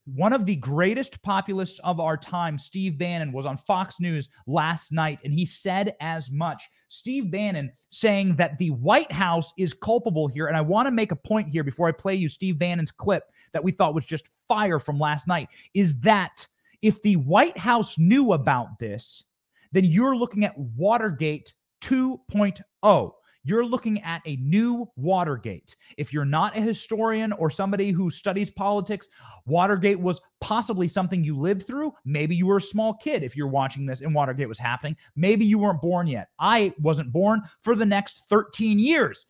One 0.06 0.34
of 0.34 0.46
the 0.46 0.58
greatest 0.58 1.22
populists 1.22 1.80
of 1.80 2.02
our 2.02 2.18
time, 2.18 2.58
Steve 2.58 2.98
Bannon, 2.98 3.32
was 3.32 3.46
on 3.46 3.56
Fox 3.56 4.02
News 4.02 4.28
last 4.48 4.92
night, 4.92 5.20
and 5.24 5.34
he 5.34 5.46
said 5.46 5.96
as 6.02 6.30
much. 6.30 6.68
Steve 6.90 7.32
Bannon 7.32 7.72
saying 7.90 8.36
that 8.36 8.58
the 8.58 8.72
White 8.72 9.12
House 9.12 9.54
is 9.58 9.74
culpable 9.74 10.28
here. 10.28 10.48
And 10.48 10.58
I 10.58 10.62
want 10.62 10.88
to 10.88 10.92
make 10.92 11.12
a 11.12 11.16
point 11.16 11.48
here 11.48 11.64
before 11.64 11.88
I 11.88 11.94
play 11.94 12.16
you 12.16 12.28
Steve 12.28 12.60
Bannon's 12.60 12.92
clip 12.92 13.24
that 13.54 13.64
we 13.64 13.72
thought 13.72 13.96
was 13.96 14.06
just 14.06 14.30
fire 14.48 14.78
from 14.78 15.00
last 15.00 15.26
night 15.26 15.48
is 15.74 16.00
that 16.02 16.46
if 16.82 17.02
the 17.02 17.16
White 17.16 17.58
House 17.58 17.98
knew 17.98 18.34
about 18.34 18.78
this, 18.80 19.24
then 19.72 19.86
you're 19.86 20.18
looking 20.18 20.44
at 20.44 20.58
Watergate 20.58 21.54
2.0 21.82 23.12
you're 23.44 23.66
looking 23.66 24.02
at 24.02 24.22
a 24.26 24.38
new 24.38 24.90
Watergate. 24.96 25.76
If 25.98 26.14
you're 26.14 26.26
not 26.26 26.58
a 26.58 26.62
historian 26.62 27.34
or 27.34 27.50
somebody 27.50 27.92
who 27.92 28.10
studies 28.10 28.50
politics, 28.50 29.10
Watergate 29.46 30.00
was 30.00 30.22
possibly 30.40 30.88
something 30.88 31.24
you 31.24 31.38
lived 31.38 31.68
through. 31.68 31.94
Maybe 32.06 32.36
you 32.36 32.46
were 32.46 32.58
a 32.58 32.62
small 32.62 32.96
kid 32.96 33.24
if 33.24 33.36
you're 33.36 33.48
watching 33.48 33.86
this 33.86 34.02
and 34.02 34.16
Watergate 34.16 34.48
was 34.48 34.60
happening. 34.60 34.96
Maybe 35.16 35.46
you 35.46 35.60
weren't 35.60 35.82
born 35.82 36.08
yet. 36.08 36.30
I 36.40 36.74
wasn't 36.80 37.12
born 37.12 37.42
for 37.62 37.76
the 37.76 37.86
next 37.86 38.24
13 38.30 38.80
years. 38.80 39.26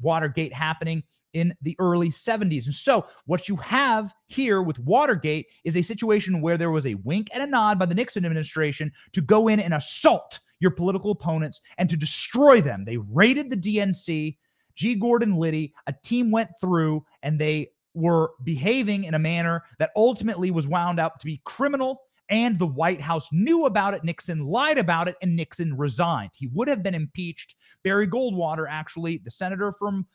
Watergate 0.00 0.52
happening 0.52 1.02
in 1.32 1.54
the 1.60 1.76
early 1.78 2.08
70s. 2.08 2.64
And 2.64 2.74
so, 2.74 3.06
what 3.26 3.46
you 3.46 3.56
have 3.56 4.14
here 4.26 4.62
with 4.62 4.78
Watergate 4.78 5.46
is 5.64 5.76
a 5.76 5.82
situation 5.82 6.40
where 6.40 6.56
there 6.56 6.70
was 6.70 6.86
a 6.86 6.94
wink 6.94 7.28
and 7.34 7.42
a 7.42 7.46
nod 7.46 7.78
by 7.78 7.84
the 7.84 7.94
Nixon 7.94 8.24
administration 8.24 8.90
to 9.12 9.20
go 9.20 9.48
in 9.48 9.60
and 9.60 9.74
assault 9.74 10.40
your 10.60 10.70
political 10.70 11.10
opponents 11.10 11.60
and 11.78 11.88
to 11.88 11.96
destroy 11.96 12.60
them. 12.60 12.84
They 12.84 12.96
raided 12.96 13.50
the 13.50 13.56
DNC. 13.56 14.36
G. 14.74 14.94
Gordon 14.94 15.36
Liddy, 15.36 15.72
a 15.86 15.94
team 16.04 16.30
went 16.30 16.50
through 16.60 17.04
and 17.22 17.38
they 17.38 17.70
were 17.94 18.32
behaving 18.44 19.04
in 19.04 19.14
a 19.14 19.18
manner 19.18 19.64
that 19.78 19.90
ultimately 19.96 20.50
was 20.50 20.68
wound 20.68 21.00
up 21.00 21.18
to 21.18 21.26
be 21.26 21.40
criminal. 21.44 22.02
And 22.28 22.58
the 22.58 22.66
White 22.66 23.00
House 23.00 23.28
knew 23.32 23.66
about 23.66 23.94
it. 23.94 24.04
Nixon 24.04 24.42
lied 24.42 24.78
about 24.78 25.06
it, 25.06 25.14
and 25.22 25.36
Nixon 25.36 25.76
resigned. 25.76 26.32
He 26.34 26.48
would 26.48 26.66
have 26.66 26.82
been 26.82 26.94
impeached. 26.94 27.54
Barry 27.84 28.08
Goldwater, 28.08 28.66
actually, 28.68 29.18
the 29.18 29.30
senator 29.30 29.70
from 29.70 30.06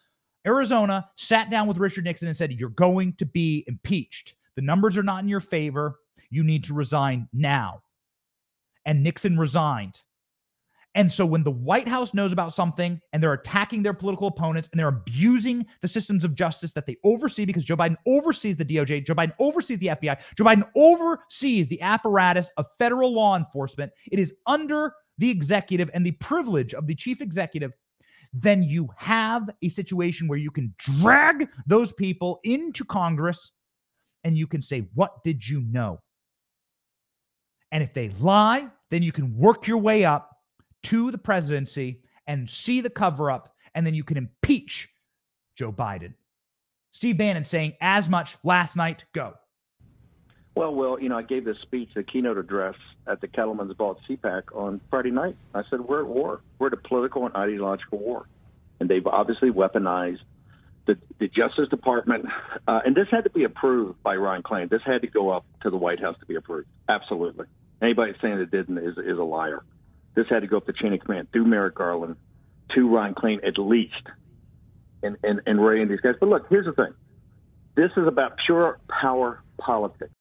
Arizona, 0.46 1.10
sat 1.16 1.50
down 1.50 1.68
with 1.68 1.78
Richard 1.78 2.04
Nixon 2.04 2.28
and 2.28 2.36
said, 2.36 2.52
You're 2.52 2.70
going 2.70 3.14
to 3.14 3.26
be 3.26 3.64
impeached. 3.66 4.36
The 4.56 4.62
numbers 4.62 4.98
are 4.98 5.04
not 5.04 5.24
in 5.24 5.30
your 5.30 5.40
favor. 5.40 6.00
You 6.30 6.44
need 6.44 6.66
to 6.66 6.74
resign 6.74 7.30
now. 7.32 7.82
And 8.86 9.04
Nixon 9.04 9.38
resigned. 9.38 10.02
And 10.94 11.10
so 11.10 11.26
when 11.26 11.44
the 11.44 11.52
White 11.52 11.88
House 11.88 12.14
knows 12.14 12.34
about 12.34 12.54
something 12.54 13.00
and 13.14 13.24
they're 13.24 13.34
attacking 13.34 13.82
their 13.82 13.94
political 13.94 14.28
opponents 14.28 14.68
and 14.72 14.80
they're 14.80 14.90
abusing 14.90 15.66
the 15.82 15.88
systems 15.88 16.26
of 16.26 16.36
justice 16.36 16.74
that 16.74 16.86
they 16.86 16.98
oversee 17.06 17.46
because 17.46 17.64
Joe 17.64 17.78
Biden 17.78 17.96
oversees 18.06 18.58
the 18.58 18.66
DOJ, 18.66 19.06
Joe 19.06 19.16
Biden 19.16 19.34
oversees 19.40 19.80
the 19.80 19.88
FBI, 19.88 20.20
Joe 20.36 20.44
Biden 20.44 20.70
oversees 20.76 21.70
the 21.70 21.82
apparatus 21.82 22.50
of 22.58 22.66
federal 22.78 23.14
law 23.14 23.38
enforcement, 23.38 23.92
it 24.12 24.20
is 24.20 24.34
under 24.48 24.94
the 25.18 25.30
executive 25.30 25.90
and 25.94 26.06
the 26.06 26.12
privilege 26.14 26.74
of 26.74 26.88
the 26.88 26.96
chief 26.96 27.22
executive. 27.22 27.72
Then 28.34 28.62
you 28.64 28.90
have 28.98 29.50
a 29.62 29.70
situation 29.70 30.28
where 30.28 30.40
you 30.40 30.52
can 30.52 30.74
drag 30.78 31.48
those 31.68 31.94
people 31.94 32.40
into 32.44 32.84
Congress 32.84 33.52
and 34.24 34.38
you 34.38 34.48
can 34.48 34.62
say, 34.62 34.88
What 34.94 35.24
did 35.24 35.48
you 35.48 35.62
know? 35.62 36.00
And 37.72 37.84
if 37.84 37.94
they 37.94 38.10
lie, 38.20 38.70
then 38.90 39.04
you 39.04 39.12
can 39.12 39.38
work 39.38 39.68
your 39.68 39.78
way 39.78 40.04
up 40.04 40.31
to 40.84 41.12
the 41.12 41.18
presidency 41.18 42.02
and 42.28 42.50
see 42.50 42.82
the 42.82 42.90
cover 42.90 43.32
up, 43.32 43.56
and 43.74 43.86
then 43.86 43.94
you 43.94 44.04
can 44.04 44.18
impeach 44.18 44.90
Joe 45.56 45.72
Biden. 45.72 46.14
Steve 46.92 47.18
Bannon 47.18 47.44
saying 47.44 47.74
as 47.82 48.10
much 48.10 48.38
last 48.44 48.76
night. 48.76 49.06
Go. 49.14 49.34
Well, 50.56 50.76
well, 50.76 51.00
you 51.00 51.08
know, 51.08 51.18
I 51.18 51.22
gave 51.22 51.46
this 51.46 51.58
speech, 51.62 51.90
the 51.96 52.04
keynote 52.04 52.38
address 52.38 52.76
at 53.08 53.22
the 53.22 53.28
Cattlemen's 53.28 53.74
Ball 53.74 53.98
at 53.98 54.10
CPAC 54.10 54.54
on 54.54 54.82
Friday 54.90 55.12
night. 55.12 55.38
I 55.56 55.64
said, 55.70 55.80
we're 55.80 56.02
at 56.02 56.08
war. 56.08 56.42
We're 56.60 56.68
at 56.68 56.74
a 56.74 56.78
political 56.78 57.26
and 57.26 57.34
ideological 57.36 58.00
war. 58.00 58.28
And 58.80 58.90
they've 58.90 59.06
obviously 59.08 59.50
weaponized 59.50 60.20
the, 60.88 60.98
the 61.20 61.30
Justice 61.30 61.70
Department. 61.70 62.26
Uh, 62.68 62.82
and 62.86 62.96
this 62.96 63.08
had 63.10 63.24
to 63.24 63.30
be 63.30 63.46
approved 63.46 64.04
by 64.04 64.16
Ron 64.16 64.44
Klain. 64.44 64.70
This 64.70 64.82
had 64.86 65.02
to 65.02 65.08
go 65.08 65.30
up 65.30 65.46
to 65.62 65.70
the 65.70 65.78
White 65.78 66.02
House 66.02 66.18
to 66.20 66.26
be 66.26 66.36
approved. 66.36 66.68
Absolutely. 66.90 67.46
Anybody 67.82 68.14
saying 68.22 68.40
it 68.40 68.52
didn't 68.52 68.78
is, 68.78 68.98
is 68.98 69.18
a 69.18 69.24
liar. 69.24 69.64
This 70.16 70.28
had 70.30 70.42
to 70.42 70.48
go 70.48 70.58
up 70.58 70.66
the 70.66 70.74
chain 70.74 70.94
of 70.94 71.00
command 71.00 71.28
through 71.32 71.46
Merrick 71.46 71.76
Garland 71.76 72.16
to 72.76 72.88
Ron 72.88 73.14
Klain 73.14 73.46
at 73.46 73.58
least, 73.58 74.08
and 75.04 75.18
and 75.24 75.42
and 75.46 75.64
Wray 75.64 75.82
and 75.82 75.90
these 75.90 76.02
guys. 76.02 76.16
But 76.20 76.30
look, 76.30 76.46
here's 76.50 76.66
the 76.66 76.74
thing: 76.74 76.94
this 77.76 77.92
is 77.98 78.08
about 78.08 78.34
pure 78.46 78.80
power 78.90 79.44
politics. 79.60 80.12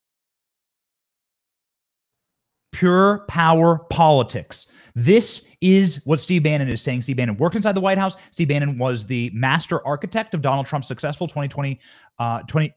Pure 2.72 3.24
power 3.28 3.78
politics. 3.90 4.66
This 4.94 5.46
is 5.60 6.04
what 6.06 6.18
Steve 6.20 6.44
Bannon 6.44 6.68
is 6.68 6.80
saying. 6.80 7.02
Steve 7.02 7.16
Bannon 7.16 7.36
worked 7.36 7.56
inside 7.56 7.74
the 7.74 7.80
White 7.80 7.98
House. 7.98 8.16
Steve 8.30 8.48
Bannon 8.48 8.78
was 8.78 9.06
the 9.06 9.30
master 9.34 9.86
architect 9.86 10.34
of 10.34 10.42
Donald 10.42 10.66
Trump's 10.66 10.88
successful 10.88 11.26
2020, 11.26 11.78
uh, 12.18 12.40
20, 12.42 12.72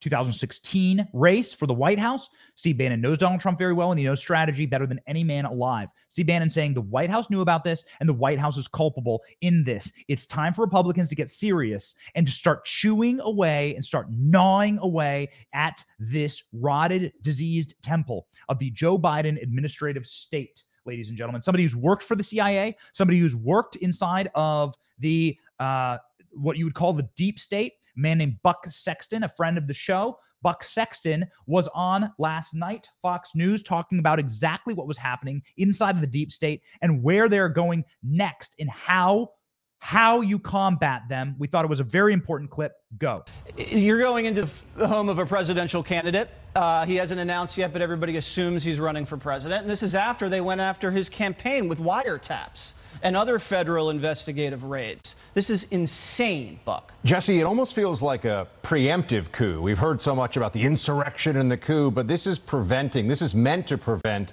2016 0.00 1.08
race 1.12 1.52
for 1.52 1.66
the 1.66 1.74
White 1.74 1.98
House. 1.98 2.28
Steve 2.54 2.78
Bannon 2.78 3.00
knows 3.00 3.18
Donald 3.18 3.40
Trump 3.40 3.58
very 3.58 3.72
well 3.72 3.90
and 3.90 3.98
he 3.98 4.04
knows 4.04 4.20
strategy 4.20 4.66
better 4.66 4.86
than 4.86 5.00
any 5.06 5.24
man 5.24 5.44
alive. 5.44 5.88
Steve 6.08 6.26
Bannon 6.26 6.50
saying 6.50 6.74
the 6.74 6.82
White 6.82 7.10
House 7.10 7.30
knew 7.30 7.40
about 7.40 7.64
this 7.64 7.84
and 8.00 8.08
the 8.08 8.14
White 8.14 8.38
House 8.38 8.56
is 8.56 8.68
culpable 8.68 9.22
in 9.40 9.64
this. 9.64 9.92
It's 10.08 10.26
time 10.26 10.54
for 10.54 10.62
Republicans 10.62 11.08
to 11.08 11.14
get 11.14 11.28
serious 11.28 11.94
and 12.14 12.26
to 12.26 12.32
start 12.32 12.64
chewing 12.64 13.20
away 13.20 13.74
and 13.74 13.84
start 13.84 14.06
gnawing 14.10 14.78
away 14.78 15.28
at 15.52 15.84
this 15.98 16.44
rotted, 16.52 17.12
diseased 17.22 17.74
temple 17.82 18.26
of 18.48 18.58
the 18.58 18.70
Joe 18.70 18.98
Biden 18.98 19.42
administrative 19.42 20.06
state. 20.06 20.62
Ladies 20.86 21.10
and 21.10 21.18
gentlemen, 21.18 21.42
somebody 21.42 21.64
who's 21.64 21.76
worked 21.76 22.02
for 22.02 22.14
the 22.14 22.24
CIA, 22.24 22.74
somebody 22.94 23.18
who's 23.18 23.36
worked 23.36 23.76
inside 23.76 24.30
of 24.34 24.74
the 24.98 25.36
uh, 25.60 25.98
what 26.32 26.56
you 26.56 26.64
would 26.64 26.74
call 26.74 26.92
the 26.92 27.08
deep 27.16 27.38
state, 27.38 27.74
man 27.98 28.18
named 28.18 28.38
Buck 28.42 28.64
Sexton, 28.68 29.24
a 29.24 29.28
friend 29.28 29.58
of 29.58 29.66
the 29.66 29.74
show. 29.74 30.18
Buck 30.42 30.62
Sexton 30.62 31.26
was 31.46 31.68
on 31.74 32.12
last 32.18 32.54
night, 32.54 32.88
Fox 33.02 33.34
News, 33.34 33.62
talking 33.62 33.98
about 33.98 34.20
exactly 34.20 34.72
what 34.72 34.86
was 34.86 34.98
happening 34.98 35.42
inside 35.56 35.96
of 35.96 36.00
the 36.00 36.06
deep 36.06 36.30
state 36.30 36.62
and 36.80 37.02
where 37.02 37.28
they're 37.28 37.48
going 37.48 37.84
next 38.02 38.54
and 38.60 38.70
how 38.70 39.30
how 39.78 40.20
you 40.20 40.38
combat 40.38 41.02
them. 41.08 41.36
We 41.38 41.46
thought 41.46 41.64
it 41.64 41.68
was 41.68 41.80
a 41.80 41.84
very 41.84 42.12
important 42.12 42.50
clip. 42.50 42.76
Go. 42.98 43.24
You're 43.56 44.00
going 44.00 44.26
into 44.26 44.48
the 44.76 44.88
home 44.88 45.08
of 45.08 45.18
a 45.18 45.26
presidential 45.26 45.82
candidate. 45.82 46.30
Uh, 46.54 46.84
he 46.84 46.96
hasn't 46.96 47.20
announced 47.20 47.56
yet, 47.56 47.72
but 47.72 47.80
everybody 47.80 48.16
assumes 48.16 48.64
he's 48.64 48.80
running 48.80 49.04
for 49.04 49.16
president. 49.16 49.62
And 49.62 49.70
this 49.70 49.82
is 49.82 49.94
after 49.94 50.28
they 50.28 50.40
went 50.40 50.60
after 50.60 50.90
his 50.90 51.08
campaign 51.08 51.68
with 51.68 51.78
wiretaps 51.78 52.74
and 53.02 53.16
other 53.16 53.38
federal 53.38 53.90
investigative 53.90 54.64
raids. 54.64 55.14
This 55.34 55.50
is 55.50 55.64
insane, 55.64 56.58
Buck. 56.64 56.92
Jesse, 57.04 57.38
it 57.38 57.44
almost 57.44 57.74
feels 57.74 58.02
like 58.02 58.24
a 58.24 58.48
preemptive 58.62 59.30
coup. 59.30 59.62
We've 59.62 59.78
heard 59.78 60.00
so 60.00 60.16
much 60.16 60.36
about 60.36 60.52
the 60.52 60.62
insurrection 60.62 61.36
and 61.36 61.50
the 61.50 61.56
coup, 61.56 61.92
but 61.92 62.08
this 62.08 62.26
is 62.26 62.38
preventing, 62.38 63.06
this 63.06 63.22
is 63.22 63.34
meant 63.34 63.68
to 63.68 63.78
prevent 63.78 64.32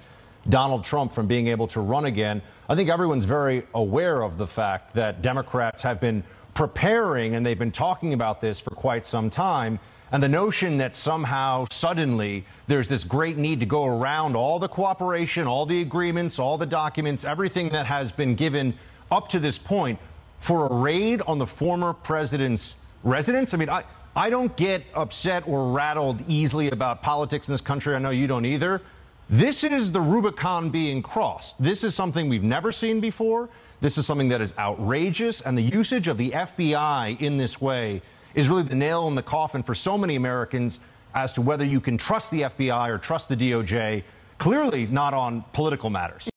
Donald 0.49 0.83
Trump 0.83 1.11
from 1.11 1.27
being 1.27 1.47
able 1.47 1.67
to 1.67 1.81
run 1.81 2.05
again. 2.05 2.41
I 2.68 2.76
think 2.76 2.89
everyone's 2.89 3.26
very 3.26 3.63
aware 3.76 4.24
of 4.24 4.38
the 4.38 4.47
fact 4.47 4.95
that 4.95 5.22
Democrats 5.22 5.84
have 5.84 5.99
been 5.99 6.24
preparing 6.55 7.36
and 7.36 7.45
they've 7.45 7.59
been 7.59 7.72
talking 7.72 8.13
about 8.13 8.41
this 8.41 8.59
for 8.59 8.72
quite 8.72 9.05
some 9.05 9.30
time. 9.30 9.80
And 10.11 10.24
the 10.24 10.30
notion 10.30 10.78
that 10.78 10.95
somehow, 10.95 11.66
suddenly, 11.70 12.45
there's 12.66 12.89
this 12.89 13.03
great 13.03 13.38
need 13.38 13.59
to 13.59 13.66
go 13.68 13.86
around 13.86 14.36
all 14.36 14.57
the 14.57 14.68
cooperation, 14.68 15.45
all 15.45 15.66
the 15.66 15.82
agreements, 15.82 16.39
all 16.39 16.57
the 16.57 16.66
documents, 16.66 17.24
everything 17.24 17.70
that 17.70 17.86
has 17.86 18.11
been 18.11 18.34
given 18.34 18.74
up 19.11 19.30
to 19.30 19.39
this 19.39 19.57
point 19.57 19.99
for 20.39 20.66
a 20.66 20.74
raid 20.74 21.22
on 21.28 21.38
the 21.38 21.47
former 21.47 21.93
president's 21.93 22.76
residence. 23.03 23.53
I 23.53 23.57
mean, 23.57 23.70
I, 23.70 23.84
I 24.16 24.30
don't 24.30 24.55
get 24.55 24.84
upset 24.95 25.47
or 25.47 25.72
rattled 25.72 26.24
easily 26.28 26.70
about 26.72 27.03
politics 27.03 27.47
in 27.47 27.53
this 27.53 27.61
country. 27.61 27.93
I 27.93 27.99
know 27.99 28.11
you 28.11 28.28
don't 28.28 28.45
either. 28.45 28.82
This 29.30 29.63
is 29.63 29.91
the 29.91 30.01
Rubicon 30.01 30.69
being 30.69 31.01
crossed. 31.01 31.61
This 31.61 31.84
is 31.84 31.95
something 31.95 32.30
we've 32.30 32.43
never 32.43 32.71
seen 32.71 32.99
before. 32.99 33.49
This 33.82 33.97
is 33.97 34.05
something 34.05 34.30
that 34.30 34.39
is 34.39 34.53
outrageous. 34.59 35.41
And 35.41 35.57
the 35.57 35.63
usage 35.63 36.07
of 36.07 36.17
the 36.17 36.30
FBI 36.30 37.19
in 37.19 37.36
this 37.36 37.59
way 37.59 38.03
is 38.36 38.49
really 38.49 38.61
the 38.61 38.76
nail 38.76 39.07
in 39.07 39.15
the 39.15 39.23
coffin 39.23 39.63
for 39.63 39.73
so 39.73 39.97
many 39.97 40.15
Americans 40.15 40.80
as 41.15 41.34
to 41.34 41.41
whether 41.41 41.65
you 41.65 41.80
can 41.80 41.97
trust 41.97 42.30
the 42.30 42.41
FBI 42.41 42.89
or 42.89 42.99
trust 42.99 43.28
the 43.28 43.36
DOJ. 43.36 44.03
Clearly, 44.38 44.86
not 44.88 45.15
on 45.15 45.43
political 45.53 45.89
matters. 45.89 46.30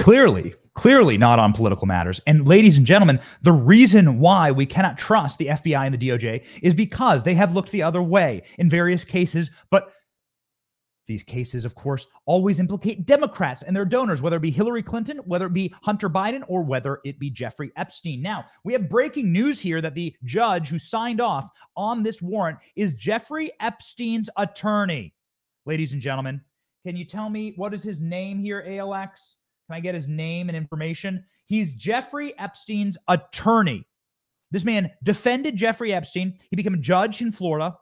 Clearly, 0.00 0.54
clearly 0.74 1.16
not 1.16 1.38
on 1.38 1.54
political 1.54 1.86
matters. 1.86 2.20
And 2.26 2.46
ladies 2.46 2.76
and 2.76 2.86
gentlemen, 2.86 3.18
the 3.42 3.52
reason 3.52 4.18
why 4.18 4.50
we 4.50 4.66
cannot 4.66 4.98
trust 4.98 5.38
the 5.38 5.46
FBI 5.46 5.86
and 5.86 5.94
the 5.94 6.08
DOJ 6.08 6.44
is 6.62 6.74
because 6.74 7.24
they 7.24 7.34
have 7.34 7.54
looked 7.54 7.70
the 7.70 7.82
other 7.82 8.02
way 8.02 8.42
in 8.58 8.68
various 8.68 9.04
cases, 9.04 9.50
but 9.70 9.92
these 11.08 11.24
cases, 11.24 11.64
of 11.64 11.74
course, 11.74 12.06
always 12.26 12.60
implicate 12.60 13.06
Democrats 13.06 13.62
and 13.62 13.74
their 13.74 13.84
donors, 13.84 14.22
whether 14.22 14.36
it 14.36 14.42
be 14.42 14.50
Hillary 14.50 14.82
Clinton, 14.82 15.18
whether 15.24 15.46
it 15.46 15.52
be 15.52 15.74
Hunter 15.82 16.08
Biden, 16.08 16.44
or 16.46 16.62
whether 16.62 17.00
it 17.04 17.18
be 17.18 17.30
Jeffrey 17.30 17.72
Epstein. 17.76 18.22
Now, 18.22 18.44
we 18.62 18.72
have 18.74 18.88
breaking 18.88 19.32
news 19.32 19.60
here 19.60 19.80
that 19.80 19.94
the 19.94 20.14
judge 20.22 20.68
who 20.68 20.78
signed 20.78 21.20
off 21.20 21.48
on 21.76 22.04
this 22.04 22.22
warrant 22.22 22.58
is 22.76 22.94
Jeffrey 22.94 23.50
Epstein's 23.60 24.30
attorney. 24.36 25.14
Ladies 25.66 25.92
and 25.92 26.00
gentlemen, 26.00 26.40
can 26.86 26.94
you 26.94 27.04
tell 27.04 27.28
me 27.28 27.54
what 27.56 27.74
is 27.74 27.82
his 27.82 28.00
name 28.00 28.38
here, 28.38 28.64
ALX? 28.66 29.34
Can 29.66 29.76
I 29.76 29.80
get 29.80 29.94
his 29.94 30.08
name 30.08 30.48
and 30.48 30.56
information? 30.56 31.24
He's 31.46 31.74
Jeffrey 31.74 32.38
Epstein's 32.38 32.96
attorney. 33.08 33.86
This 34.50 34.64
man 34.64 34.90
defended 35.02 35.56
Jeffrey 35.56 35.92
Epstein. 35.92 36.38
He 36.50 36.56
became 36.56 36.74
a 36.74 36.78
judge 36.78 37.20
in 37.20 37.32
Florida. 37.32 37.76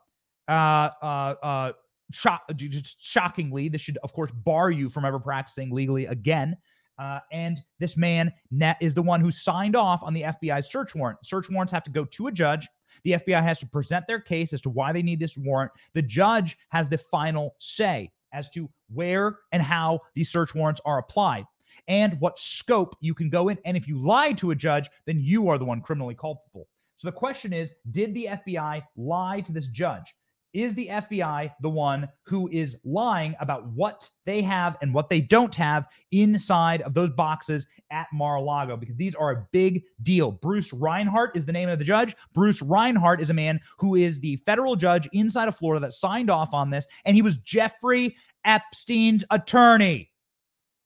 Uh, 0.47 0.89
uh, 1.01 1.35
uh, 1.43 1.71
shock, 2.11 2.43
just 2.55 3.01
shockingly, 3.01 3.69
this 3.69 3.81
should, 3.81 3.97
of 4.03 4.13
course, 4.13 4.31
bar 4.31 4.71
you 4.71 4.89
from 4.89 5.05
ever 5.05 5.19
practicing 5.19 5.71
legally 5.71 6.05
again. 6.05 6.57
Uh, 6.99 7.19
and 7.31 7.59
this 7.79 7.95
man 7.95 8.33
is 8.81 8.93
the 8.93 9.01
one 9.01 9.21
who 9.21 9.29
signed 9.29 9.75
off 9.75 10.01
on 10.01 10.13
the 10.13 10.23
FBI 10.23 10.65
search 10.65 10.95
warrant. 10.95 11.19
Search 11.23 11.49
warrants 11.49 11.71
have 11.71 11.83
to 11.83 11.91
go 11.91 12.05
to 12.05 12.27
a 12.27 12.31
judge. 12.31 12.67
The 13.03 13.11
FBI 13.11 13.43
has 13.43 13.59
to 13.59 13.67
present 13.67 14.07
their 14.07 14.19
case 14.19 14.51
as 14.51 14.61
to 14.61 14.69
why 14.69 14.93
they 14.93 15.03
need 15.03 15.19
this 15.19 15.37
warrant. 15.37 15.71
The 15.93 16.01
judge 16.01 16.57
has 16.69 16.89
the 16.89 16.97
final 16.97 17.55
say 17.59 18.11
as 18.33 18.49
to 18.51 18.69
where 18.93 19.39
and 19.51 19.61
how 19.61 19.99
these 20.15 20.31
search 20.31 20.55
warrants 20.55 20.81
are 20.85 20.97
applied 20.97 21.45
and 21.87 22.19
what 22.19 22.39
scope 22.39 22.95
you 22.99 23.13
can 23.13 23.29
go 23.29 23.49
in. 23.49 23.59
And 23.65 23.77
if 23.77 23.87
you 23.87 23.97
lie 23.97 24.33
to 24.33 24.51
a 24.51 24.55
judge, 24.55 24.89
then 25.05 25.19
you 25.19 25.49
are 25.49 25.57
the 25.57 25.65
one 25.65 25.81
criminally 25.81 26.15
culpable. 26.15 26.67
So 26.95 27.07
the 27.07 27.13
question 27.13 27.53
is 27.53 27.73
Did 27.91 28.13
the 28.13 28.25
FBI 28.25 28.83
lie 28.95 29.41
to 29.41 29.51
this 29.51 29.67
judge? 29.67 30.15
Is 30.57 30.73
the 30.73 30.87
FBI 30.87 31.53
the 31.61 31.69
one 31.69 32.09
who 32.23 32.49
is 32.51 32.77
lying 32.83 33.35
about 33.39 33.67
what 33.73 34.09
they 34.25 34.41
have 34.41 34.75
and 34.81 34.91
what 34.91 35.07
they 35.07 35.21
don't 35.21 35.53
have 35.53 35.85
inside 36.11 36.81
of 36.81 36.95
those 36.95 37.11
boxes 37.11 37.67
at 37.91 38.07
Mar 38.11 38.37
a 38.37 38.41
Lago? 38.41 38.75
Because 38.75 38.95
these 38.95 39.13
are 39.13 39.29
a 39.29 39.47
big 39.51 39.83
deal. 40.01 40.31
Bruce 40.31 40.73
Reinhart 40.73 41.37
is 41.37 41.45
the 41.45 41.51
name 41.51 41.69
of 41.69 41.77
the 41.77 41.85
judge. 41.85 42.15
Bruce 42.33 42.59
Reinhart 42.63 43.21
is 43.21 43.29
a 43.29 43.35
man 43.35 43.59
who 43.77 43.93
is 43.93 44.19
the 44.19 44.37
federal 44.47 44.75
judge 44.75 45.07
inside 45.13 45.47
of 45.47 45.55
Florida 45.55 45.85
that 45.85 45.93
signed 45.93 46.31
off 46.31 46.55
on 46.55 46.71
this, 46.71 46.87
and 47.05 47.15
he 47.15 47.21
was 47.21 47.37
Jeffrey 47.37 48.15
Epstein's 48.43 49.23
attorney. 49.29 50.09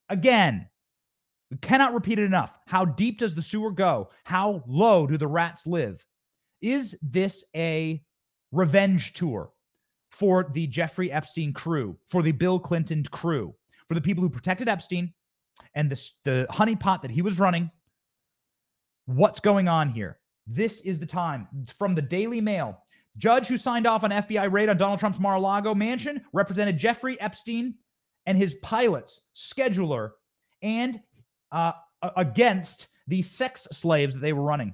Again, 0.09 0.67
we 1.49 1.55
cannot 1.59 1.93
repeat 1.93 2.19
it 2.19 2.26
enough. 2.26 2.57
How 2.67 2.84
deep 2.84 3.19
does 3.19 3.36
the 3.36 3.41
sewer 3.41 3.72
go? 3.72 4.09
How 4.26 4.63
low 4.67 5.07
do 5.07 5.15
the 5.15 5.28
rats 5.28 5.65
live? 5.65 6.05
Is 6.61 6.93
this 7.01 7.45
a 7.55 8.03
revenge 8.51 9.13
tour 9.13 9.49
for 10.12 10.49
the 10.53 10.68
Jeffrey 10.68 11.12
Epstein 11.12 11.53
crew, 11.53 11.97
for 12.07 12.22
the 12.22 12.32
Bill 12.32 12.59
Clinton 12.59 13.03
crew, 13.12 13.55
for 13.88 13.95
the 13.95 14.01
people 14.01 14.24
who 14.24 14.30
protected 14.30 14.70
Epstein 14.70 15.14
and 15.76 15.89
the, 15.89 16.09
the 16.24 16.47
honeypot 16.49 17.01
that 17.01 17.12
he 17.12 17.22
was 17.22 17.39
running. 17.39 17.72
What's 19.05 19.39
going 19.39 19.68
on 19.68 19.89
here? 19.89 20.20
This 20.47 20.82
is 20.82 20.99
the 20.99 21.05
time 21.05 21.47
from 21.78 21.95
the 21.95 22.01
Daily 22.01 22.41
Mail. 22.41 22.84
Judge 23.18 23.47
who 23.47 23.57
signed 23.57 23.88
off 23.88 24.03
on 24.03 24.12
FBI 24.12 24.51
raid 24.51 24.70
on 24.70 24.78
Donald 24.78 24.99
Trump's 24.99 25.20
Mar-a-Lago 25.20 25.76
mansion 25.76 26.22
represented 26.34 26.78
Jeffrey 26.78 27.20
Epstein 27.20 27.76
and 28.26 28.38
his 28.38 28.55
pilots, 28.55 29.22
scheduler, 29.36 30.12
and 30.62 31.01
uh, 31.51 31.74
against 32.16 32.88
the 33.07 33.22
sex 33.22 33.68
slaves 33.72 34.14
that 34.14 34.22
they 34.22 34.34
were 34.34 34.43
running. 34.43 34.74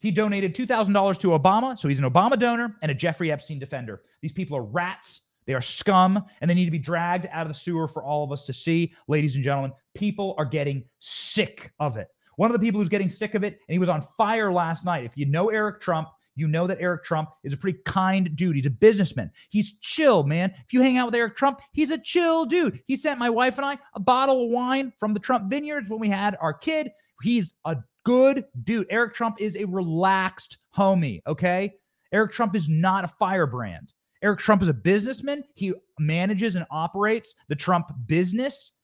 He 0.00 0.10
donated 0.10 0.54
$2,000 0.54 1.18
to 1.20 1.28
Obama, 1.28 1.76
so 1.78 1.88
he's 1.88 1.98
an 1.98 2.04
Obama 2.04 2.38
donor 2.38 2.76
and 2.82 2.90
a 2.90 2.94
Jeffrey 2.94 3.32
Epstein 3.32 3.58
defender. 3.58 4.02
These 4.20 4.32
people 4.32 4.56
are 4.56 4.62
rats. 4.62 5.22
They 5.46 5.54
are 5.54 5.60
scum, 5.60 6.24
and 6.40 6.50
they 6.50 6.54
need 6.54 6.64
to 6.64 6.70
be 6.70 6.78
dragged 6.78 7.28
out 7.30 7.46
of 7.46 7.48
the 7.48 7.58
sewer 7.58 7.88
for 7.88 8.04
all 8.04 8.24
of 8.24 8.32
us 8.32 8.44
to 8.46 8.52
see. 8.52 8.92
Ladies 9.08 9.36
and 9.36 9.44
gentlemen, 9.44 9.72
people 9.94 10.34
are 10.38 10.44
getting 10.44 10.84
sick 10.98 11.72
of 11.78 11.96
it. 11.96 12.08
One 12.36 12.50
of 12.50 12.52
the 12.52 12.64
people 12.64 12.80
who's 12.80 12.88
getting 12.88 13.08
sick 13.08 13.34
of 13.34 13.44
it, 13.44 13.60
and 13.66 13.72
he 13.72 13.78
was 13.78 13.88
on 13.88 14.06
fire 14.16 14.52
last 14.52 14.84
night. 14.84 15.04
If 15.04 15.16
you 15.16 15.24
know 15.24 15.48
Eric 15.48 15.80
Trump, 15.80 16.08
you 16.34 16.46
know 16.46 16.66
that 16.66 16.78
Eric 16.80 17.02
Trump 17.04 17.30
is 17.44 17.54
a 17.54 17.56
pretty 17.56 17.78
kind 17.86 18.36
dude. 18.36 18.56
He's 18.56 18.66
a 18.66 18.70
businessman. 18.70 19.30
He's 19.48 19.78
chill, 19.78 20.22
man. 20.24 20.52
If 20.64 20.72
you 20.72 20.82
hang 20.82 20.98
out 20.98 21.06
with 21.06 21.14
Eric 21.14 21.36
Trump, 21.36 21.60
he's 21.72 21.90
a 21.90 21.98
chill 21.98 22.44
dude. 22.44 22.82
He 22.86 22.94
sent 22.94 23.18
my 23.18 23.30
wife 23.30 23.56
and 23.56 23.64
I 23.64 23.78
a 23.94 24.00
bottle 24.00 24.44
of 24.44 24.50
wine 24.50 24.92
from 24.98 25.14
the 25.14 25.20
Trump 25.20 25.48
vineyards 25.48 25.88
when 25.88 25.98
we 25.98 26.08
had 26.08 26.36
our 26.40 26.52
kid. 26.52 26.90
He's 27.22 27.54
a 27.64 27.78
good 28.06 28.44
dude. 28.62 28.86
Eric 28.88 29.14
Trump 29.14 29.40
is 29.40 29.56
a 29.56 29.64
relaxed 29.64 30.58
homie, 30.74 31.20
okay? 31.26 31.72
Eric 32.12 32.32
Trump 32.32 32.54
is 32.54 32.68
not 32.68 33.04
a 33.04 33.08
firebrand. 33.08 33.92
Eric 34.22 34.38
Trump 34.38 34.62
is 34.62 34.68
a 34.68 34.74
businessman. 34.74 35.42
He 35.54 35.74
manages 35.98 36.54
and 36.54 36.64
operates 36.70 37.34
the 37.48 37.56
Trump 37.56 37.90
business. 38.06 38.74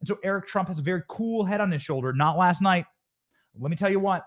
And 0.00 0.06
so 0.06 0.20
Eric 0.22 0.46
Trump 0.46 0.68
has 0.68 0.78
a 0.78 0.82
very 0.82 1.02
cool 1.08 1.44
head 1.44 1.60
on 1.60 1.72
his 1.72 1.82
shoulder, 1.82 2.12
not 2.12 2.38
last 2.38 2.62
night. 2.62 2.86
Let 3.58 3.70
me 3.70 3.76
tell 3.76 3.90
you 3.90 3.98
what, 3.98 4.24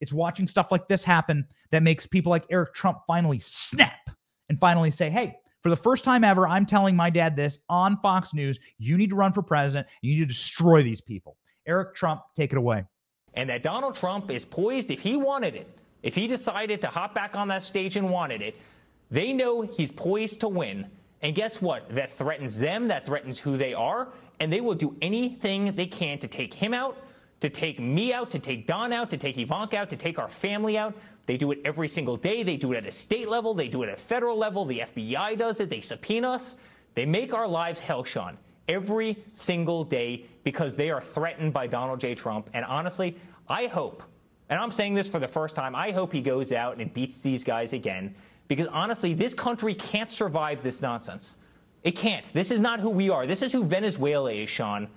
it's 0.00 0.14
watching 0.14 0.46
stuff 0.46 0.72
like 0.72 0.88
this 0.88 1.04
happen 1.04 1.46
that 1.70 1.82
makes 1.82 2.06
people 2.06 2.30
like 2.30 2.46
Eric 2.48 2.72
Trump 2.72 3.00
finally 3.06 3.38
snap 3.38 4.08
and 4.48 4.58
finally 4.58 4.90
say, 4.90 5.10
hey, 5.10 5.36
for 5.62 5.68
the 5.68 5.76
first 5.76 6.04
time 6.04 6.24
ever, 6.24 6.48
I'm 6.48 6.64
telling 6.64 6.96
my 6.96 7.10
dad 7.10 7.36
this 7.36 7.58
on 7.68 8.00
Fox 8.00 8.32
News. 8.32 8.58
You 8.78 8.96
need 8.96 9.10
to 9.10 9.16
run 9.16 9.34
for 9.34 9.42
president. 9.42 9.88
You 10.00 10.14
need 10.14 10.20
to 10.20 10.26
destroy 10.26 10.82
these 10.82 11.02
people. 11.02 11.36
Eric 11.66 11.94
Trump, 11.94 12.22
take 12.34 12.52
it 12.52 12.56
away. 12.56 12.86
And 13.34 13.48
that 13.50 13.62
Donald 13.62 13.94
Trump 13.94 14.30
is 14.30 14.44
poised, 14.44 14.90
if 14.90 15.00
he 15.00 15.16
wanted 15.16 15.54
it, 15.54 15.68
if 16.02 16.14
he 16.14 16.26
decided 16.26 16.80
to 16.80 16.88
hop 16.88 17.14
back 17.14 17.36
on 17.36 17.48
that 17.48 17.62
stage 17.62 17.96
and 17.96 18.10
wanted 18.10 18.42
it, 18.42 18.56
they 19.10 19.32
know 19.32 19.62
he's 19.62 19.92
poised 19.92 20.40
to 20.40 20.48
win. 20.48 20.86
And 21.22 21.34
guess 21.34 21.60
what? 21.60 21.90
That 21.94 22.10
threatens 22.10 22.58
them, 22.58 22.88
that 22.88 23.04
threatens 23.04 23.38
who 23.38 23.56
they 23.56 23.74
are, 23.74 24.08
and 24.38 24.52
they 24.52 24.60
will 24.60 24.74
do 24.74 24.96
anything 25.02 25.74
they 25.74 25.86
can 25.86 26.18
to 26.20 26.28
take 26.28 26.54
him 26.54 26.72
out, 26.72 26.96
to 27.40 27.50
take 27.50 27.78
me 27.78 28.12
out, 28.12 28.30
to 28.30 28.38
take 28.38 28.66
Don 28.66 28.92
out, 28.92 29.10
to 29.10 29.16
take 29.16 29.36
Ivanka 29.36 29.76
out, 29.76 29.90
to 29.90 29.96
take 29.96 30.18
our 30.18 30.28
family 30.28 30.78
out. 30.78 30.94
They 31.26 31.36
do 31.36 31.52
it 31.52 31.60
every 31.64 31.88
single 31.88 32.16
day. 32.16 32.42
They 32.42 32.56
do 32.56 32.72
it 32.72 32.78
at 32.78 32.86
a 32.86 32.92
state 32.92 33.28
level. 33.28 33.54
They 33.54 33.68
do 33.68 33.82
it 33.82 33.88
at 33.88 33.94
a 33.94 34.00
federal 34.00 34.36
level. 34.36 34.64
The 34.64 34.80
FBI 34.80 35.38
does 35.38 35.60
it. 35.60 35.70
They 35.70 35.80
subpoena 35.80 36.32
us. 36.32 36.56
They 36.94 37.06
make 37.06 37.32
our 37.32 37.46
lives 37.46 37.80
hell, 37.80 38.02
Sean, 38.04 38.36
every 38.70 39.18
single 39.32 39.84
day 39.84 40.24
because 40.44 40.76
they 40.76 40.90
are 40.90 41.00
threatened 41.00 41.52
by 41.52 41.66
Donald 41.66 42.00
J. 42.00 42.14
Trump. 42.14 42.48
And 42.54 42.64
honestly, 42.64 43.16
I 43.48 43.66
hope, 43.66 44.02
and 44.48 44.60
I'm 44.60 44.70
saying 44.70 44.94
this 44.94 45.08
for 45.08 45.18
the 45.18 45.28
first 45.28 45.56
time, 45.56 45.74
I 45.74 45.90
hope 45.90 46.12
he 46.12 46.20
goes 46.20 46.52
out 46.52 46.78
and 46.78 46.92
beats 46.92 47.20
these 47.20 47.44
guys 47.44 47.72
again 47.72 48.14
because 48.48 48.68
honestly, 48.68 49.12
this 49.12 49.34
country 49.34 49.74
can't 49.74 50.10
survive 50.10 50.62
this 50.62 50.80
nonsense. 50.80 51.36
It 51.82 51.92
can't. 51.96 52.30
This 52.32 52.50
is 52.50 52.60
not 52.60 52.80
who 52.80 52.90
we 52.90 53.10
are. 53.10 53.26
This 53.26 53.42
is 53.42 53.52
who 53.52 53.64
Venezuela 53.64 54.32
is, 54.32 54.48
Sean. 54.50 54.88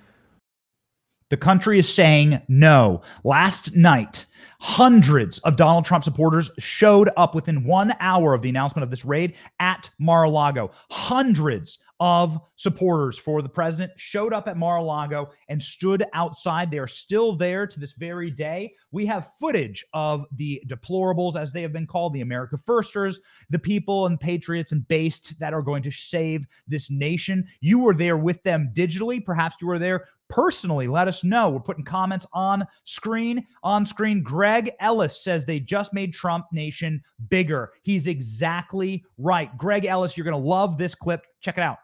The 1.29 1.37
country 1.37 1.79
is 1.79 1.91
saying 1.91 2.41
no. 2.47 3.01
Last 3.23 3.75
night, 3.75 4.27
hundreds 4.59 5.39
of 5.39 5.55
Donald 5.55 5.85
Trump 5.85 6.03
supporters 6.03 6.51
showed 6.59 7.09
up 7.17 7.33
within 7.33 7.63
one 7.63 7.95
hour 7.99 8.33
of 8.33 8.41
the 8.41 8.49
announcement 8.49 8.83
of 8.83 8.89
this 8.89 9.05
raid 9.05 9.33
at 9.59 9.89
Mar 9.97 10.25
a 10.25 10.29
Lago. 10.29 10.71
Hundreds 10.91 11.79
of 12.03 12.37
supporters 12.57 13.17
for 13.17 13.41
the 13.41 13.47
president 13.47 13.89
showed 13.95 14.33
up 14.33 14.49
at 14.49 14.57
Mar 14.57 14.75
a 14.75 14.83
Lago 14.83 15.29
and 15.47 15.61
stood 15.61 16.03
outside. 16.11 16.69
They 16.69 16.79
are 16.79 16.85
still 16.85 17.33
there 17.33 17.65
to 17.65 17.79
this 17.79 17.93
very 17.93 18.29
day. 18.29 18.73
We 18.91 19.05
have 19.05 19.31
footage 19.39 19.85
of 19.93 20.25
the 20.35 20.61
deplorables, 20.67 21.37
as 21.37 21.53
they 21.53 21.61
have 21.61 21.71
been 21.71 21.87
called, 21.87 22.11
the 22.11 22.19
America 22.19 22.57
Firsters, 22.57 23.21
the 23.51 23.57
people 23.57 24.05
and 24.05 24.19
patriots 24.19 24.73
and 24.73 24.85
based 24.89 25.39
that 25.39 25.53
are 25.53 25.61
going 25.61 25.81
to 25.81 25.91
save 25.91 26.45
this 26.67 26.91
nation. 26.91 27.47
You 27.61 27.79
were 27.79 27.93
there 27.93 28.17
with 28.17 28.43
them 28.43 28.71
digitally. 28.75 29.23
Perhaps 29.23 29.55
you 29.61 29.67
were 29.69 29.79
there 29.79 30.03
personally. 30.27 30.87
Let 30.87 31.07
us 31.07 31.23
know. 31.23 31.51
We're 31.51 31.61
putting 31.61 31.85
comments 31.85 32.25
on 32.33 32.65
screen. 32.83 33.45
On 33.63 33.85
screen, 33.85 34.23
Greg 34.23 34.71
Ellis 34.81 35.23
says 35.23 35.45
they 35.45 35.61
just 35.61 35.93
made 35.93 36.13
Trump 36.13 36.47
Nation 36.51 37.01
bigger. 37.29 37.71
He's 37.83 38.07
exactly 38.07 39.05
right. 39.17 39.55
Greg 39.57 39.85
Ellis, 39.85 40.17
you're 40.17 40.25
going 40.25 40.33
to 40.33 40.49
love 40.49 40.77
this 40.77 40.95
clip. 40.95 41.25
Check 41.39 41.57
it 41.57 41.61
out. 41.61 41.77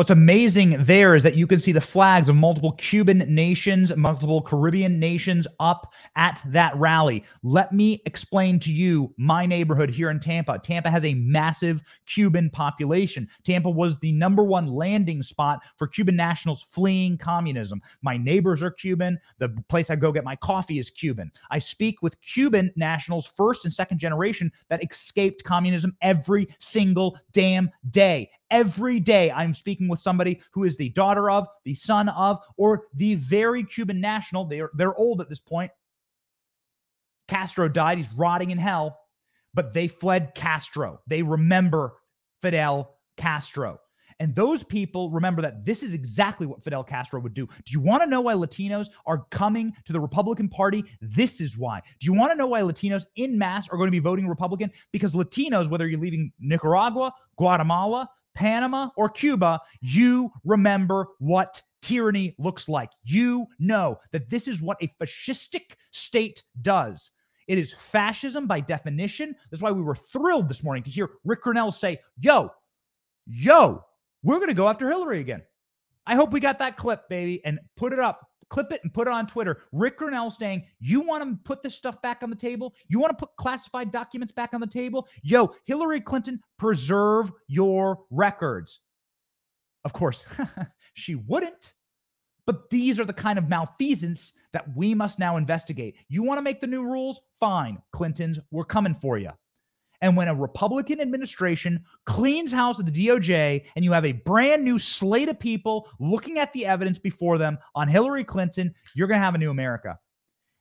What's 0.00 0.10
amazing 0.10 0.82
there 0.84 1.14
is 1.14 1.22
that 1.24 1.36
you 1.36 1.46
can 1.46 1.60
see 1.60 1.72
the 1.72 1.80
flags 1.82 2.30
of 2.30 2.34
multiple 2.34 2.72
Cuban 2.72 3.18
nations, 3.28 3.94
multiple 3.94 4.40
Caribbean 4.40 4.98
nations 4.98 5.46
up 5.58 5.92
at 6.16 6.42
that 6.46 6.74
rally. 6.76 7.22
Let 7.42 7.74
me 7.74 8.00
explain 8.06 8.58
to 8.60 8.72
you 8.72 9.12
my 9.18 9.44
neighborhood 9.44 9.90
here 9.90 10.08
in 10.08 10.18
Tampa. 10.18 10.58
Tampa 10.58 10.88
has 10.90 11.04
a 11.04 11.12
massive 11.12 11.82
Cuban 12.06 12.48
population. 12.48 13.28
Tampa 13.44 13.68
was 13.68 13.98
the 13.98 14.12
number 14.12 14.42
one 14.42 14.68
landing 14.68 15.22
spot 15.22 15.60
for 15.76 15.86
Cuban 15.86 16.16
nationals 16.16 16.62
fleeing 16.62 17.18
communism. 17.18 17.82
My 18.00 18.16
neighbors 18.16 18.62
are 18.62 18.70
Cuban. 18.70 19.20
The 19.36 19.50
place 19.68 19.90
I 19.90 19.96
go 19.96 20.12
get 20.12 20.24
my 20.24 20.36
coffee 20.36 20.78
is 20.78 20.88
Cuban. 20.88 21.30
I 21.50 21.58
speak 21.58 22.00
with 22.00 22.18
Cuban 22.22 22.72
nationals, 22.74 23.26
first 23.26 23.66
and 23.66 23.74
second 23.74 23.98
generation, 23.98 24.50
that 24.70 24.82
escaped 24.82 25.44
communism 25.44 25.94
every 26.00 26.48
single 26.58 27.18
damn 27.32 27.70
day. 27.90 28.30
Every 28.50 28.98
day, 28.98 29.30
I'm 29.30 29.54
speaking 29.54 29.88
with 29.88 30.00
somebody 30.00 30.40
who 30.52 30.64
is 30.64 30.76
the 30.76 30.88
daughter 30.90 31.30
of, 31.30 31.46
the 31.64 31.74
son 31.74 32.08
of, 32.08 32.40
or 32.56 32.84
the 32.94 33.14
very 33.14 33.64
Cuban 33.64 34.00
national. 34.00 34.46
They're, 34.46 34.70
they're 34.74 34.94
old 34.94 35.20
at 35.20 35.28
this 35.28 35.40
point. 35.40 35.70
Castro 37.28 37.68
died. 37.68 37.98
He's 37.98 38.12
rotting 38.12 38.50
in 38.50 38.58
hell, 38.58 38.98
but 39.54 39.72
they 39.72 39.86
fled 39.86 40.34
Castro. 40.34 41.00
They 41.06 41.22
remember 41.22 41.94
Fidel 42.42 42.96
Castro. 43.16 43.78
And 44.18 44.34
those 44.34 44.62
people 44.62 45.10
remember 45.10 45.40
that 45.40 45.64
this 45.64 45.82
is 45.82 45.94
exactly 45.94 46.46
what 46.46 46.62
Fidel 46.62 46.84
Castro 46.84 47.20
would 47.20 47.32
do. 47.32 47.46
Do 47.46 47.72
you 47.72 47.80
want 47.80 48.02
to 48.02 48.08
know 48.08 48.20
why 48.20 48.34
Latinos 48.34 48.88
are 49.06 49.24
coming 49.30 49.72
to 49.86 49.94
the 49.94 50.00
Republican 50.00 50.46
Party? 50.48 50.84
This 51.00 51.40
is 51.40 51.56
why. 51.56 51.80
Do 52.00 52.04
you 52.04 52.12
want 52.12 52.30
to 52.30 52.36
know 52.36 52.48
why 52.48 52.60
Latinos 52.60 53.06
in 53.16 53.38
mass 53.38 53.66
are 53.70 53.78
going 53.78 53.86
to 53.86 53.92
be 53.92 53.98
voting 53.98 54.28
Republican? 54.28 54.70
Because 54.92 55.14
Latinos, 55.14 55.70
whether 55.70 55.88
you're 55.88 55.98
leaving 55.98 56.32
Nicaragua, 56.38 57.14
Guatemala, 57.36 58.10
Panama, 58.40 58.88
or 58.96 59.10
Cuba, 59.10 59.60
you 59.82 60.30
remember 60.46 61.08
what 61.18 61.60
tyranny 61.82 62.34
looks 62.38 62.70
like. 62.70 62.88
You 63.04 63.46
know 63.58 63.98
that 64.12 64.30
this 64.30 64.48
is 64.48 64.62
what 64.62 64.82
a 64.82 64.90
fascistic 64.98 65.74
state 65.90 66.42
does. 66.62 67.10
It 67.48 67.58
is 67.58 67.74
fascism 67.90 68.46
by 68.46 68.60
definition. 68.60 69.36
That's 69.50 69.62
why 69.62 69.72
we 69.72 69.82
were 69.82 69.94
thrilled 69.94 70.48
this 70.48 70.64
morning 70.64 70.82
to 70.84 70.90
hear 70.90 71.10
Ric 71.22 71.42
Grenell 71.42 71.70
say, 71.70 71.98
Yo, 72.16 72.50
yo, 73.26 73.84
we're 74.22 74.36
going 74.36 74.48
to 74.48 74.54
go 74.54 74.70
after 74.70 74.88
Hillary 74.88 75.20
again. 75.20 75.42
I 76.06 76.14
hope 76.14 76.32
we 76.32 76.40
got 76.40 76.60
that 76.60 76.78
clip, 76.78 77.10
baby, 77.10 77.44
and 77.44 77.60
put 77.76 77.92
it 77.92 77.98
up 77.98 78.26
clip 78.50 78.70
it 78.72 78.80
and 78.82 78.92
put 78.92 79.08
it 79.08 79.12
on 79.12 79.26
Twitter. 79.26 79.62
Ric 79.72 79.98
Grenell 79.98 80.30
saying, 80.30 80.64
You 80.78 81.00
want 81.00 81.24
to 81.24 81.38
put 81.44 81.62
this 81.62 81.74
stuff 81.74 82.02
back 82.02 82.22
on 82.22 82.28
the 82.28 82.36
table? 82.36 82.74
You 82.88 83.00
want 83.00 83.16
to 83.16 83.16
put 83.16 83.34
classified 83.36 83.90
documents 83.90 84.34
back 84.34 84.52
on 84.52 84.60
the 84.60 84.66
table? 84.66 85.08
Yo, 85.22 85.54
Hillary 85.64 86.00
Clinton, 86.00 86.40
preserve 86.58 87.32
your 87.48 88.00
records. 88.10 88.80
Of 89.84 89.94
course, 89.94 90.26
she 90.94 91.14
wouldn't. 91.14 91.72
But 92.46 92.68
these 92.68 92.98
are 92.98 93.04
the 93.04 93.12
kind 93.12 93.38
of 93.38 93.48
malfeasance 93.48 94.32
that 94.52 94.76
we 94.76 94.94
must 94.94 95.18
now 95.18 95.36
investigate. 95.36 95.94
You 96.08 96.22
want 96.22 96.38
to 96.38 96.42
make 96.42 96.60
the 96.60 96.66
new 96.66 96.82
rules? 96.82 97.20
Fine, 97.38 97.78
Clintons, 97.92 98.40
we're 98.50 98.64
coming 98.64 98.94
for 98.94 99.18
you. 99.18 99.30
And 100.02 100.16
when 100.16 100.28
a 100.28 100.34
Republican 100.34 101.00
administration 101.00 101.84
cleans 102.06 102.52
house 102.52 102.80
at 102.80 102.86
the 102.86 103.06
DOJ 103.06 103.64
and 103.76 103.84
you 103.84 103.92
have 103.92 104.04
a 104.04 104.12
brand 104.12 104.64
new 104.64 104.78
slate 104.78 105.28
of 105.28 105.38
people 105.38 105.88
looking 105.98 106.38
at 106.38 106.52
the 106.52 106.66
evidence 106.66 106.98
before 106.98 107.38
them 107.38 107.58
on 107.74 107.88
Hillary 107.88 108.24
Clinton, 108.24 108.74
you're 108.94 109.08
going 109.08 109.20
to 109.20 109.24
have 109.24 109.34
a 109.34 109.38
new 109.38 109.50
America. 109.50 109.98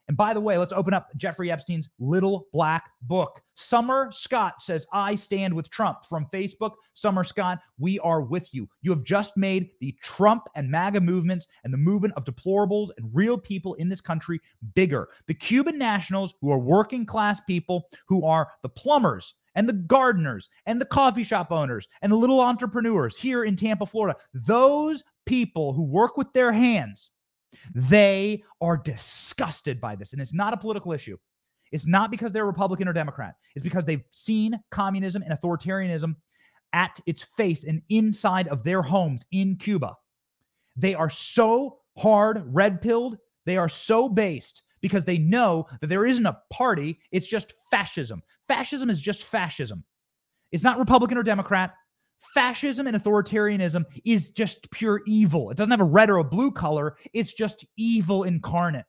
And 0.10 0.18
by 0.18 0.34
the 0.34 0.42
way, 0.42 0.58
let's 0.58 0.74
open 0.74 0.96
up 0.96 1.08
Jeffrey 1.18 1.52
Epstein's 1.52 1.92
little 2.00 2.48
black 2.52 2.90
book. 3.04 3.42
Summer 3.54 4.10
Scott 4.12 4.56
says, 4.60 4.88
I 4.92 5.14
stand 5.14 5.54
with 5.54 5.70
Trump 5.70 6.04
from 6.04 6.26
Facebook. 6.34 6.72
Summer 6.96 7.24
Scott, 7.24 7.60
we 7.78 8.00
are 8.00 8.22
with 8.22 8.52
you. 8.52 8.68
You 8.82 8.90
have 8.90 9.04
just 9.04 9.38
made 9.38 9.70
the 9.80 9.96
Trump 10.02 10.48
and 10.56 10.68
MAGA 10.68 11.02
movements 11.02 11.48
and 11.64 11.72
the 11.72 11.78
movement 11.78 12.16
of 12.18 12.26
deplorables 12.26 12.90
and 12.98 13.14
real 13.14 13.38
people 13.38 13.76
in 13.76 13.88
this 13.88 14.02
country 14.02 14.42
bigger. 14.74 15.10
The 15.28 15.36
Cuban 15.36 15.78
nationals, 15.78 16.34
who 16.42 16.52
are 16.52 16.58
working 16.58 17.06
class 17.06 17.40
people, 17.42 17.88
who 18.08 18.26
are 18.26 18.50
the 18.64 18.70
plumbers 18.70 19.36
and 19.54 19.70
the 19.70 19.74
gardeners 19.74 20.50
and 20.66 20.82
the 20.82 20.86
coffee 20.86 21.24
shop 21.24 21.52
owners 21.52 21.88
and 22.02 22.12
the 22.12 22.18
little 22.18 22.40
entrepreneurs 22.40 23.16
here 23.16 23.44
in 23.44 23.56
Tampa, 23.56 23.86
Florida, 23.86 24.18
those 24.34 25.04
people 25.28 25.72
who 25.72 25.86
work 25.86 26.18
with 26.18 26.34
their 26.34 26.52
hands 26.52 27.12
they 27.74 28.44
are 28.62 28.78
disgusted 28.78 29.80
by 29.82 29.96
this. 29.96 30.14
And 30.14 30.22
it's 30.22 30.34
not 30.34 30.54
a 30.54 30.58
political 30.58 30.92
issue. 30.92 31.18
It's 31.72 31.88
not 31.88 32.12
because 32.12 32.32
they're 32.32 32.46
Republican 32.46 32.88
or 32.88 32.94
Democrat. 32.94 33.36
It's 33.56 33.64
because 33.64 33.86
they've 33.86 34.04
seen 34.12 34.60
communism 34.72 35.22
and 35.22 35.38
authoritarianism 35.38 36.16
at 36.74 37.00
its 37.06 37.24
face 37.38 37.64
and 37.64 37.82
inside 37.90 38.48
of 38.48 38.64
their 38.64 38.82
homes 38.82 39.26
in 39.32 39.56
Cuba. 39.56 39.96
They 40.76 40.96
are 40.96 41.10
so 41.10 41.80
hard 41.98 42.44
red 42.48 42.82
pilled. 42.82 43.18
They 43.46 43.58
are 43.58 43.70
so 43.70 44.10
based 44.10 44.64
because 44.82 45.06
they 45.06 45.18
know 45.18 45.68
that 45.82 45.88
there 45.88 46.06
isn't 46.06 46.26
a 46.26 46.40
party. 46.52 47.00
It's 47.12 47.28
just 47.28 47.54
fascism. 47.70 48.22
Fascism 48.48 48.90
is 48.90 49.02
just 49.02 49.24
fascism. 49.24 49.84
It's 50.52 50.64
not 50.64 50.80
Republican 50.80 51.18
or 51.18 51.24
Democrat 51.24 51.74
fascism 52.20 52.88
and 52.88 53.02
authoritarianism 53.02 53.86
is 54.06 54.32
just 54.32 54.70
pure 54.72 55.02
evil. 55.08 55.50
It 55.50 55.58
doesn't 55.58 55.72
have 55.72 55.82
a 55.82 55.86
red 55.86 56.10
or 56.10 56.18
a 56.18 56.24
blue 56.24 56.52
color, 56.52 56.98
it's 57.14 57.34
just 57.34 57.66
evil 57.78 58.24
incarnate. 58.24 58.86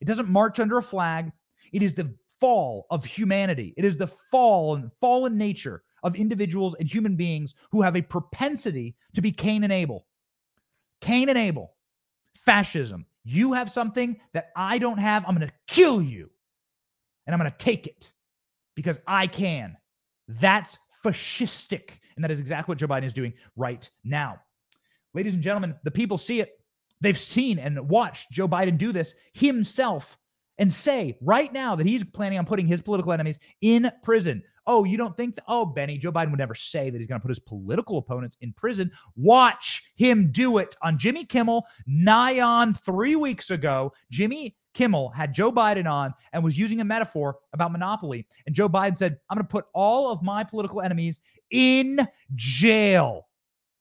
It 0.00 0.06
doesn't 0.06 0.28
march 0.28 0.60
under 0.60 0.78
a 0.78 0.82
flag. 0.82 1.30
It 1.72 1.82
is 1.82 1.94
the 1.94 2.14
fall 2.40 2.86
of 2.90 3.04
humanity. 3.04 3.74
It 3.76 3.84
is 3.84 3.96
the 3.96 4.06
fall 4.06 4.74
and 4.74 4.90
fallen 5.00 5.36
nature 5.36 5.82
of 6.02 6.16
individuals 6.16 6.74
and 6.78 6.88
human 6.88 7.16
beings 7.16 7.54
who 7.70 7.82
have 7.82 7.96
a 7.96 8.02
propensity 8.02 8.96
to 9.14 9.20
be 9.20 9.30
Cain 9.30 9.64
and 9.64 9.72
Abel. 9.72 10.06
Cain 11.02 11.28
and 11.28 11.38
Abel, 11.38 11.74
fascism. 12.34 13.04
You 13.24 13.52
have 13.52 13.70
something 13.70 14.18
that 14.32 14.50
I 14.56 14.78
don't 14.78 14.98
have. 14.98 15.24
I'm 15.26 15.34
going 15.34 15.46
to 15.46 15.54
kill 15.66 16.00
you 16.00 16.30
and 17.26 17.34
I'm 17.34 17.40
going 17.40 17.50
to 17.50 17.58
take 17.58 17.86
it 17.86 18.10
because 18.74 18.98
I 19.06 19.26
can. 19.26 19.76
That's 20.26 20.78
fascistic. 21.04 21.90
And 22.16 22.24
that 22.24 22.30
is 22.30 22.40
exactly 22.40 22.72
what 22.72 22.78
Joe 22.78 22.88
Biden 22.88 23.04
is 23.06 23.12
doing 23.12 23.32
right 23.56 23.88
now. 24.04 24.40
Ladies 25.14 25.34
and 25.34 25.42
gentlemen, 25.42 25.74
the 25.84 25.90
people 25.90 26.18
see 26.18 26.40
it. 26.40 26.60
They've 27.00 27.18
seen 27.18 27.58
and 27.58 27.88
watched 27.88 28.30
Joe 28.30 28.46
Biden 28.46 28.76
do 28.76 28.92
this 28.92 29.14
himself 29.32 30.18
and 30.58 30.70
say 30.70 31.16
right 31.22 31.50
now 31.52 31.74
that 31.74 31.86
he's 31.86 32.04
planning 32.04 32.38
on 32.38 32.44
putting 32.44 32.66
his 32.66 32.82
political 32.82 33.12
enemies 33.12 33.38
in 33.62 33.90
prison. 34.02 34.42
Oh, 34.66 34.84
you 34.84 34.98
don't 34.98 35.16
think, 35.16 35.36
that, 35.36 35.44
oh, 35.48 35.64
Benny, 35.64 35.96
Joe 35.96 36.12
Biden 36.12 36.30
would 36.30 36.38
never 36.38 36.54
say 36.54 36.90
that 36.90 36.98
he's 36.98 37.08
going 37.08 37.18
to 37.18 37.22
put 37.22 37.30
his 37.30 37.38
political 37.38 37.96
opponents 37.96 38.36
in 38.42 38.52
prison. 38.52 38.90
Watch 39.16 39.82
him 39.96 40.30
do 40.30 40.58
it 40.58 40.76
on 40.82 40.98
Jimmy 40.98 41.24
Kimmel, 41.24 41.64
nigh 41.86 42.40
on 42.40 42.74
three 42.74 43.16
weeks 43.16 43.50
ago. 43.50 43.92
Jimmy 44.12 44.54
Kimmel 44.74 45.10
had 45.10 45.32
Joe 45.34 45.50
Biden 45.50 45.90
on 45.90 46.14
and 46.32 46.44
was 46.44 46.58
using 46.58 46.80
a 46.80 46.84
metaphor 46.84 47.38
about 47.52 47.72
monopoly. 47.72 48.26
And 48.46 48.54
Joe 48.54 48.68
Biden 48.68 48.96
said, 48.96 49.18
I'm 49.28 49.36
going 49.36 49.46
to 49.46 49.50
put 49.50 49.66
all 49.74 50.10
of 50.10 50.22
my 50.22 50.44
political 50.44 50.80
enemies 50.80 51.20
in 51.50 52.06
jail. 52.34 53.26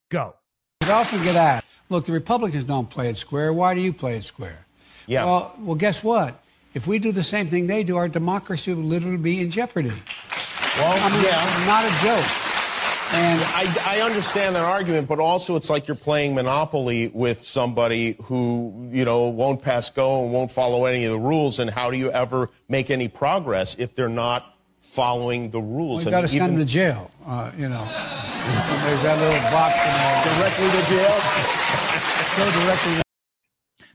Go. 0.10 0.36
I 0.82 0.92
often 0.92 1.24
get 1.24 1.36
asked, 1.36 1.66
look, 1.90 2.06
the 2.06 2.14
Republicans 2.14 2.64
don't 2.64 2.90
play 2.90 3.10
it 3.10 3.18
square. 3.18 3.54
Why 3.54 3.76
do 3.76 3.82
you 3.82 3.94
play 3.94 4.18
it 4.18 4.24
square? 4.24 4.66
Yeah. 5.06 5.26
Well, 5.26 5.56
well, 5.60 5.76
guess 5.76 6.04
what? 6.04 6.42
If 6.74 6.88
we 6.88 7.00
do 7.00 7.12
the 7.12 7.24
same 7.24 7.48
thing 7.48 7.68
they 7.68 7.84
do, 7.84 7.98
our 7.98 8.08
democracy 8.08 8.74
will 8.74 8.84
literally 8.84 9.18
be 9.18 9.42
in 9.42 9.50
jeopardy. 9.50 9.90
Well, 9.90 11.04
I 11.04 11.14
mean, 11.14 11.26
yeah. 11.26 11.66
not 11.66 11.86
a 11.86 11.90
joke. 12.02 12.49
And 13.12 13.44
I, 13.44 13.98
I 13.98 14.02
understand 14.02 14.56
that 14.56 14.64
argument, 14.64 15.08
but 15.08 15.20
also 15.20 15.56
it's 15.56 15.70
like 15.70 15.88
you're 15.88 15.96
playing 15.96 16.36
Monopoly 16.36 17.08
with 17.08 17.40
somebody 17.42 18.16
who, 18.24 18.90
you 18.92 19.04
know, 19.04 19.30
won't 19.30 19.62
pass 19.62 19.90
go 19.90 20.24
and 20.24 20.32
won't 20.32 20.52
follow 20.52 20.86
any 20.86 21.06
of 21.06 21.12
the 21.12 21.20
rules. 21.20 21.60
And 21.60 21.70
how 21.70 21.90
do 21.90 21.98
you 21.98 22.12
ever 22.12 22.50
make 22.68 22.92
any 22.92 23.08
progress 23.08 23.76
if 23.80 23.96
they're 23.96 24.10
not 24.10 24.56
following 24.82 25.50
the 25.50 25.62
rules? 25.62 26.06
Well, 26.06 26.14
you 26.14 26.18
got 26.18 26.22
to 26.22 26.28
send 26.28 26.54
them 26.54 26.58
to 26.60 26.66
jail, 26.66 27.12
uh, 27.26 27.52
you 27.58 27.68
know. 27.68 27.84
There's 27.84 29.04
that 29.04 29.18
little 29.20 29.40
box 29.52 29.74
in 29.76 29.94
there. 29.98 30.24
Directly 30.40 30.70
to 30.70 30.98
jail? 30.98 31.20
Go 32.38 32.66
directly 32.66 32.94
to 32.96 33.04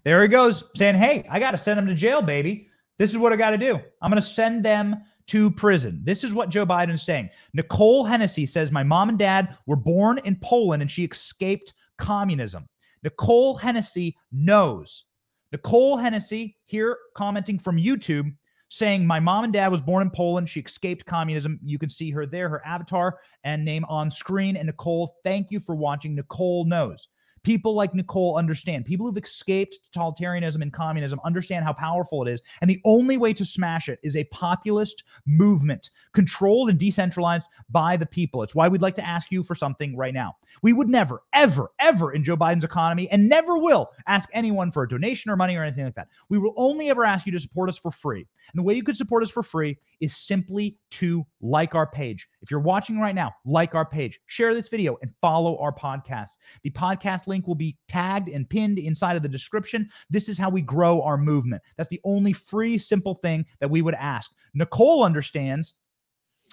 there 0.05 0.21
he 0.21 0.29
goes 0.29 0.65
saying, 0.77 0.97
Hey, 0.97 1.27
I 1.31 1.41
got 1.41 1.53
to 1.53 1.59
send 1.59 1.79
them 1.79 1.87
to 1.87 1.95
jail, 1.95 2.23
baby. 2.23 2.69
This 2.99 3.11
is 3.11 3.19
what 3.19 3.33
I 3.33 3.37
got 3.37 3.51
to 3.51 3.59
do. 3.59 3.81
I'm 4.01 4.11
going 4.11 4.23
to 4.23 4.29
send 4.29 4.65
them 4.65 5.03
to 5.29 5.51
prison. 5.51 6.01
This 6.05 6.25
is 6.25 6.35
what 6.35 6.51
Joe 6.51 6.67
Biden 6.67 6.95
is 6.95 7.03
saying. 7.03 7.31
Nicole 7.53 8.05
Hennessy 8.05 8.47
says, 8.47 8.71
My 8.71 8.83
mom 8.83 9.09
and 9.09 9.19
dad 9.19 9.57
were 9.67 9.77
born 9.77 10.19
in 10.25 10.37
Poland 10.37 10.83
and 10.83 10.91
she 10.91 11.05
escaped 11.05 11.75
communism. 11.99 12.69
Nicole 13.03 13.55
Hennessy 13.55 14.17
knows. 14.33 15.05
Nicole 15.53 15.97
Hennessy 15.97 16.57
here 16.65 16.99
commenting 17.15 17.59
from 17.59 17.77
YouTube 17.77 18.35
saying, 18.69 19.07
My 19.07 19.21
mom 19.21 19.45
and 19.45 19.53
dad 19.53 19.71
was 19.71 19.81
born 19.81 20.03
in 20.03 20.11
Poland. 20.11 20.49
She 20.49 20.61
escaped 20.61 21.07
communism. 21.07 21.61
You 21.63 21.79
can 21.79 21.89
see 21.89 22.11
her 22.11 22.27
there, 22.27 22.49
her 22.49 22.65
avatar 22.67 23.19
and 23.45 23.65
name 23.65 23.85
on 23.85 24.11
screen. 24.11 24.57
And 24.57 24.67
Nicole, 24.67 25.17
thank 25.23 25.51
you 25.51 25.61
for 25.61 25.75
watching. 25.75 26.15
Nicole 26.15 26.65
knows. 26.65 27.09
People 27.45 27.75
like 27.75 27.95
Nicole 27.95 28.37
understand. 28.37 28.85
People 28.85 29.07
who've 29.07 29.23
escaped 29.23 29.79
totalitarianism 29.95 30.63
and 30.63 30.73
communism 30.73 31.21
understand 31.25 31.65
how 31.65 31.73
powerful 31.73 32.27
it 32.27 32.31
is. 32.31 32.43
And 32.61 32.69
the 32.69 32.81
only 32.85 33.17
way 33.17 33.33
to 33.35 33.45
smash 33.45 33.89
it 33.89 34.01
is 34.03 34.17
a 34.17 34.25
populist 34.25 35.05
movement 35.27 35.91
controlled 36.15 36.71
and 36.71 36.79
decentralized 36.79 37.45
by 37.71 37.97
the 37.97 38.07
people. 38.07 38.43
It's 38.43 38.55
why 38.55 38.69
we'd 38.69 38.83
like 38.83 38.97
to 38.97 39.07
ask 39.07 39.31
you 39.31 39.43
for 39.43 39.55
something 39.55 39.97
right 39.97 40.15
now. 40.15 40.37
We 40.63 40.73
would 40.73 40.89
never, 40.89 41.23
ever, 41.33 41.71
ever 41.79 42.13
in 42.13 42.25
Joe 42.25 42.37
Biden's 42.37 42.65
economy 42.65 43.09
and 43.11 43.29
never 43.29 43.59
will 43.59 43.91
ask 44.07 44.29
anyone 44.33 44.71
for 44.71 44.83
a 44.83 44.89
donation 44.89 45.31
or 45.31 45.37
money 45.37 45.55
or 45.57 45.63
anything 45.63 45.85
like 45.85 45.95
that. 45.95 46.09
We 46.31 46.39
will 46.39 46.55
only 46.57 46.89
ever 46.89 47.05
ask 47.05 47.27
you 47.27 47.33
to 47.33 47.39
support 47.39 47.69
us 47.69 47.79
for 47.79 47.91
free. 47.91 48.27
And 48.53 48.59
the 48.59 48.63
way 48.63 48.75
you 48.75 48.83
could 48.83 48.97
support 48.97 49.23
us 49.23 49.31
for 49.31 49.43
free 49.43 49.79
is 50.01 50.17
simply 50.17 50.79
to 50.93 51.27
like 51.41 51.75
our 51.75 51.87
page. 51.87 52.29
If 52.45 52.51
you're 52.51 52.61
watching 52.61 53.01
right 53.01 53.15
now, 53.15 53.33
like 53.47 53.75
our 53.75 53.87
page, 53.87 54.21
share 54.27 54.53
this 54.53 54.69
video, 54.69 54.99
and 55.01 55.11
follow 55.23 55.57
our 55.61 55.75
podcast. 55.75 56.33
The 56.63 56.69
podcast 56.73 57.27
link 57.27 57.47
will 57.47 57.55
be 57.55 57.79
tagged 57.89 58.29
and 58.29 58.47
pinned 58.47 58.79
inside 58.79 59.17
of 59.17 59.23
the 59.23 59.31
description. 59.31 59.89
This 60.11 60.29
is 60.29 60.37
how 60.37 60.51
we 60.51 60.61
grow 60.61 61.01
our 61.01 61.17
movement. 61.17 61.63
That's 61.79 61.89
the 61.89 62.03
only 62.05 62.35
free, 62.35 62.77
simple 62.77 63.15
thing 63.15 63.47
that 63.61 63.71
we 63.71 63.81
would 63.81 63.95
ask. 63.95 64.31
Nicole 64.53 65.05
understands 65.05 65.75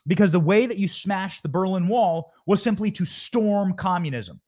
because 0.08 0.32
the 0.32 0.40
way 0.40 0.66
that 0.66 0.78
you 0.78 0.88
smashed 0.88 1.44
the 1.44 1.50
Berlin 1.50 1.90
Wall 1.90 2.32
was 2.46 2.64
simply 2.64 2.90
to 2.92 3.04
storm 3.04 3.74
communism. 3.74 4.40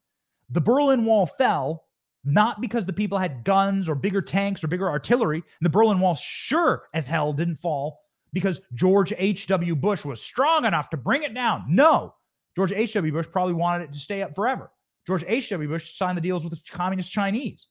The 0.50 0.62
Berlin 0.62 1.04
Wall 1.04 1.26
fell 1.26 1.84
not 2.24 2.62
because 2.62 2.86
the 2.86 2.94
people 2.94 3.18
had 3.18 3.44
guns 3.44 3.90
or 3.90 3.96
bigger 3.96 4.22
tanks 4.22 4.64
or 4.64 4.68
bigger 4.70 4.90
artillery. 4.90 5.44
The 5.60 5.70
Berlin 5.70 6.00
Wall 6.00 6.16
sure 6.16 6.84
as 6.94 7.06
hell 7.06 7.34
didn't 7.34 7.58
fall 7.58 8.00
because 8.34 8.62
George 8.74 9.14
H.W. 9.18 9.76
Bush 9.76 10.04
was 10.04 10.22
strong 10.22 10.66
enough 10.66 10.90
to 10.90 10.98
bring 10.98 11.24
it 11.24 11.34
down. 11.34 11.66
No, 11.70 12.16
George 12.56 12.74
H.W. 12.74 13.14
Bush 13.14 13.28
probably 13.32 13.54
wanted 13.54 13.86
it 13.86 13.94
to 13.94 14.00
stay 14.00 14.22
up 14.22 14.36
forever. 14.36 14.72
George 15.08 15.24
H.W. 15.28 15.70
Bush 15.70 15.96
signed 15.98 16.18
the 16.18 16.22
deals 16.22 16.44
with 16.44 16.54
the 16.54 16.60
communist 16.72 17.12
Chinese. 17.12 17.68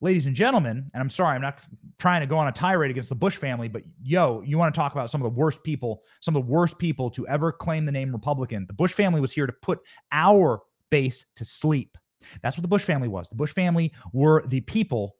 Ladies 0.00 0.26
and 0.26 0.36
gentlemen, 0.36 0.88
and 0.94 1.00
I'm 1.00 1.10
sorry, 1.10 1.34
I'm 1.34 1.42
not 1.42 1.58
trying 1.98 2.20
to 2.20 2.26
go 2.28 2.38
on 2.38 2.46
a 2.46 2.52
tirade 2.52 2.90
against 2.90 3.08
the 3.08 3.16
Bush 3.16 3.36
family, 3.36 3.66
but 3.66 3.82
yo, 4.00 4.42
you 4.42 4.56
want 4.56 4.72
to 4.72 4.78
talk 4.78 4.92
about 4.92 5.10
some 5.10 5.20
of 5.20 5.24
the 5.24 5.36
worst 5.36 5.64
people, 5.64 6.02
some 6.20 6.36
of 6.36 6.46
the 6.46 6.50
worst 6.50 6.78
people 6.78 7.10
to 7.10 7.26
ever 7.26 7.50
claim 7.50 7.84
the 7.84 7.90
name 7.90 8.12
Republican. 8.12 8.64
The 8.66 8.74
Bush 8.74 8.92
family 8.92 9.20
was 9.20 9.32
here 9.32 9.46
to 9.46 9.52
put 9.52 9.80
our 10.12 10.62
base 10.90 11.24
to 11.34 11.44
sleep. 11.44 11.98
That's 12.42 12.56
what 12.56 12.62
the 12.62 12.68
Bush 12.68 12.84
family 12.84 13.08
was. 13.08 13.28
The 13.28 13.34
Bush 13.34 13.52
family 13.52 13.92
were 14.12 14.44
the 14.46 14.60
people 14.60 15.16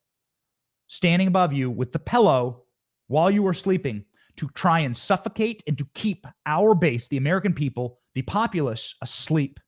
standing 0.87 1.27
above 1.27 1.53
you 1.53 1.71
with 1.71 1.91
the 1.91 1.99
pillow 1.99 2.63
while 3.09 3.31
you 3.31 3.43
were 3.43 3.55
sleeping 3.55 4.05
to 4.37 4.49
try 4.55 4.81
and 4.81 4.97
suffocate 4.97 5.63
and 5.67 5.77
to 5.77 5.87
keep 5.95 6.27
our 6.47 6.75
base, 6.75 7.09
the 7.09 7.17
American 7.17 7.53
people, 7.53 7.99
the 8.15 8.23
populace, 8.23 8.95
asleep 9.03 9.59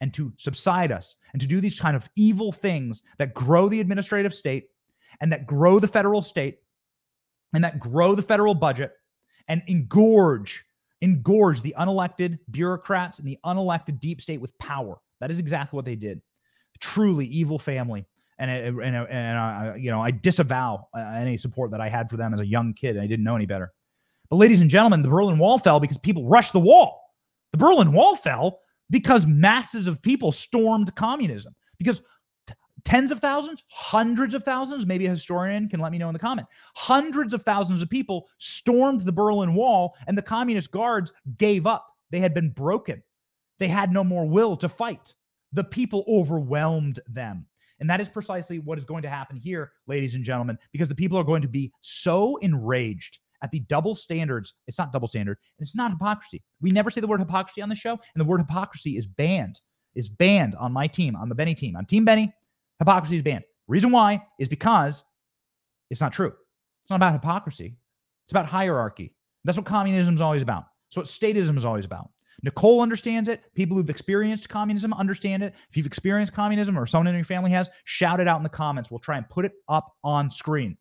and 0.00 0.12
to 0.14 0.32
subside 0.38 0.92
us 0.92 1.16
and 1.32 1.40
to 1.40 1.48
do 1.48 1.60
these 1.60 1.80
kind 1.80 1.96
of 1.96 2.08
evil 2.16 2.52
things 2.52 3.02
that 3.18 3.34
grow 3.34 3.68
the 3.68 3.80
administrative 3.80 4.34
state 4.34 4.68
and 5.20 5.32
that 5.32 5.46
grow 5.46 5.78
the 5.78 5.88
federal 5.88 6.22
state 6.22 6.58
and 7.54 7.64
that 7.64 7.80
grow 7.80 8.14
the 8.14 8.22
federal 8.22 8.54
budget 8.54 8.92
and 9.48 9.62
engorge 9.68 10.58
engorge 11.02 11.60
the 11.62 11.74
unelected 11.78 12.38
bureaucrats 12.50 13.18
and 13.18 13.28
the 13.28 13.38
unelected 13.44 14.00
deep 14.00 14.20
state 14.20 14.40
with 14.40 14.56
power. 14.58 14.98
That 15.20 15.30
is 15.30 15.38
exactly 15.38 15.76
what 15.76 15.84
they 15.84 15.94
did. 15.94 16.22
Truly 16.80 17.26
evil 17.26 17.58
family 17.58 18.06
and 18.38 18.50
and 18.50 18.96
and 18.96 19.38
I, 19.38 19.76
you 19.76 19.90
know 19.90 20.02
I 20.02 20.10
disavow 20.10 20.88
uh, 20.96 21.00
any 21.00 21.36
support 21.36 21.70
that 21.70 21.80
I 21.80 21.88
had 21.88 22.10
for 22.10 22.16
them 22.16 22.34
as 22.34 22.40
a 22.40 22.46
young 22.46 22.74
kid. 22.74 22.98
I 22.98 23.06
didn't 23.06 23.24
know 23.24 23.36
any 23.36 23.46
better. 23.46 23.72
But 24.28 24.36
ladies 24.36 24.60
and 24.60 24.70
gentlemen, 24.70 25.02
the 25.02 25.08
Berlin 25.08 25.38
Wall 25.38 25.58
fell 25.58 25.80
because 25.80 25.98
people 25.98 26.28
rushed 26.28 26.52
the 26.52 26.60
wall. 26.60 27.00
The 27.52 27.58
Berlin 27.58 27.92
Wall 27.92 28.16
fell 28.16 28.60
because 28.90 29.26
masses 29.26 29.86
of 29.86 30.02
people 30.02 30.32
stormed 30.32 30.94
communism. 30.96 31.54
Because 31.78 32.02
t- 32.46 32.54
tens 32.84 33.10
of 33.10 33.20
thousands, 33.20 33.62
hundreds 33.68 34.34
of 34.34 34.42
thousands, 34.42 34.86
maybe 34.86 35.06
a 35.06 35.10
historian 35.10 35.68
can 35.68 35.80
let 35.80 35.92
me 35.92 35.98
know 35.98 36.08
in 36.08 36.12
the 36.12 36.18
comment. 36.18 36.46
Hundreds 36.74 37.34
of 37.34 37.42
thousands 37.42 37.82
of 37.82 37.90
people 37.90 38.28
stormed 38.38 39.02
the 39.02 39.12
Berlin 39.12 39.54
Wall, 39.54 39.94
and 40.06 40.18
the 40.18 40.22
communist 40.22 40.70
guards 40.70 41.12
gave 41.38 41.66
up. 41.66 41.86
They 42.10 42.20
had 42.20 42.34
been 42.34 42.50
broken. 42.50 43.02
They 43.58 43.68
had 43.68 43.92
no 43.92 44.04
more 44.04 44.26
will 44.26 44.56
to 44.58 44.68
fight. 44.68 45.14
The 45.52 45.64
people 45.64 46.04
overwhelmed 46.08 47.00
them. 47.08 47.46
And 47.80 47.90
that 47.90 48.00
is 48.00 48.08
precisely 48.08 48.58
what 48.58 48.78
is 48.78 48.84
going 48.84 49.02
to 49.02 49.08
happen 49.08 49.36
here, 49.36 49.72
ladies 49.86 50.14
and 50.14 50.24
gentlemen, 50.24 50.58
because 50.72 50.88
the 50.88 50.94
people 50.94 51.18
are 51.18 51.24
going 51.24 51.42
to 51.42 51.48
be 51.48 51.72
so 51.82 52.36
enraged 52.38 53.18
at 53.42 53.50
the 53.50 53.60
double 53.60 53.94
standards. 53.94 54.54
It's 54.66 54.78
not 54.78 54.92
double 54.92 55.08
standard, 55.08 55.38
and 55.58 55.66
it's 55.66 55.76
not 55.76 55.90
hypocrisy. 55.90 56.42
We 56.60 56.70
never 56.70 56.90
say 56.90 57.00
the 57.00 57.06
word 57.06 57.20
hypocrisy 57.20 57.60
on 57.60 57.68
the 57.68 57.76
show, 57.76 57.92
and 57.92 58.00
the 58.16 58.24
word 58.24 58.38
hypocrisy 58.38 58.96
is 58.96 59.06
banned, 59.06 59.60
is 59.94 60.08
banned 60.08 60.54
on 60.56 60.72
my 60.72 60.86
team, 60.86 61.16
on 61.16 61.28
the 61.28 61.34
Benny 61.34 61.54
team. 61.54 61.76
On 61.76 61.84
Team 61.84 62.04
Benny, 62.04 62.32
hypocrisy 62.78 63.16
is 63.16 63.22
banned. 63.22 63.44
Reason 63.68 63.90
why 63.90 64.22
is 64.38 64.48
because 64.48 65.04
it's 65.90 66.00
not 66.00 66.12
true. 66.12 66.28
It's 66.28 66.90
not 66.90 66.96
about 66.96 67.12
hypocrisy. 67.12 67.76
It's 68.26 68.32
about 68.32 68.46
hierarchy. 68.46 69.14
That's 69.44 69.58
what 69.58 69.66
communism 69.66 70.14
is 70.14 70.20
always 70.20 70.42
about. 70.42 70.64
It's 70.88 70.96
what 70.96 71.06
statism 71.06 71.56
is 71.56 71.64
always 71.64 71.84
about. 71.84 72.10
Nicole 72.42 72.80
understands 72.80 73.28
it. 73.28 73.42
People 73.54 73.76
who've 73.76 73.90
experienced 73.90 74.48
communism 74.48 74.92
understand 74.92 75.42
it. 75.42 75.54
If 75.70 75.76
you've 75.76 75.86
experienced 75.86 76.32
communism 76.32 76.78
or 76.78 76.86
someone 76.86 77.08
in 77.08 77.14
your 77.14 77.24
family 77.24 77.50
has, 77.52 77.70
shout 77.84 78.20
it 78.20 78.28
out 78.28 78.36
in 78.36 78.42
the 78.42 78.48
comments. 78.48 78.90
We'll 78.90 79.00
try 79.00 79.16
and 79.16 79.28
put 79.28 79.44
it 79.44 79.52
up 79.68 79.94
on 80.04 80.30
screen. 80.30 80.76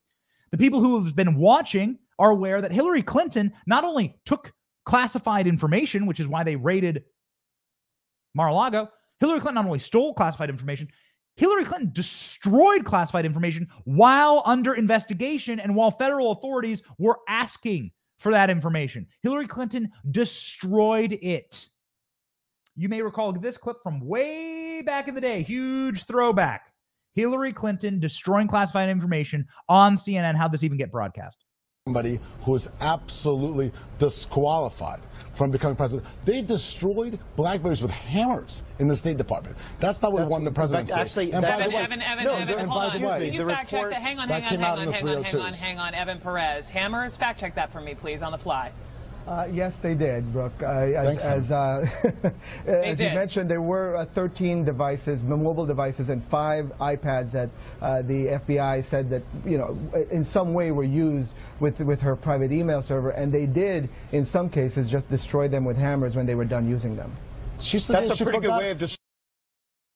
The 0.52 0.58
people 0.58 0.82
who 0.82 1.04
have 1.04 1.16
been 1.16 1.36
watching 1.36 2.00
are 2.20 2.32
aware 2.32 2.62
that 2.62 2.72
Hillary 2.72 3.02
Clinton 3.02 3.54
not 3.68 3.84
only 3.84 4.20
took 4.26 4.54
classified 4.86 5.48
information, 5.48 6.06
which 6.06 6.20
is 6.20 6.28
why 6.28 6.44
they 6.44 6.56
raided 6.56 7.04
Mar 8.34 8.50
a 8.50 8.54
Lago, 8.54 8.90
Hillary 9.20 9.40
Clinton 9.40 9.56
not 9.56 9.66
only 9.66 9.80
stole 9.80 10.14
classified 10.14 10.50
information, 10.50 10.90
Hillary 11.38 11.66
Clinton 11.66 11.92
destroyed 11.92 12.86
classified 12.86 13.26
information 13.26 13.68
while 13.84 14.42
under 14.46 14.74
investigation 14.74 15.60
and 15.60 15.76
while 15.76 15.92
federal 15.92 16.32
authorities 16.32 16.82
were 16.98 17.20
asking 17.28 17.92
for 18.18 18.32
that 18.32 18.50
information. 18.50 19.08
Hillary 19.22 19.48
Clinton 19.48 19.92
destroyed 20.12 21.14
it. 21.22 21.70
You 22.76 22.90
may 22.90 23.02
recall 23.02 23.32
this 23.34 23.58
clip 23.58 23.78
from 23.84 24.02
way 24.02 24.82
back 24.82 25.08
in 25.08 25.16
the 25.16 25.22
day, 25.22 25.42
huge 25.42 26.06
throwback. 26.06 26.74
Hillary 27.14 27.54
Clinton 27.54 28.00
destroying 28.00 28.48
classified 28.48 28.90
information 28.90 29.48
on 29.70 29.96
CNN. 29.96 30.36
How'd 30.36 30.52
this 30.52 30.64
even 30.64 30.78
get 30.78 30.92
broadcast? 30.92 31.45
Somebody 31.88 32.20
who 32.42 32.56
is 32.56 32.68
absolutely 32.82 33.72
disqualified 34.00 35.00
from 35.34 35.52
becoming 35.52 35.76
president. 35.76 36.08
They 36.26 36.42
destroyed 36.42 37.20
Blackberries 37.36 37.80
with 37.80 37.92
hammers 37.92 38.64
in 38.80 38.88
the 38.88 38.96
State 38.96 39.20
Department. 39.20 39.56
That's 39.80 40.02
not 40.02 40.12
what 40.12 40.22
That's, 40.22 40.30
we 40.30 40.32
want 40.32 40.46
the 40.46 40.52
president 40.52 40.88
to 40.90 41.00
Actually, 41.00 41.32
and 41.34 41.46
Evan, 41.46 41.60
by 41.60 41.68
the 41.68 41.76
way, 41.76 41.84
Evan, 41.84 42.02
Evan, 42.02 42.24
no, 42.24 42.32
Evan, 42.32 42.58
and 42.58 42.72
hold 42.72 42.82
by 42.82 42.88
on. 42.88 43.02
the 43.02 43.08
way, 43.08 43.26
Can 43.26 43.34
you 43.34 43.46
the 43.46 43.52
fact 43.52 43.70
check 43.70 43.84
report 43.84 43.92
that? 43.92 44.02
Hang 44.02 44.18
on, 44.18 44.30
hang 44.30 44.44
on, 44.44 44.50
came 44.50 44.60
hang 44.62 44.68
out 44.68 44.78
on, 44.80 44.84
in 44.84 44.90
the 44.90 44.94
hang 44.96 45.08
on, 45.08 45.24
hang 45.24 45.36
on, 45.36 45.54
oh 45.54 45.56
hang 45.56 45.78
on. 45.78 45.94
Evan 45.94 46.20
Perez. 46.22 46.70
Hammers, 46.70 47.18
fact 47.18 47.40
check 47.40 47.54
that 47.54 47.72
for 47.72 47.82
me, 47.82 47.94
please, 47.94 48.24
on 48.24 48.32
the 48.32 48.40
fly. 48.40 48.72
Uh, 49.28 49.48
yes, 49.52 49.82
they 49.82 49.96
did, 49.96 50.32
Brooke. 50.32 50.62
Uh, 50.62 50.66
as 50.68 51.08
Thanks, 51.08 51.26
as, 51.26 51.52
uh, 51.52 51.88
as 52.68 53.00
you 53.00 53.08
did. 53.08 53.16
mentioned, 53.16 53.50
there 53.50 53.62
were 53.62 53.96
uh, 53.96 54.06
13 54.06 54.64
devices, 54.64 55.24
mobile 55.24 55.66
devices, 55.66 56.10
and 56.10 56.24
five 56.24 56.72
iPads 56.80 57.32
that 57.32 57.50
uh, 57.82 58.04
the 58.04 58.28
FBI 58.28 58.84
said 58.84 59.10
that 59.10 59.24
you 59.44 59.58
know 59.58 59.78
in 60.12 60.24
some 60.24 60.54
way 60.54 60.72
were 60.72 60.84
used 60.84 61.34
with 61.60 61.80
with 61.80 62.02
her 62.02 62.16
private 62.16 62.52
email 62.52 62.84
server, 62.84 63.10
and 63.10 63.34
they 63.34 63.48
did 63.48 63.90
in 64.12 64.26
some 64.26 64.48
cases 64.48 64.92
just 64.92 65.10
destroy 65.10 65.48
them 65.48 65.66
with 65.66 65.78
hammers 65.78 66.16
when 66.16 66.28
they 66.28 66.36
were 66.36 66.46
done 66.46 66.70
using 66.70 66.96
them. 66.96 67.12
She 67.60 67.80
said 67.80 68.04
That's 68.04 68.12
a 68.12 68.16
she 68.18 68.24
pretty 68.26 68.42
good 68.42 68.58
way 68.60 68.72
of 68.72 68.78
just. 68.78 69.00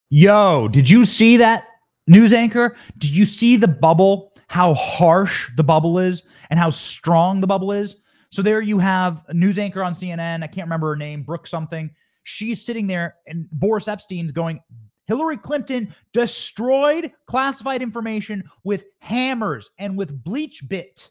Yo, 0.09 0.67
did 0.67 0.89
you 0.89 1.05
see 1.05 1.37
that 1.37 1.67
news 2.07 2.33
anchor? 2.33 2.75
Did 2.97 3.11
you 3.11 3.25
see 3.25 3.57
the 3.57 3.67
bubble? 3.67 4.33
How 4.47 4.73
harsh 4.73 5.51
the 5.55 5.63
bubble 5.63 5.99
is 5.99 6.23
and 6.49 6.59
how 6.59 6.71
strong 6.71 7.41
the 7.41 7.45
bubble 7.45 7.71
is? 7.71 7.95
So 8.31 8.41
there 8.41 8.61
you 8.61 8.77
have 8.79 9.23
a 9.27 9.33
news 9.33 9.57
anchor 9.57 9.83
on 9.83 9.93
CNN. 9.93 10.43
I 10.43 10.47
can't 10.47 10.67
remember 10.67 10.89
her 10.89 10.95
name, 10.95 11.23
Brooke 11.23 11.47
something. 11.47 11.89
She's 12.23 12.63
sitting 12.63 12.87
there 12.87 13.15
and 13.27 13.49
Boris 13.51 13.85
Epshteyn's 13.85 14.31
going, 14.31 14.59
Hillary 15.07 15.37
Clinton 15.37 15.93
destroyed 16.13 17.11
classified 17.25 17.81
information 17.81 18.43
with 18.63 18.85
hammers 18.99 19.71
and 19.79 19.97
with 19.97 20.23
BleachBit. 20.23 21.09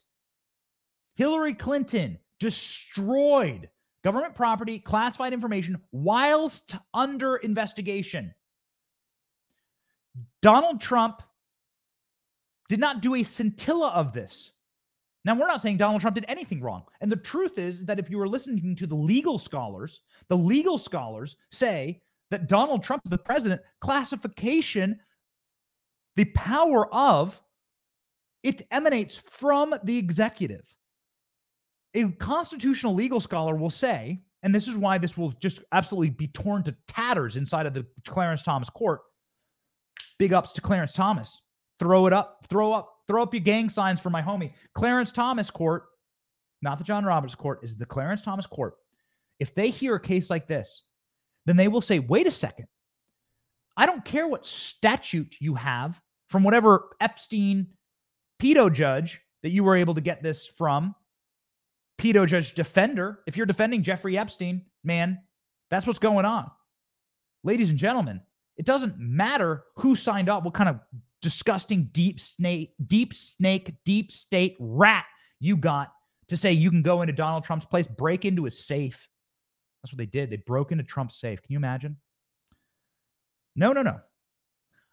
Hillary 1.15 1.53
Clinton 1.53 2.17
destroyed 2.39 3.69
government 4.05 4.35
property, 4.35 4.79
classified 4.79 5.33
information 5.33 5.81
whilst 5.91 6.77
under 6.93 7.35
investigation. 7.37 8.33
Donald 10.41 10.79
Trump 10.79 11.21
did 12.69 12.79
not 12.79 13.01
do 13.01 13.15
a 13.15 13.23
scintilla 13.23 13.89
of 13.89 14.13
this. 14.13 14.51
Now, 15.25 15.35
we're 15.35 15.47
not 15.47 15.61
saying 15.61 15.77
Donald 15.77 16.01
Trump 16.01 16.15
did 16.15 16.25
anything 16.27 16.61
wrong. 16.61 16.83
And 17.01 17.11
the 17.11 17.17
truth 17.17 17.57
is 17.57 17.85
that 17.85 17.99
if 17.99 18.09
you 18.09 18.17
were 18.17 18.27
listening 18.27 18.75
to 18.75 18.87
the 18.87 18.95
legal 18.95 19.37
scholars, 19.37 20.01
the 20.29 20.37
legal 20.37 20.77
scholars 20.77 21.35
say 21.51 22.01
that 22.31 22.47
Donald 22.47 22.83
Trump 22.83 23.01
the 23.05 23.17
president, 23.17 23.61
classification, 23.81 24.99
the 26.15 26.25
power 26.25 26.93
of 26.93 27.41
it 28.43 28.61
emanates 28.71 29.19
from 29.27 29.75
the 29.83 29.97
executive. 29.97 30.63
A 31.95 32.11
constitutional 32.13 32.93
legal 32.93 33.19
scholar 33.19 33.55
will 33.55 33.69
say, 33.69 34.21
and 34.43 34.55
this 34.55 34.67
is 34.67 34.77
why 34.77 34.97
this 34.97 35.17
will 35.17 35.31
just 35.31 35.61
absolutely 35.71 36.11
be 36.11 36.27
torn 36.27 36.63
to 36.63 36.75
tatters 36.87 37.35
inside 37.35 37.65
of 37.65 37.73
the 37.73 37.85
Clarence 38.07 38.43
Thomas 38.43 38.69
court. 38.69 39.01
Big 40.17 40.33
ups 40.33 40.53
to 40.53 40.61
Clarence 40.61 40.93
Thomas. 40.93 41.41
Throw 41.79 42.07
it 42.07 42.13
up, 42.13 42.45
throw 42.49 42.73
up, 42.73 42.93
throw 43.07 43.23
up 43.23 43.33
your 43.33 43.41
gang 43.41 43.69
signs 43.69 43.99
for 43.99 44.09
my 44.09 44.21
homie. 44.21 44.53
Clarence 44.73 45.11
Thomas 45.11 45.49
court, 45.49 45.85
not 46.61 46.77
the 46.77 46.83
John 46.83 47.05
Roberts 47.05 47.35
court, 47.35 47.59
is 47.63 47.77
the 47.77 47.85
Clarence 47.85 48.21
Thomas 48.21 48.45
court. 48.45 48.75
If 49.39 49.55
they 49.55 49.69
hear 49.69 49.95
a 49.95 49.99
case 49.99 50.29
like 50.29 50.47
this, 50.47 50.83
then 51.45 51.55
they 51.55 51.69
will 51.69 51.81
say, 51.81 51.99
wait 51.99 52.27
a 52.27 52.31
second. 52.31 52.67
I 53.77 53.85
don't 53.85 54.03
care 54.03 54.27
what 54.27 54.45
statute 54.45 55.37
you 55.39 55.55
have 55.55 56.01
from 56.27 56.43
whatever 56.43 56.89
Epstein 56.99 57.67
pedo 58.41 58.71
judge 58.71 59.21
that 59.41 59.51
you 59.51 59.63
were 59.63 59.77
able 59.77 59.95
to 59.95 60.01
get 60.01 60.21
this 60.21 60.45
from, 60.45 60.93
pedo 61.97 62.27
judge 62.27 62.55
defender. 62.55 63.19
If 63.25 63.37
you're 63.37 63.45
defending 63.45 63.83
Jeffrey 63.83 64.17
Epstein, 64.17 64.65
man, 64.83 65.19
that's 65.71 65.87
what's 65.87 65.99
going 65.99 66.25
on. 66.25 66.51
Ladies 67.45 67.69
and 67.69 67.79
gentlemen, 67.79 68.19
it 68.57 68.65
doesn't 68.65 68.99
matter 68.99 69.63
who 69.77 69.95
signed 69.95 70.27
up, 70.27 70.43
what 70.43 70.53
kind 70.53 70.69
of 70.69 70.81
disgusting 71.21 71.89
deep 71.91 72.19
snake, 72.19 72.73
deep 72.87 73.13
snake, 73.13 73.73
deep 73.85 74.11
state 74.11 74.55
rat 74.59 75.05
you 75.39 75.55
got 75.57 75.93
to 76.27 76.37
say 76.37 76.51
you 76.51 76.69
can 76.69 76.81
go 76.81 77.01
into 77.01 77.13
Donald 77.13 77.43
Trump's 77.43 77.65
place, 77.65 77.87
break 77.87 78.25
into 78.25 78.43
his 78.43 78.65
safe. 78.65 79.07
That's 79.81 79.93
what 79.93 79.97
they 79.97 80.05
did. 80.05 80.29
They 80.29 80.37
broke 80.37 80.71
into 80.71 80.83
Trump's 80.83 81.19
safe. 81.19 81.41
Can 81.41 81.51
you 81.51 81.57
imagine? 81.57 81.97
No, 83.55 83.73
no, 83.73 83.81
no. 83.81 83.99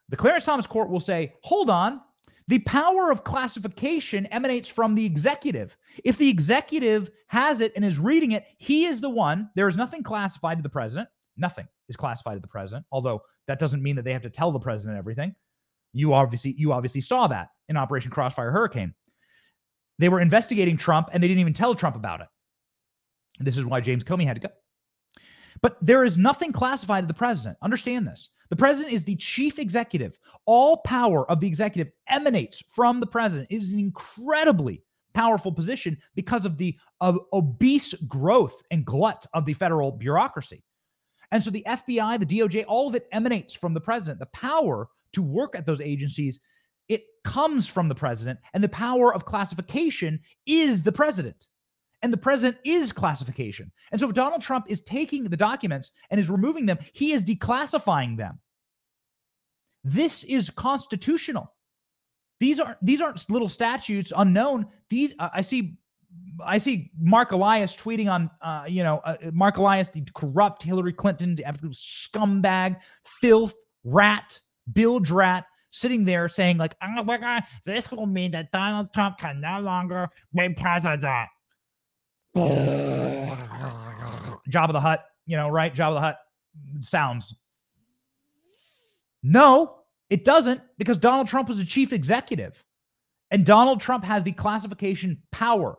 The 0.08 0.16
Clarence 0.16 0.44
Thomas 0.44 0.66
court 0.66 0.88
will 0.88 1.00
say, 1.00 1.34
hold 1.42 1.68
on. 1.68 2.00
The 2.48 2.60
power 2.60 3.10
of 3.10 3.24
classification 3.24 4.26
emanates 4.26 4.68
from 4.68 4.94
the 4.94 5.04
executive. 5.04 5.76
If 6.04 6.16
the 6.16 6.28
executive 6.28 7.10
has 7.26 7.60
it 7.60 7.72
and 7.74 7.84
is 7.84 7.98
reading 7.98 8.32
it, 8.32 8.44
he 8.58 8.84
is 8.84 9.00
the 9.00 9.10
one. 9.10 9.50
There 9.56 9.68
is 9.68 9.76
nothing 9.76 10.04
classified 10.04 10.58
to 10.58 10.62
the 10.62 10.68
president. 10.68 11.08
Nothing 11.36 11.66
is 11.88 11.96
classified 11.96 12.36
to 12.36 12.40
the 12.40 12.46
president, 12.46 12.86
although 12.92 13.20
that 13.48 13.58
doesn't 13.58 13.82
mean 13.82 13.96
that 13.96 14.04
they 14.04 14.12
have 14.12 14.22
to 14.22 14.30
tell 14.30 14.52
the 14.52 14.60
president 14.60 14.96
everything. 14.96 15.34
You 15.92 16.14
obviously 16.14 16.54
you 16.56 16.72
obviously 16.72 17.00
saw 17.00 17.26
that 17.28 17.48
in 17.68 17.76
Operation 17.76 18.10
Crossfire 18.10 18.50
Hurricane. 18.50 18.94
They 19.98 20.08
were 20.08 20.20
investigating 20.20 20.76
Trump 20.76 21.08
and 21.12 21.22
they 21.22 21.28
didn't 21.28 21.40
even 21.40 21.54
tell 21.54 21.74
Trump 21.74 21.96
about 21.96 22.20
it. 22.20 22.28
This 23.40 23.56
is 23.56 23.64
why 23.64 23.80
James 23.80 24.04
Comey 24.04 24.24
had 24.26 24.40
to 24.40 24.48
go. 24.48 24.54
But 25.62 25.78
there 25.80 26.04
is 26.04 26.18
nothing 26.18 26.52
classified 26.52 27.04
to 27.04 27.08
the 27.08 27.14
president. 27.14 27.56
Understand 27.62 28.06
this. 28.06 28.28
The 28.50 28.56
president 28.56 28.94
is 28.94 29.04
the 29.04 29.16
chief 29.16 29.58
executive. 29.58 30.18
All 30.44 30.78
power 30.78 31.28
of 31.30 31.40
the 31.40 31.46
executive 31.46 31.92
emanates 32.08 32.62
from 32.68 33.00
the 33.00 33.06
president. 33.06 33.48
It 33.50 33.56
is 33.56 33.72
an 33.72 33.78
incredibly 33.78 34.82
powerful 35.14 35.50
position 35.50 35.96
because 36.14 36.44
of 36.44 36.58
the 36.58 36.76
uh, 37.00 37.16
obese 37.32 37.94
growth 38.06 38.62
and 38.70 38.84
glut 38.84 39.26
of 39.32 39.46
the 39.46 39.54
federal 39.54 39.90
bureaucracy. 39.90 40.62
And 41.32 41.42
so 41.42 41.50
the 41.50 41.64
FBI, 41.66 42.20
the 42.20 42.38
DOJ, 42.38 42.64
all 42.68 42.86
of 42.86 42.94
it 42.94 43.08
emanates 43.12 43.54
from 43.54 43.74
the 43.74 43.80
president. 43.80 44.20
The 44.20 44.26
power 44.26 44.88
to 45.16 45.22
work 45.22 45.56
at 45.56 45.66
those 45.66 45.80
agencies, 45.80 46.38
it 46.88 47.02
comes 47.24 47.66
from 47.66 47.88
the 47.88 47.94
president, 47.94 48.38
and 48.54 48.62
the 48.62 48.68
power 48.68 49.12
of 49.12 49.24
classification 49.24 50.20
is 50.46 50.82
the 50.82 50.92
president. 50.92 51.46
And 52.02 52.12
the 52.12 52.18
president 52.18 52.58
is 52.64 52.92
classification. 52.92 53.72
And 53.90 54.00
so 54.00 54.08
if 54.08 54.14
Donald 54.14 54.42
Trump 54.42 54.66
is 54.68 54.82
taking 54.82 55.24
the 55.24 55.36
documents 55.36 55.92
and 56.10 56.20
is 56.20 56.30
removing 56.30 56.66
them, 56.66 56.78
he 56.92 57.12
is 57.12 57.24
declassifying 57.24 58.16
them. 58.16 58.38
This 59.82 60.22
is 60.24 60.50
constitutional. 60.50 61.52
These 62.38 62.60
aren't 62.60 62.84
these 62.84 63.00
aren't 63.00 63.28
little 63.30 63.48
statutes 63.48 64.12
unknown. 64.14 64.66
These 64.90 65.14
uh, 65.18 65.30
I 65.32 65.40
see 65.40 65.78
I 66.44 66.58
see 66.58 66.90
Mark 66.98 67.32
Elias 67.32 67.74
tweeting 67.76 68.10
on, 68.12 68.30
uh, 68.42 68.64
you 68.68 68.82
know, 68.82 68.98
uh, 68.98 69.16
Mark 69.32 69.56
Elias, 69.56 69.90
the 69.90 70.04
corrupt 70.14 70.62
Hillary 70.62 70.92
Clinton, 70.92 71.34
the 71.34 71.44
absolute 71.44 71.74
scumbag, 71.74 72.76
filth, 73.04 73.54
rat, 73.84 74.38
bilge 74.72 75.10
rat, 75.10 75.44
sitting 75.70 76.04
there 76.04 76.28
saying 76.28 76.58
like, 76.58 76.76
"Oh 76.82 77.04
my 77.04 77.18
God, 77.18 77.44
this 77.64 77.90
will 77.90 78.06
mean 78.06 78.32
that 78.32 78.50
Donald 78.52 78.92
Trump 78.92 79.18
can 79.18 79.40
no 79.40 79.60
longer 79.60 80.08
be 80.34 80.48
president." 80.50 81.28
Jabba 84.50 84.72
the 84.72 84.80
Hutt, 84.80 85.04
you 85.24 85.36
know, 85.36 85.48
right? 85.48 85.74
Jabba 85.74 85.94
the 85.94 86.00
Hutt 86.00 86.18
sounds. 86.80 87.34
No, 89.22 89.80
it 90.10 90.24
doesn't, 90.24 90.60
because 90.78 90.98
Donald 90.98 91.28
Trump 91.28 91.48
was 91.48 91.58
the 91.58 91.64
chief 91.64 91.92
executive, 91.92 92.62
and 93.30 93.44
Donald 93.44 93.80
Trump 93.80 94.04
has 94.04 94.22
the 94.22 94.32
classification 94.32 95.22
power. 95.32 95.76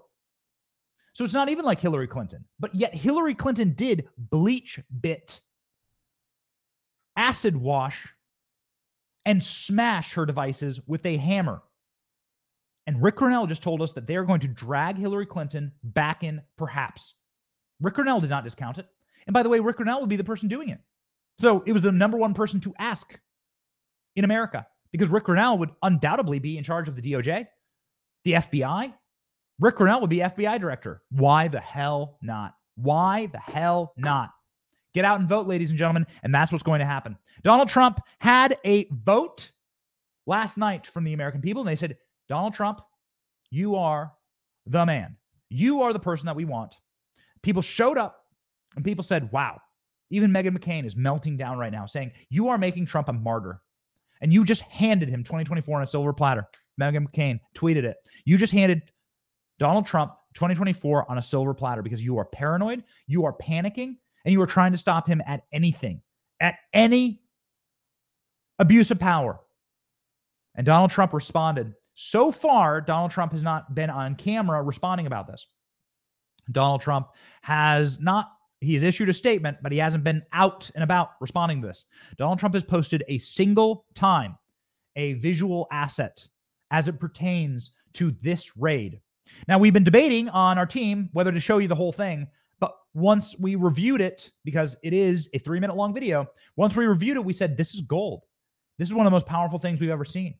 So 1.14 1.24
it's 1.24 1.34
not 1.34 1.50
even 1.50 1.66
like 1.66 1.80
Hillary 1.80 2.08
Clinton, 2.08 2.46
but 2.60 2.76
yet 2.76 2.94
Hillary 2.94 3.34
Clinton 3.34 3.74
did 3.74 4.08
bleach 4.18 4.80
bit, 5.02 5.40
acid 7.16 7.56
wash, 7.56 8.08
and 9.28 9.44
smash 9.44 10.14
her 10.14 10.26
devices 10.26 10.80
with 10.88 11.06
a 11.06 11.18
hammer. 11.18 11.62
And 12.88 13.04
Ric 13.04 13.18
Grenell 13.18 13.48
just 13.48 13.62
told 13.62 13.82
us 13.82 13.92
that 13.92 14.08
they 14.08 14.16
are 14.16 14.24
going 14.24 14.40
to 14.40 14.48
drag 14.48 14.98
Hillary 14.98 15.26
Clinton 15.26 15.74
back 15.84 16.24
in, 16.24 16.42
perhaps. 16.58 17.14
Ric 17.82 17.96
Grenell 17.96 18.22
did 18.22 18.30
not 18.30 18.46
discount 18.46 18.78
it. 18.78 18.88
And 19.28 19.34
by 19.34 19.44
the 19.44 19.50
way, 19.50 19.60
Ric 19.60 19.76
Grenell 19.76 20.00
would 20.00 20.10
be 20.10 20.16
the 20.16 20.24
person 20.24 20.48
doing 20.48 20.70
it. 20.70 20.80
So 21.40 21.62
it 21.66 21.74
was 21.74 21.82
the 21.82 21.92
number 21.92 22.18
one 22.18 22.34
person 22.34 22.62
to 22.62 22.74
ask 22.80 23.20
in 24.16 24.24
America 24.24 24.66
because 24.94 25.10
Ric 25.10 25.26
Grenell 25.26 25.60
would 25.60 25.72
undoubtedly 25.84 26.40
be 26.40 26.58
in 26.58 26.64
charge 26.64 26.88
of 26.88 26.96
the 26.96 27.02
DOJ, 27.02 27.48
the 28.24 28.32
FBI. 28.32 28.94
Ric 29.60 29.76
Grenell 29.76 30.00
would 30.00 30.10
be 30.10 30.20
FBI 30.20 30.58
director. 30.58 31.02
Why 31.12 31.50
the 31.50 31.60
hell 31.60 32.18
not? 32.22 32.54
Why 32.76 33.26
the 33.26 33.40
hell 33.40 33.92
not? 33.98 34.30
Get 34.98 35.06
out 35.06 35.20
and 35.20 35.30
vote, 35.30 35.46
ladies 35.46 35.70
and 35.70 35.78
gentlemen. 35.78 36.08
And 36.24 36.34
that's 36.34 36.52
what's 36.52 36.64
going 36.64 36.80
to 36.80 36.86
happen. 36.86 37.20
Donald 37.44 37.70
Trump 37.70 38.02
had 38.18 38.58
a 38.66 38.88
vote 38.90 39.52
last 40.26 40.58
night 40.58 40.88
from 40.88 41.04
the 41.04 41.14
American 41.14 41.40
people, 41.40 41.62
and 41.62 41.70
they 41.70 41.76
said, 41.76 41.98
Donald 42.28 42.56
Trump, 42.56 42.82
you 43.52 43.76
are 43.76 44.12
the 44.66 44.88
man. 44.88 45.16
You 45.50 45.84
are 45.84 45.94
the 45.94 46.00
person 46.00 46.26
that 46.26 46.36
we 46.36 46.46
want. 46.46 46.80
People 47.44 47.62
showed 47.62 48.00
up 48.00 48.26
and 48.76 48.84
people 48.84 49.04
said, 49.04 49.32
wow, 49.32 49.62
Even 50.10 50.32
Meghan 50.32 50.58
McCain 50.58 50.84
is 50.84 50.96
melting 50.96 51.38
down 51.38 51.60
right 51.60 51.72
now, 51.72 51.86
saying, 51.86 52.12
You 52.32 52.50
are 52.50 52.58
making 52.58 52.88
Trump 52.88 53.08
a 53.08 53.14
martyr. 53.14 53.62
And 54.22 54.34
you 54.34 54.44
just 54.44 54.64
handed 54.64 55.10
him 55.10 55.24
2024 55.24 55.78
on 55.78 55.84
a 55.84 55.86
silver 55.86 56.12
platter. 56.12 56.48
Meghan 56.82 57.08
McCain 57.08 57.40
tweeted 57.54 57.84
it. 57.84 57.98
You 58.26 58.36
just 58.36 58.52
handed 58.52 58.82
Donald 59.60 59.86
Trump 59.86 60.14
2024 60.34 61.12
on 61.12 61.20
a 61.20 61.22
silver 61.22 61.54
platter 61.54 61.84
because 61.84 62.04
you 62.04 62.18
are 62.18 62.26
paranoid, 62.26 62.84
you 63.06 63.26
are 63.26 63.34
panicking, 63.34 63.98
and 64.26 64.32
you 64.32 64.42
are 64.42 64.48
trying 64.48 64.72
to 64.72 64.78
stop 64.78 65.08
him 65.08 65.22
at 65.26 65.44
anything, 65.52 66.02
at 66.40 66.56
any 66.74 67.22
abuse 68.60 68.92
of 68.92 69.00
power. 69.00 69.40
And 70.56 70.66
Donald 70.66 70.92
Trump 70.92 71.14
responded. 71.14 71.74
So 71.94 72.32
far, 72.32 72.82
Donald 72.82 73.12
Trump 73.12 73.32
has 73.32 73.42
not 73.42 73.74
been 73.74 73.90
on 73.90 74.16
camera 74.16 74.62
responding 74.62 75.08
about 75.08 75.28
this. 75.28 75.46
Donald 76.52 76.82
Trump 76.82 77.10
has 77.42 78.00
not 78.00 78.32
he 78.60 78.74
has 78.74 78.82
issued 78.82 79.10
a 79.10 79.14
statement, 79.14 79.58
but 79.62 79.72
he 79.72 79.78
hasn't 79.78 80.04
been 80.04 80.24
out 80.34 80.72
and 80.74 80.84
about 80.84 81.12
responding 81.22 81.62
to 81.62 81.68
this. 81.68 81.86
Donald 82.18 82.40
Trump 82.40 82.56
has 82.56 82.64
posted 82.64 83.04
a 83.08 83.20
single 83.20 83.86
time 83.94 84.36
a 84.96 85.14
visual 85.14 85.68
asset 85.72 86.28
as 86.72 86.88
it 86.88 87.00
pertains 87.00 87.72
to 87.94 88.12
this 88.12 88.58
raid. 88.58 89.00
Now, 89.48 89.60
we've 89.60 89.74
been 89.74 89.84
debating 89.84 90.28
on 90.30 90.58
our 90.58 90.66
team 90.66 91.10
whether 91.14 91.32
to 91.32 91.40
show 91.40 91.60
you 91.60 91.68
the 91.68 91.76
whole 91.76 91.92
thing, 91.92 92.28
but 92.60 92.74
once 92.94 93.36
we 93.40 93.56
reviewed 93.56 94.02
it, 94.02 94.32
because 94.44 94.76
it 94.84 94.94
is 94.94 95.30
a 95.34 95.40
three 95.40 95.60
minute 95.60 95.76
long 95.76 95.94
video, 95.94 96.28
once 96.56 96.76
we 96.76 96.86
reviewed 96.86 97.18
it, 97.18 97.26
we 97.26 97.34
said, 97.34 97.58
this 97.58 97.74
is 97.74 97.82
gold. 97.82 98.24
This 98.78 98.88
is 98.88 98.94
one 98.94 99.06
of 99.06 99.12
the 99.12 99.16
most 99.16 99.26
powerful 99.26 99.60
things 99.60 99.80
we've 99.80 99.90
ever 99.90 100.06
seen. 100.06 100.36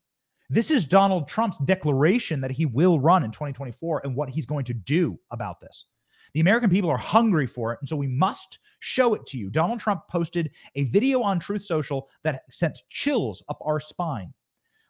This 0.50 0.72
is 0.72 0.86
Donald 0.86 1.28
Trump's 1.28 1.58
declaration 1.60 2.40
that 2.42 2.52
he 2.52 2.66
will 2.66 3.00
run 3.00 3.24
in 3.24 3.32
2024 3.32 4.02
and 4.04 4.16
what 4.16 4.30
he's 4.30 4.46
going 4.46 4.66
to 4.66 4.74
do 4.74 5.20
about 5.32 5.60
this. 5.60 5.86
The 6.34 6.40
American 6.40 6.70
people 6.70 6.90
are 6.90 6.98
hungry 6.98 7.48
for 7.48 7.74
it, 7.74 7.80
and 7.82 7.90
so 7.90 7.96
we 7.96 8.08
must 8.08 8.60
show 8.80 9.14
it 9.14 9.26
to 9.28 9.38
you. 9.38 9.50
Donald 9.50 9.80
Trump 9.80 10.04
posted 10.10 10.52
a 10.76 10.86
video 10.86 11.22
on 11.22 11.40
Truth 11.40 11.64
Social 11.64 12.10
that 12.24 12.44
sent 12.52 12.78
chills 12.90 13.44
up 13.50 13.60
our 13.62 13.80
spine. 13.80 14.34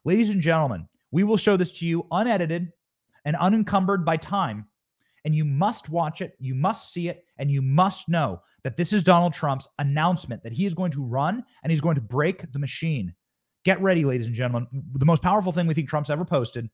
Ladies 0.04 0.30
and 0.30 0.42
gentlemen, 0.42 0.88
we 1.12 1.24
will 1.24 1.38
show 1.38 1.58
this 1.58 1.72
to 1.74 1.86
you 1.86 2.06
unedited 2.12 2.72
and 3.26 3.36
unencumbered 3.38 4.06
by 4.06 4.18
time. 4.18 4.68
And 5.28 5.36
you 5.36 5.44
must 5.44 5.90
watch 5.90 6.22
it, 6.22 6.38
you 6.40 6.56
must 6.56 6.94
see 6.94 7.10
it, 7.10 7.26
and 7.38 7.52
you 7.52 7.62
must 7.62 8.08
know 8.08 8.42
that 8.64 8.78
this 8.78 8.94
is 8.94 9.04
Donald 9.04 9.34
Trump's 9.34 9.68
announcement 9.78 10.42
that 10.44 10.54
he 10.54 10.66
is 10.66 10.74
going 10.74 10.92
to 10.92 11.04
run 11.04 11.44
and 11.62 11.70
he's 11.70 11.82
going 11.82 11.96
to 11.96 12.02
break 12.02 12.50
the 12.54 12.60
machine. 12.60 13.14
Get 13.66 13.82
ready, 13.82 14.06
ladies 14.06 14.28
and 14.28 14.34
gentlemen. 14.34 14.68
The 14.94 15.06
most 15.06 15.22
powerful 15.22 15.52
thing 15.52 15.68
we 15.68 15.74
think 15.74 15.90
Trump's 15.90 16.10
ever 16.10 16.24
posted 16.24 16.70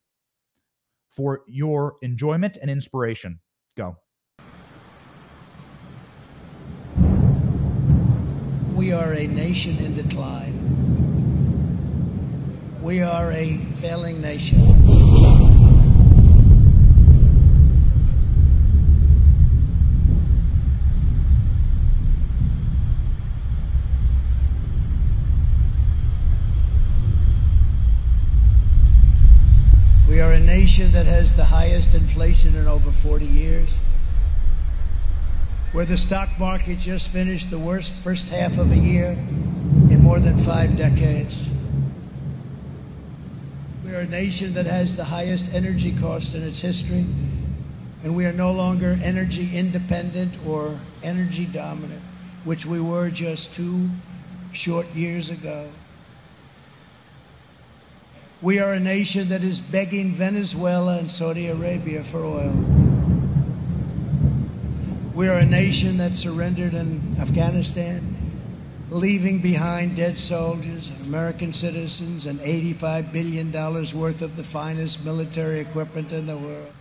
for 1.15 1.41
your 1.47 1.95
enjoyment 2.03 2.59
and 2.61 2.69
inspiration. 2.69 3.39
Go. 3.75 3.95
We 8.75 8.93
are 8.93 9.13
a 9.13 9.25
nation 9.25 9.79
in 9.79 9.95
decline. 9.95 10.59
We 12.83 13.01
are 13.01 13.31
a 13.31 13.57
failing 13.57 14.21
nation. 14.21 15.22
We 30.13 30.21
are 30.21 30.33
a 30.33 30.39
nation 30.39 30.91
that 30.91 31.07
has 31.07 31.35
the 31.35 31.43
highest 31.43 31.95
inflation 31.95 32.55
in 32.55 32.67
over 32.67 32.91
40 32.91 33.25
years 33.25 33.79
where 35.71 35.85
the 35.85 35.97
stock 35.97 36.29
market 36.37 36.77
just 36.77 37.09
finished 37.09 37.49
the 37.49 37.57
worst 37.57 37.95
first 37.95 38.29
half 38.29 38.59
of 38.59 38.71
a 38.71 38.77
year 38.77 39.17
in 39.89 40.03
more 40.03 40.19
than 40.19 40.37
five 40.37 40.77
decades. 40.77 41.49
We 43.83 43.95
are 43.95 44.01
a 44.01 44.05
nation 44.05 44.53
that 44.53 44.67
has 44.67 44.95
the 44.95 45.03
highest 45.03 45.51
energy 45.51 45.95
cost 45.99 46.35
in 46.35 46.43
its 46.43 46.59
history, 46.59 47.07
and 48.03 48.15
we 48.15 48.27
are 48.27 48.33
no 48.33 48.51
longer 48.51 48.99
energy 49.01 49.49
independent 49.57 50.37
or 50.45 50.79
energy 51.01 51.45
dominant, 51.45 52.03
which 52.43 52.67
we 52.67 52.79
were 52.79 53.09
just 53.09 53.55
two 53.55 53.89
short 54.51 54.85
years 54.93 55.31
ago. 55.31 55.67
We 58.43 58.59
are 58.59 58.73
a 58.73 58.79
nation 58.79 59.29
that 59.29 59.41
is 59.41 59.61
begging 59.61 60.11
Venezuela 60.11 60.97
and 60.97 61.09
Saudi 61.09 61.47
Arabia 61.47 62.03
for 62.03 62.25
oil. 62.25 62.51
We 65.15 65.29
are 65.29 65.37
a 65.37 65.45
nation 65.45 65.95
that 65.99 66.17
surrendered 66.17 66.73
in 66.73 67.15
Afghanistan, 67.21 68.03
leaving 68.89 69.39
behind 69.39 69.95
dead 69.95 70.17
soldiers, 70.17 70.89
and 70.89 71.07
American 71.07 71.53
citizens, 71.53 72.25
and 72.25 72.37
$85 72.41 73.13
billion 73.13 73.49
worth 73.49 74.21
of 74.21 74.35
the 74.35 74.43
finest 74.43 75.05
military 75.05 75.61
equipment 75.61 76.11
in 76.11 76.25
the 76.25 76.35
world. 76.35 76.73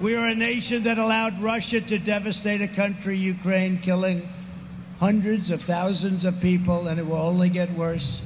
We 0.00 0.14
are 0.14 0.28
a 0.28 0.34
nation 0.34 0.84
that 0.84 0.96
allowed 0.96 1.42
Russia 1.42 1.82
to 1.82 1.98
devastate 1.98 2.62
a 2.62 2.68
country, 2.68 3.18
Ukraine, 3.18 3.76
killing 3.76 4.26
hundreds 4.98 5.50
of 5.50 5.60
thousands 5.60 6.24
of 6.24 6.40
people, 6.40 6.88
and 6.88 6.98
it 6.98 7.06
will 7.06 7.16
only 7.16 7.50
get 7.50 7.70
worse. 7.72 8.22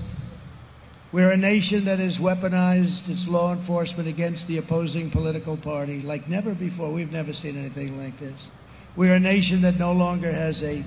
We're 1.12 1.30
a 1.30 1.36
nation 1.36 1.84
that 1.84 2.00
has 2.00 2.18
weaponized 2.18 3.08
its 3.08 3.28
law 3.28 3.52
enforcement 3.52 4.08
against 4.08 4.48
the 4.48 4.58
opposing 4.58 5.08
political 5.08 5.56
party 5.56 6.02
like 6.02 6.28
never 6.28 6.52
before. 6.52 6.90
We've 6.90 7.12
never 7.12 7.32
seen 7.32 7.56
anything 7.56 7.96
like 7.96 8.18
this. 8.18 8.50
We're 8.96 9.14
a 9.14 9.20
nation 9.20 9.62
that 9.62 9.78
no 9.78 9.92
longer 9.92 10.32
has 10.32 10.64
a 10.64 10.82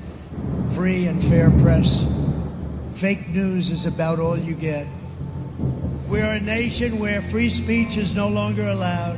free 0.73 1.07
and 1.07 1.23
fair 1.23 1.49
press. 1.49 2.05
Fake 2.95 3.29
news 3.29 3.69
is 3.69 3.85
about 3.85 4.19
all 4.19 4.37
you 4.37 4.55
get. 4.55 4.87
We 6.09 6.19
are 6.19 6.33
a 6.33 6.41
nation 6.41 6.99
where 6.99 7.21
free 7.21 7.49
speech 7.49 7.95
is 7.95 8.13
no 8.13 8.27
longer 8.27 8.67
allowed, 8.67 9.17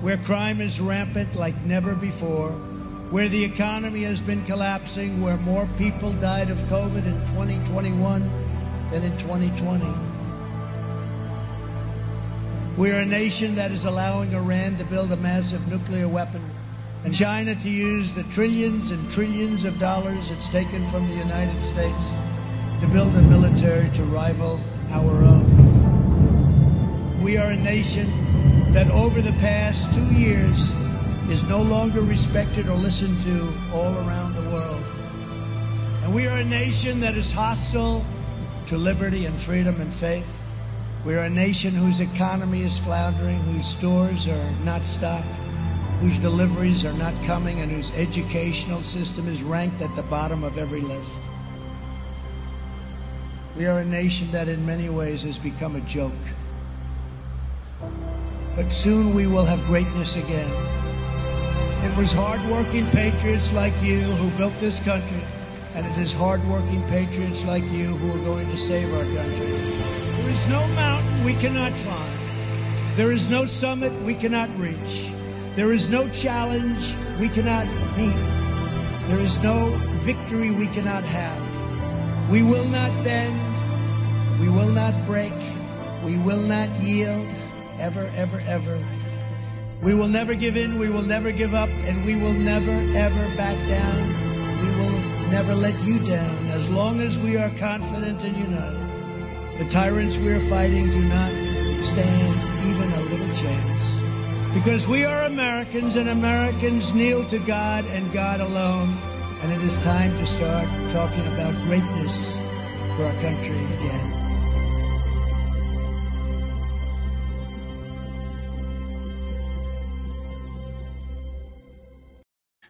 where 0.00 0.16
crime 0.16 0.62
is 0.62 0.80
rampant 0.80 1.34
like 1.34 1.60
never 1.64 1.94
before, 1.94 2.50
where 3.10 3.28
the 3.28 3.44
economy 3.44 4.04
has 4.04 4.22
been 4.22 4.42
collapsing, 4.46 5.20
where 5.20 5.36
more 5.38 5.68
people 5.76 6.12
died 6.14 6.48
of 6.48 6.56
COVID 6.70 7.04
in 7.04 7.20
2021 7.34 8.30
than 8.90 9.02
in 9.02 9.16
2020. 9.18 10.13
We 12.76 12.90
are 12.90 13.02
a 13.02 13.06
nation 13.06 13.54
that 13.54 13.70
is 13.70 13.84
allowing 13.84 14.34
Iran 14.34 14.78
to 14.78 14.84
build 14.84 15.12
a 15.12 15.16
massive 15.16 15.68
nuclear 15.68 16.08
weapon 16.08 16.42
and 17.04 17.14
China 17.14 17.54
to 17.54 17.70
use 17.70 18.14
the 18.14 18.24
trillions 18.24 18.90
and 18.90 19.08
trillions 19.12 19.64
of 19.64 19.78
dollars 19.78 20.32
it's 20.32 20.48
taken 20.48 20.84
from 20.88 21.06
the 21.06 21.14
United 21.14 21.62
States 21.62 22.16
to 22.80 22.88
build 22.88 23.14
a 23.14 23.22
military 23.22 23.88
to 23.90 24.02
rival 24.04 24.58
our 24.90 25.22
own. 25.22 27.22
We 27.22 27.36
are 27.36 27.52
a 27.52 27.56
nation 27.56 28.10
that 28.72 28.90
over 28.90 29.22
the 29.22 29.32
past 29.32 29.94
two 29.94 30.12
years 30.12 30.72
is 31.30 31.44
no 31.44 31.62
longer 31.62 32.00
respected 32.00 32.68
or 32.68 32.76
listened 32.76 33.22
to 33.22 33.54
all 33.72 33.94
around 33.98 34.34
the 34.34 34.50
world. 34.50 34.82
And 36.02 36.12
we 36.12 36.26
are 36.26 36.38
a 36.38 36.44
nation 36.44 36.98
that 37.00 37.14
is 37.14 37.30
hostile 37.30 38.04
to 38.66 38.76
liberty 38.76 39.26
and 39.26 39.40
freedom 39.40 39.80
and 39.80 39.94
faith. 39.94 40.26
We 41.04 41.14
are 41.14 41.24
a 41.24 41.30
nation 41.30 41.72
whose 41.72 42.00
economy 42.00 42.62
is 42.62 42.78
floundering, 42.78 43.38
whose 43.40 43.66
stores 43.66 44.28
are 44.28 44.50
not 44.64 44.84
stocked 44.84 45.26
whose 46.04 46.18
deliveries 46.18 46.84
are 46.84 46.92
not 46.94 47.14
coming 47.24 47.60
and 47.60 47.70
whose 47.70 47.90
educational 47.96 48.82
system 48.82 49.26
is 49.26 49.42
ranked 49.42 49.80
at 49.80 49.96
the 49.96 50.02
bottom 50.02 50.44
of 50.44 50.58
every 50.58 50.82
list. 50.82 51.16
We 53.56 53.64
are 53.64 53.78
a 53.78 53.84
nation 53.86 54.30
that 54.32 54.46
in 54.46 54.66
many 54.66 54.90
ways 54.90 55.22
has 55.22 55.38
become 55.38 55.76
a 55.76 55.80
joke. 55.80 56.12
But 58.54 58.70
soon 58.70 59.14
we 59.14 59.26
will 59.26 59.46
have 59.46 59.64
greatness 59.64 60.16
again. 60.16 60.50
It 61.84 61.96
was 61.96 62.12
hardworking 62.12 62.86
patriots 62.90 63.50
like 63.54 63.72
you 63.82 64.00
who 64.00 64.36
built 64.36 64.58
this 64.60 64.80
country, 64.80 65.22
and 65.74 65.86
it 65.86 65.98
is 65.98 66.12
hardworking 66.12 66.82
patriots 66.88 67.46
like 67.46 67.64
you 67.70 67.96
who 67.96 68.10
are 68.10 68.24
going 68.24 68.50
to 68.50 68.58
save 68.58 68.92
our 68.92 69.04
country. 69.04 70.13
There 70.24 70.32
is 70.32 70.48
no 70.48 70.66
mountain 70.68 71.24
we 71.24 71.34
cannot 71.34 71.70
climb. 71.80 72.18
There 72.96 73.12
is 73.12 73.28
no 73.28 73.44
summit 73.44 73.92
we 74.04 74.14
cannot 74.14 74.48
reach. 74.58 75.10
There 75.54 75.70
is 75.70 75.90
no 75.90 76.08
challenge 76.08 76.96
we 77.20 77.28
cannot 77.28 77.66
meet. 77.98 78.16
There 79.08 79.18
is 79.18 79.38
no 79.40 79.68
victory 80.00 80.50
we 80.50 80.66
cannot 80.68 81.04
have. 81.04 82.30
We 82.30 82.42
will 82.42 82.66
not 82.68 83.04
bend. 83.04 84.40
We 84.40 84.48
will 84.48 84.70
not 84.70 84.94
break. 85.04 85.34
We 86.02 86.16
will 86.16 86.40
not 86.40 86.70
yield 86.80 87.28
ever, 87.78 88.10
ever, 88.16 88.42
ever. 88.46 88.82
We 89.82 89.92
will 89.92 90.08
never 90.08 90.34
give 90.34 90.56
in. 90.56 90.78
We 90.78 90.88
will 90.88 91.02
never 91.02 91.32
give 91.32 91.52
up. 91.52 91.68
And 91.68 92.02
we 92.06 92.16
will 92.16 92.32
never, 92.32 92.72
ever 92.96 93.36
back 93.36 93.58
down. 93.68 94.08
We 94.64 94.74
will 94.80 95.30
never 95.30 95.54
let 95.54 95.78
you 95.84 95.98
down 95.98 96.46
as 96.46 96.70
long 96.70 97.02
as 97.02 97.18
we 97.18 97.36
are 97.36 97.50
confident 97.58 98.24
and 98.24 98.36
united. 98.38 98.83
The 99.58 99.64
tyrants 99.66 100.18
we 100.18 100.32
are 100.32 100.40
fighting 100.40 100.90
do 100.90 101.04
not 101.04 101.32
stand 101.84 102.66
even 102.66 102.92
a 102.92 103.00
little 103.02 103.34
chance. 103.36 104.54
Because 104.54 104.88
we 104.88 105.04
are 105.04 105.22
Americans 105.26 105.94
and 105.94 106.08
Americans 106.08 106.92
kneel 106.92 107.24
to 107.26 107.38
God 107.38 107.84
and 107.86 108.12
God 108.12 108.40
alone. 108.40 108.98
And 109.42 109.52
it 109.52 109.62
is 109.62 109.78
time 109.80 110.10
to 110.18 110.26
start 110.26 110.68
talking 110.92 111.26
about 111.34 111.54
greatness 111.66 112.32
for 112.96 113.04
our 113.04 113.12
country 113.20 113.58
again. 113.76 114.13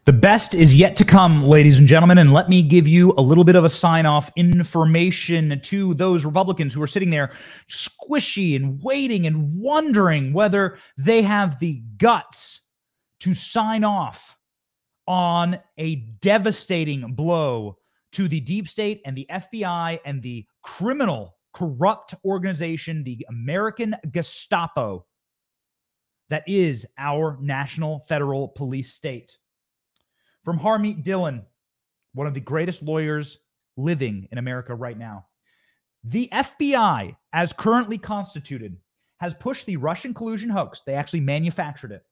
The 0.05 0.12
best 0.12 0.55
is 0.55 0.76
yet 0.76 0.98
to 0.98 1.05
come, 1.05 1.44
ladies 1.44 1.78
and 1.78 1.88
gentlemen. 1.88 2.18
And 2.18 2.30
let 2.30 2.50
me 2.50 2.61
give 2.61 2.86
you 2.86 3.14
a 3.16 3.22
little 3.22 3.42
bit 3.42 3.57
of 3.57 3.64
a 3.64 3.70
sign 3.70 4.05
off 4.05 4.30
information 4.36 5.59
to 5.64 5.94
those 5.94 6.26
Republicans 6.26 6.74
who 6.74 6.82
are 6.82 6.86
sitting 6.86 7.09
there 7.09 7.32
squishy 7.70 8.55
and 8.55 8.78
waiting 8.82 9.26
and 9.26 9.59
wondering 9.59 10.34
whether 10.34 10.76
they 10.98 11.22
have 11.22 11.59
the 11.59 11.82
guts 11.96 12.61
to 13.20 13.32
sign 13.32 13.82
off 13.82 14.36
on 15.07 15.59
a 15.78 15.96
devastating 16.20 17.14
blow 17.14 17.78
to 18.12 18.28
the 18.28 18.40
deep 18.40 18.68
state 18.68 19.00
and 19.07 19.16
the 19.16 19.26
FBI 19.30 20.00
and 20.05 20.22
the 20.22 20.44
criminal, 20.62 21.34
corrupt 21.55 22.14
organization, 22.26 23.05
the 23.05 23.24
American 23.30 23.96
Gestapo, 24.11 25.07
that 26.28 26.44
is 26.46 26.84
our 26.98 27.38
national 27.40 28.00
federal 28.00 28.48
police 28.48 28.92
state. 28.92 29.38
From 30.45 30.59
Harmeet 30.59 31.05
Dhillon, 31.05 31.42
one 32.12 32.26
of 32.26 32.34
the 32.34 32.40
greatest 32.40 32.82
lawyers 32.82 33.38
living 33.76 34.28
in 34.30 34.38
America 34.38 34.74
right 34.74 34.99
now. 34.99 35.26
The 36.05 36.28
FBI, 36.32 37.16
as 37.32 37.53
currently 37.53 37.99
constituted, 37.99 38.76
has 39.20 39.34
pushed 39.34 39.66
the 39.66 39.78
Russian 39.78 40.12
collusion 40.12 40.51
hoax. 40.51 40.82
They 40.82 40.95
actually 40.95 41.20
manufactured 41.20 41.92
it, 41.92 42.05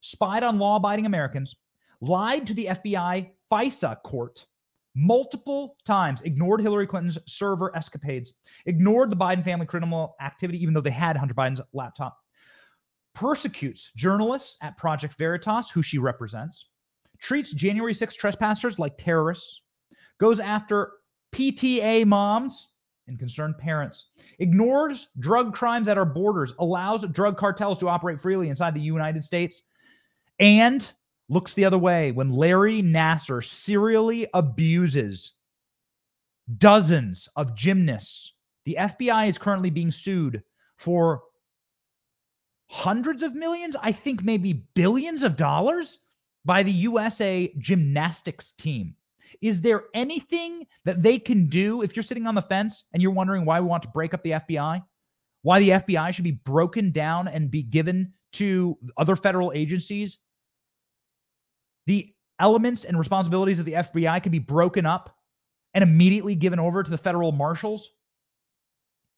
spied 0.00 0.42
on 0.42 0.58
law 0.58 0.76
abiding 0.76 1.06
Americans, 1.06 1.56
lied 2.00 2.46
to 2.46 2.54
the 2.54 2.66
FBI 2.66 3.30
FISA 3.50 4.02
court 4.02 4.46
multiple 4.94 5.76
times, 5.86 6.20
ignored 6.22 6.60
Hillary 6.60 6.86
Clinton's 6.86 7.18
server 7.26 7.74
escapades, 7.74 8.34
ignored 8.66 9.10
the 9.10 9.16
Biden 9.16 9.44
family 9.44 9.66
criminal 9.66 10.16
activity, 10.20 10.60
even 10.60 10.74
though 10.74 10.80
they 10.80 10.90
had 10.90 11.16
Hunter 11.16 11.34
Biden's 11.34 11.62
laptop, 11.72 12.18
persecutes 13.14 13.92
journalists 13.96 14.58
at 14.60 14.76
Project 14.76 15.14
Veritas, 15.16 15.70
who 15.70 15.82
she 15.82 15.98
represents, 15.98 16.68
treats 17.20 17.52
January 17.52 17.94
6 17.94 18.14
trespassers 18.14 18.78
like 18.78 18.96
terrorists, 18.96 19.62
goes 20.18 20.40
after 20.40 20.92
PTA 21.32 22.06
moms 22.06 22.68
and 23.06 23.18
concerned 23.18 23.56
parents, 23.58 24.06
ignores 24.38 25.08
drug 25.18 25.54
crimes 25.54 25.88
at 25.88 25.98
our 25.98 26.04
borders, 26.04 26.54
allows 26.58 27.06
drug 27.08 27.36
cartels 27.36 27.78
to 27.78 27.88
operate 27.88 28.20
freely 28.20 28.48
inside 28.48 28.74
the 28.74 28.80
United 28.80 29.24
States, 29.24 29.62
and 30.38 30.92
looks 31.28 31.54
the 31.54 31.64
other 31.64 31.78
way 31.78 32.12
when 32.12 32.30
Larry 32.30 32.82
Nassar 32.82 33.44
serially 33.44 34.26
abuses 34.34 35.32
dozens 36.56 37.28
of 37.36 37.54
gymnasts. 37.54 38.32
The 38.64 38.76
FBI 38.78 39.28
is 39.28 39.38
currently 39.38 39.70
being 39.70 39.90
sued 39.90 40.42
for 40.76 41.22
hundreds 42.68 43.22
of 43.22 43.34
millions, 43.34 43.76
I 43.80 43.92
think 43.92 44.22
maybe 44.22 44.64
billions 44.74 45.22
of 45.22 45.36
dollars 45.36 45.98
by 46.48 46.62
the 46.62 46.72
USA 46.72 47.52
gymnastics 47.58 48.52
team. 48.52 48.94
Is 49.42 49.60
there 49.60 49.84
anything 49.92 50.66
that 50.86 51.02
they 51.02 51.18
can 51.18 51.44
do 51.44 51.82
if 51.82 51.94
you're 51.94 52.02
sitting 52.02 52.26
on 52.26 52.34
the 52.34 52.40
fence 52.40 52.86
and 52.94 53.02
you're 53.02 53.12
wondering 53.12 53.44
why 53.44 53.60
we 53.60 53.66
want 53.66 53.82
to 53.82 53.90
break 53.90 54.14
up 54.14 54.22
the 54.22 54.30
FBI? 54.30 54.82
Why 55.42 55.60
the 55.60 55.68
FBI 55.68 56.14
should 56.14 56.24
be 56.24 56.30
broken 56.30 56.90
down 56.90 57.28
and 57.28 57.50
be 57.50 57.62
given 57.62 58.14
to 58.32 58.78
other 58.96 59.14
federal 59.14 59.52
agencies? 59.52 60.16
The 61.86 62.14
elements 62.38 62.84
and 62.84 62.98
responsibilities 62.98 63.58
of 63.58 63.66
the 63.66 63.74
FBI 63.74 64.22
can 64.22 64.32
be 64.32 64.38
broken 64.38 64.86
up 64.86 65.14
and 65.74 65.82
immediately 65.82 66.34
given 66.34 66.58
over 66.58 66.82
to 66.82 66.90
the 66.90 66.96
federal 66.96 67.30
marshals 67.30 67.90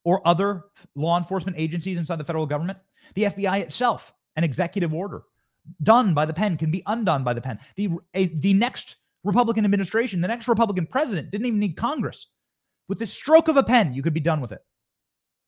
or 0.04 0.26
other 0.26 0.64
law 0.96 1.16
enforcement 1.16 1.56
agencies 1.60 1.96
inside 1.96 2.18
the 2.18 2.24
federal 2.24 2.46
government. 2.46 2.78
The 3.14 3.24
FBI 3.24 3.60
itself, 3.60 4.12
an 4.34 4.42
executive 4.42 4.92
order 4.92 5.22
done 5.82 6.14
by 6.14 6.26
the 6.26 6.34
pen 6.34 6.56
can 6.56 6.70
be 6.70 6.82
undone 6.86 7.24
by 7.24 7.34
the 7.34 7.40
pen. 7.40 7.58
The 7.76 7.90
a, 8.14 8.26
the 8.26 8.54
next 8.54 8.96
Republican 9.24 9.64
administration, 9.64 10.20
the 10.20 10.28
next 10.28 10.48
Republican 10.48 10.86
president 10.86 11.30
didn't 11.30 11.46
even 11.46 11.60
need 11.60 11.76
Congress. 11.76 12.26
With 12.88 12.98
the 12.98 13.06
stroke 13.06 13.48
of 13.48 13.56
a 13.56 13.62
pen, 13.62 13.92
you 13.94 14.02
could 14.02 14.14
be 14.14 14.20
done 14.20 14.40
with 14.40 14.52
it. 14.52 14.60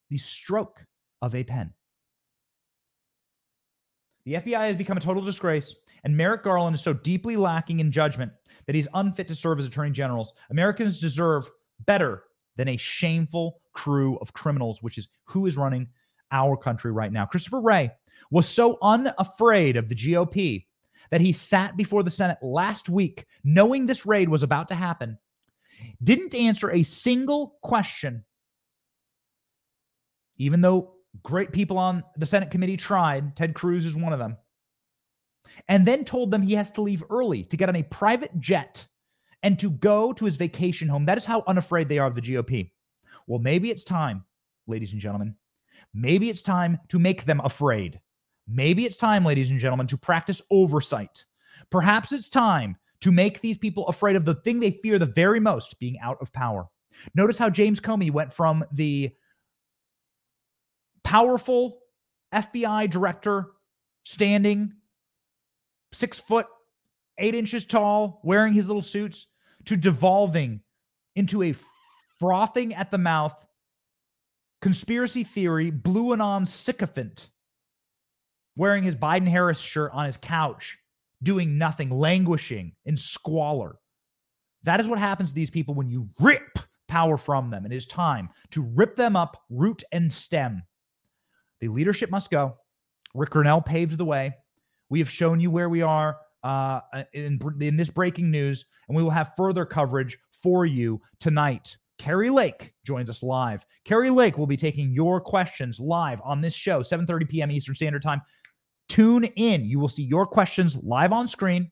The 0.09 0.17
stroke 0.17 0.85
of 1.21 1.35
a 1.35 1.43
pen. 1.43 1.73
The 4.25 4.35
FBI 4.35 4.67
has 4.67 4.77
become 4.77 4.97
a 4.97 5.01
total 5.01 5.21
disgrace, 5.21 5.75
and 6.03 6.15
Merrick 6.15 6.43
Garland 6.43 6.75
is 6.75 6.81
so 6.81 6.93
deeply 6.93 7.35
lacking 7.35 7.81
in 7.81 7.91
judgment 7.91 8.31
that 8.65 8.75
he's 8.75 8.87
unfit 8.93 9.27
to 9.27 9.35
serve 9.35 9.59
as 9.59 9.65
attorney 9.65 9.91
generals. 9.91 10.33
Americans 10.49 10.99
deserve 10.99 11.49
better 11.85 12.23
than 12.55 12.69
a 12.69 12.77
shameful 12.77 13.59
crew 13.73 14.17
of 14.17 14.33
criminals, 14.33 14.81
which 14.81 14.97
is 14.97 15.09
who 15.25 15.45
is 15.45 15.57
running 15.57 15.87
our 16.31 16.55
country 16.55 16.91
right 16.91 17.11
now. 17.11 17.25
Christopher 17.25 17.59
Wray 17.59 17.91
was 18.33 18.49
so 18.49 18.79
unafraid 18.81 19.77
of 19.77 19.87
the 19.87 19.95
GOP 19.95 20.65
that 21.11 21.21
he 21.21 21.31
sat 21.31 21.77
before 21.77 22.01
the 22.01 22.09
Senate 22.09 22.39
last 22.41 22.89
week, 22.89 23.27
knowing 23.43 23.85
this 23.85 24.07
raid 24.07 24.27
was 24.27 24.41
about 24.41 24.69
to 24.69 24.75
happen, 24.75 25.19
didn't 26.03 26.33
answer 26.33 26.71
a 26.71 26.81
single 26.81 27.59
question, 27.61 28.25
even 30.37 30.61
though 30.61 30.95
great 31.21 31.51
people 31.51 31.77
on 31.77 32.03
the 32.17 32.25
Senate 32.25 32.49
committee 32.49 32.75
tried. 32.75 33.35
Ted 33.35 33.53
Cruz 33.53 33.85
is 33.85 33.95
one 33.95 34.13
of 34.13 34.19
them. 34.19 34.35
And 35.67 35.85
then 35.85 36.03
told 36.03 36.31
them 36.31 36.41
he 36.41 36.55
has 36.55 36.71
to 36.71 36.81
leave 36.81 37.03
early 37.11 37.43
to 37.43 37.57
get 37.57 37.69
on 37.69 37.75
a 37.75 37.83
private 37.83 38.39
jet 38.39 38.87
and 39.43 39.59
to 39.59 39.69
go 39.69 40.11
to 40.11 40.25
his 40.25 40.37
vacation 40.37 40.89
home. 40.89 41.05
That 41.05 41.19
is 41.19 41.25
how 41.25 41.43
unafraid 41.45 41.87
they 41.87 41.99
are 41.99 42.07
of 42.07 42.15
the 42.15 42.21
GOP. 42.21 42.71
Well, 43.27 43.37
maybe 43.37 43.69
it's 43.69 43.83
time, 43.83 44.25
ladies 44.65 44.91
and 44.91 44.99
gentlemen. 44.99 45.35
Maybe 45.93 46.31
it's 46.31 46.41
time 46.41 46.79
to 46.89 46.97
make 46.97 47.25
them 47.25 47.39
afraid. 47.43 47.99
Maybe 48.47 48.85
it's 48.85 48.97
time, 48.97 49.25
ladies 49.25 49.49
and 49.49 49.59
gentlemen, 49.59 49.87
to 49.87 49.97
practice 49.97 50.41
oversight. 50.51 51.25
Perhaps 51.69 52.11
it's 52.11 52.29
time 52.29 52.77
to 53.01 53.11
make 53.11 53.41
these 53.41 53.57
people 53.57 53.87
afraid 53.87 54.15
of 54.15 54.25
the 54.25 54.35
thing 54.35 54.59
they 54.59 54.71
fear 54.71 54.99
the 54.99 55.05
very 55.05 55.39
most 55.39 55.79
being 55.79 55.99
out 55.99 56.17
of 56.21 56.31
power. 56.33 56.67
Notice 57.15 57.37
how 57.37 57.49
James 57.49 57.79
Comey 57.79 58.11
went 58.11 58.31
from 58.31 58.63
the 58.71 59.11
powerful 61.03 61.79
FBI 62.33 62.89
director 62.89 63.51
standing 64.03 64.73
six 65.91 66.19
foot, 66.19 66.47
eight 67.17 67.35
inches 67.35 67.65
tall, 67.65 68.21
wearing 68.23 68.53
his 68.53 68.67
little 68.67 68.81
suits, 68.81 69.27
to 69.65 69.77
devolving 69.77 70.61
into 71.15 71.43
a 71.43 71.55
frothing 72.19 72.73
at 72.73 72.91
the 72.91 72.97
mouth 72.97 73.35
conspiracy 74.61 75.23
theory, 75.23 75.71
BlueAnon 75.71 76.47
sycophant 76.47 77.29
wearing 78.55 78.83
his 78.83 78.95
Biden 78.95 79.27
Harris 79.27 79.59
shirt 79.59 79.91
on 79.93 80.05
his 80.05 80.17
couch, 80.17 80.77
doing 81.21 81.57
nothing, 81.57 81.89
languishing 81.89 82.73
in 82.85 82.97
squalor. 82.97 83.75
That 84.63 84.79
is 84.79 84.87
what 84.87 84.99
happens 84.99 85.29
to 85.29 85.35
these 85.35 85.49
people 85.49 85.73
when 85.73 85.89
you 85.89 86.09
rip 86.19 86.59
power 86.87 87.17
from 87.17 87.49
them. 87.49 87.65
It 87.65 87.73
is 87.73 87.85
time 87.85 88.29
to 88.51 88.61
rip 88.75 88.95
them 88.95 89.15
up, 89.15 89.41
root 89.49 89.83
and 89.91 90.11
stem. 90.11 90.63
The 91.59 91.67
leadership 91.67 92.11
must 92.11 92.29
go. 92.29 92.57
Ric 93.15 93.31
Grenell 93.31 93.65
paved 93.65 93.97
the 93.97 94.05
way. 94.05 94.33
We 94.89 94.99
have 94.99 95.09
shown 95.09 95.39
you 95.39 95.49
where 95.49 95.69
we 95.69 95.81
are 95.81 96.17
uh, 96.43 96.81
in, 97.13 97.39
in 97.61 97.77
this 97.77 97.89
breaking 97.89 98.29
news, 98.29 98.65
and 98.87 98.95
we 98.95 99.03
will 99.03 99.09
have 99.09 99.31
further 99.37 99.65
coverage 99.65 100.17
for 100.41 100.65
you 100.65 101.01
tonight. 101.19 101.77
Kari 101.99 102.29
Lake 102.29 102.73
joins 102.85 103.09
us 103.09 103.23
live. 103.23 103.65
Kari 103.85 104.09
Lake 104.09 104.37
will 104.37 104.47
be 104.47 104.57
taking 104.57 104.91
your 104.91 105.21
questions 105.21 105.79
live 105.79 106.21
on 106.23 106.41
this 106.41 106.53
show, 106.53 106.81
7:30 106.81 107.29
p.m. 107.29 107.51
Eastern 107.51 107.75
Standard 107.75 108.01
Time. 108.01 108.21
Tune 108.89 109.23
in. 109.23 109.65
You 109.65 109.79
will 109.79 109.89
see 109.89 110.03
your 110.03 110.25
questions 110.25 110.77
live 110.83 111.11
on 111.11 111.27
screen. 111.27 111.71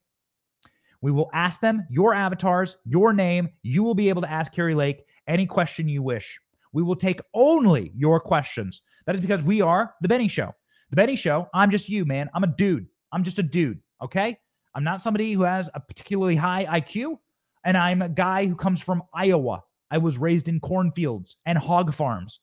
We 1.01 1.11
will 1.11 1.29
ask 1.33 1.59
them 1.59 1.85
your 1.89 2.13
avatars, 2.13 2.77
your 2.85 3.11
name. 3.13 3.49
You 3.63 3.83
will 3.83 3.95
be 3.95 4.09
able 4.09 4.21
to 4.21 4.31
ask 4.31 4.51
Kari 4.51 4.75
Lake 4.75 5.05
any 5.27 5.45
question 5.45 5.87
you 5.87 6.03
wish. 6.03 6.39
We 6.73 6.83
will 6.83 6.95
take 6.95 7.19
only 7.33 7.91
your 7.95 8.19
questions. 8.19 8.81
That 9.05 9.15
is 9.15 9.21
because 9.21 9.43
we 9.43 9.61
are 9.61 9.95
the 10.01 10.07
Benny 10.07 10.27
Show. 10.27 10.53
The 10.89 10.95
Benny 10.95 11.15
Show, 11.15 11.47
I'm 11.53 11.71
just 11.71 11.89
you, 11.89 12.05
man. 12.05 12.29
I'm 12.33 12.43
a 12.43 12.47
dude. 12.47 12.87
I'm 13.11 13.23
just 13.23 13.39
a 13.39 13.43
dude. 13.43 13.79
Okay. 14.01 14.37
I'm 14.73 14.83
not 14.83 15.01
somebody 15.01 15.33
who 15.33 15.43
has 15.43 15.69
a 15.73 15.79
particularly 15.79 16.35
high 16.35 16.65
IQ, 16.65 17.17
and 17.65 17.75
I'm 17.75 18.01
a 18.01 18.09
guy 18.09 18.45
who 18.45 18.55
comes 18.55 18.81
from 18.81 19.03
Iowa. 19.13 19.63
I 19.89 19.97
was 19.97 20.17
raised 20.17 20.47
in 20.47 20.61
cornfields 20.61 21.35
and 21.45 21.57
hog 21.57 21.93
farms. 21.93 22.39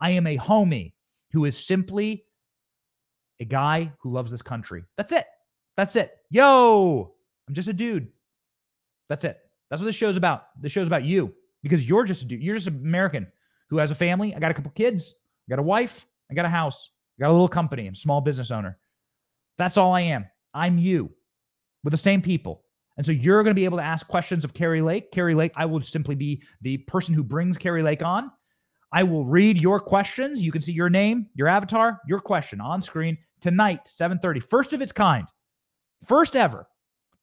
I 0.00 0.10
am 0.10 0.26
a 0.26 0.38
homie 0.38 0.92
who 1.32 1.44
is 1.44 1.66
simply 1.66 2.24
a 3.42 3.44
guy 3.44 3.92
who 3.98 4.10
loves 4.10 4.30
this 4.30 4.40
country. 4.40 4.84
That's 4.96 5.12
it. 5.12 5.26
That's 5.76 5.96
it. 5.96 6.16
Yo, 6.30 7.12
I'm 7.48 7.54
just 7.54 7.68
a 7.68 7.72
dude. 7.72 8.08
That's 9.08 9.24
it. 9.24 9.38
That's 9.68 9.82
what 9.82 9.86
this 9.86 9.96
show's 9.96 10.16
about. 10.16 10.44
This 10.60 10.72
show's 10.72 10.86
about 10.86 11.04
you 11.04 11.34
because 11.62 11.86
you're 11.86 12.04
just 12.04 12.22
a 12.22 12.24
dude. 12.24 12.42
You're 12.42 12.54
just 12.54 12.68
an 12.68 12.76
American 12.76 13.26
who 13.68 13.78
has 13.78 13.90
a 13.90 13.94
family. 13.94 14.34
I 14.34 14.38
got 14.38 14.50
a 14.50 14.54
couple 14.54 14.70
kids. 14.70 15.16
I 15.48 15.50
got 15.50 15.58
a 15.58 15.62
wife. 15.62 16.06
I 16.30 16.34
got 16.34 16.44
a 16.44 16.48
house. 16.50 16.90
I 17.18 17.24
got 17.24 17.30
a 17.30 17.32
little 17.32 17.48
company. 17.48 17.86
I'm 17.86 17.94
a 17.94 17.96
small 17.96 18.20
business 18.20 18.50
owner. 18.50 18.78
That's 19.58 19.76
all 19.76 19.92
I 19.92 20.02
am. 20.02 20.26
I'm 20.54 20.78
you 20.78 21.10
with 21.82 21.90
the 21.90 21.98
same 21.98 22.22
people. 22.22 22.64
And 22.96 23.04
so 23.04 23.12
you're 23.12 23.42
going 23.42 23.54
to 23.54 23.58
be 23.58 23.64
able 23.64 23.78
to 23.78 23.84
ask 23.84 24.06
questions 24.06 24.44
of 24.44 24.54
Kari 24.54 24.82
Lake. 24.82 25.10
Kari 25.10 25.34
Lake, 25.34 25.52
I 25.56 25.66
will 25.66 25.82
simply 25.82 26.14
be 26.14 26.42
the 26.60 26.78
person 26.78 27.14
who 27.14 27.24
brings 27.24 27.58
Kari 27.58 27.82
Lake 27.82 28.02
on. 28.02 28.30
I 28.92 29.02
will 29.02 29.24
read 29.24 29.60
your 29.60 29.80
questions. 29.80 30.40
You 30.40 30.52
can 30.52 30.62
see 30.62 30.72
your 30.72 30.90
name, 30.90 31.26
your 31.34 31.48
avatar, 31.48 32.00
your 32.06 32.20
question 32.20 32.60
on 32.60 32.82
screen 32.82 33.16
tonight, 33.40 33.86
7:30. 33.86 34.40
First 34.40 34.72
of 34.72 34.82
its 34.82 34.92
kind. 34.92 35.26
First 36.04 36.36
ever. 36.36 36.66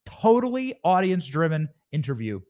Totally 0.04 0.74
audience 0.84 1.26
driven 1.26 1.68
interview. 1.92 2.40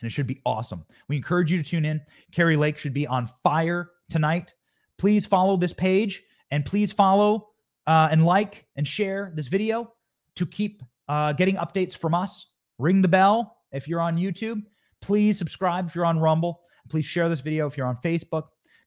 And 0.00 0.08
it 0.08 0.10
should 0.10 0.26
be 0.26 0.40
awesome. 0.44 0.84
We 1.08 1.16
encourage 1.16 1.50
you 1.50 1.58
to 1.58 1.68
tune 1.68 1.84
in. 1.84 2.00
Kari 2.32 2.56
Lake 2.56 2.78
should 2.78 2.92
be 2.92 3.06
on 3.06 3.30
fire 3.42 3.90
tonight. 4.10 4.54
Please 4.98 5.26
follow 5.26 5.56
this 5.56 5.72
page 5.72 6.22
and 6.50 6.64
please 6.66 6.92
follow 6.92 7.48
uh, 7.86 8.08
and 8.10 8.24
like 8.24 8.66
and 8.76 8.86
share 8.86 9.32
this 9.34 9.48
video 9.48 9.92
to 10.36 10.46
keep 10.46 10.82
uh, 11.08 11.32
getting 11.32 11.56
updates 11.56 11.96
from 11.96 12.14
us. 12.14 12.46
Ring 12.78 13.00
the 13.00 13.08
bell 13.08 13.56
if 13.72 13.88
you're 13.88 14.00
on 14.00 14.16
YouTube. 14.16 14.62
Please 15.00 15.38
subscribe 15.38 15.88
if 15.88 15.94
you're 15.94 16.06
on 16.06 16.18
Rumble. 16.18 16.60
Please 16.88 17.04
share 17.04 17.28
this 17.28 17.40
video 17.40 17.66
if 17.66 17.76
you're 17.76 17.86
on 17.86 17.96
Facebook. 17.96 18.44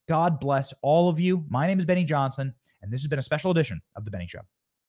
God 0.08 0.40
bless 0.40 0.74
all 0.82 1.10
of 1.10 1.20
you. 1.20 1.44
My 1.50 1.68
name 1.68 1.80
is 1.80 1.86
Benny 1.86 2.04
Johnson, 2.04 2.54
and 2.82 2.92
this 2.92 3.02
has 3.02 3.08
been 3.08 3.20
a 3.20 3.24
special 3.24 3.52
edition 3.52 3.82
of 3.96 4.06
The 4.06 4.12
Benny 4.12 4.28
Show. 4.28 4.42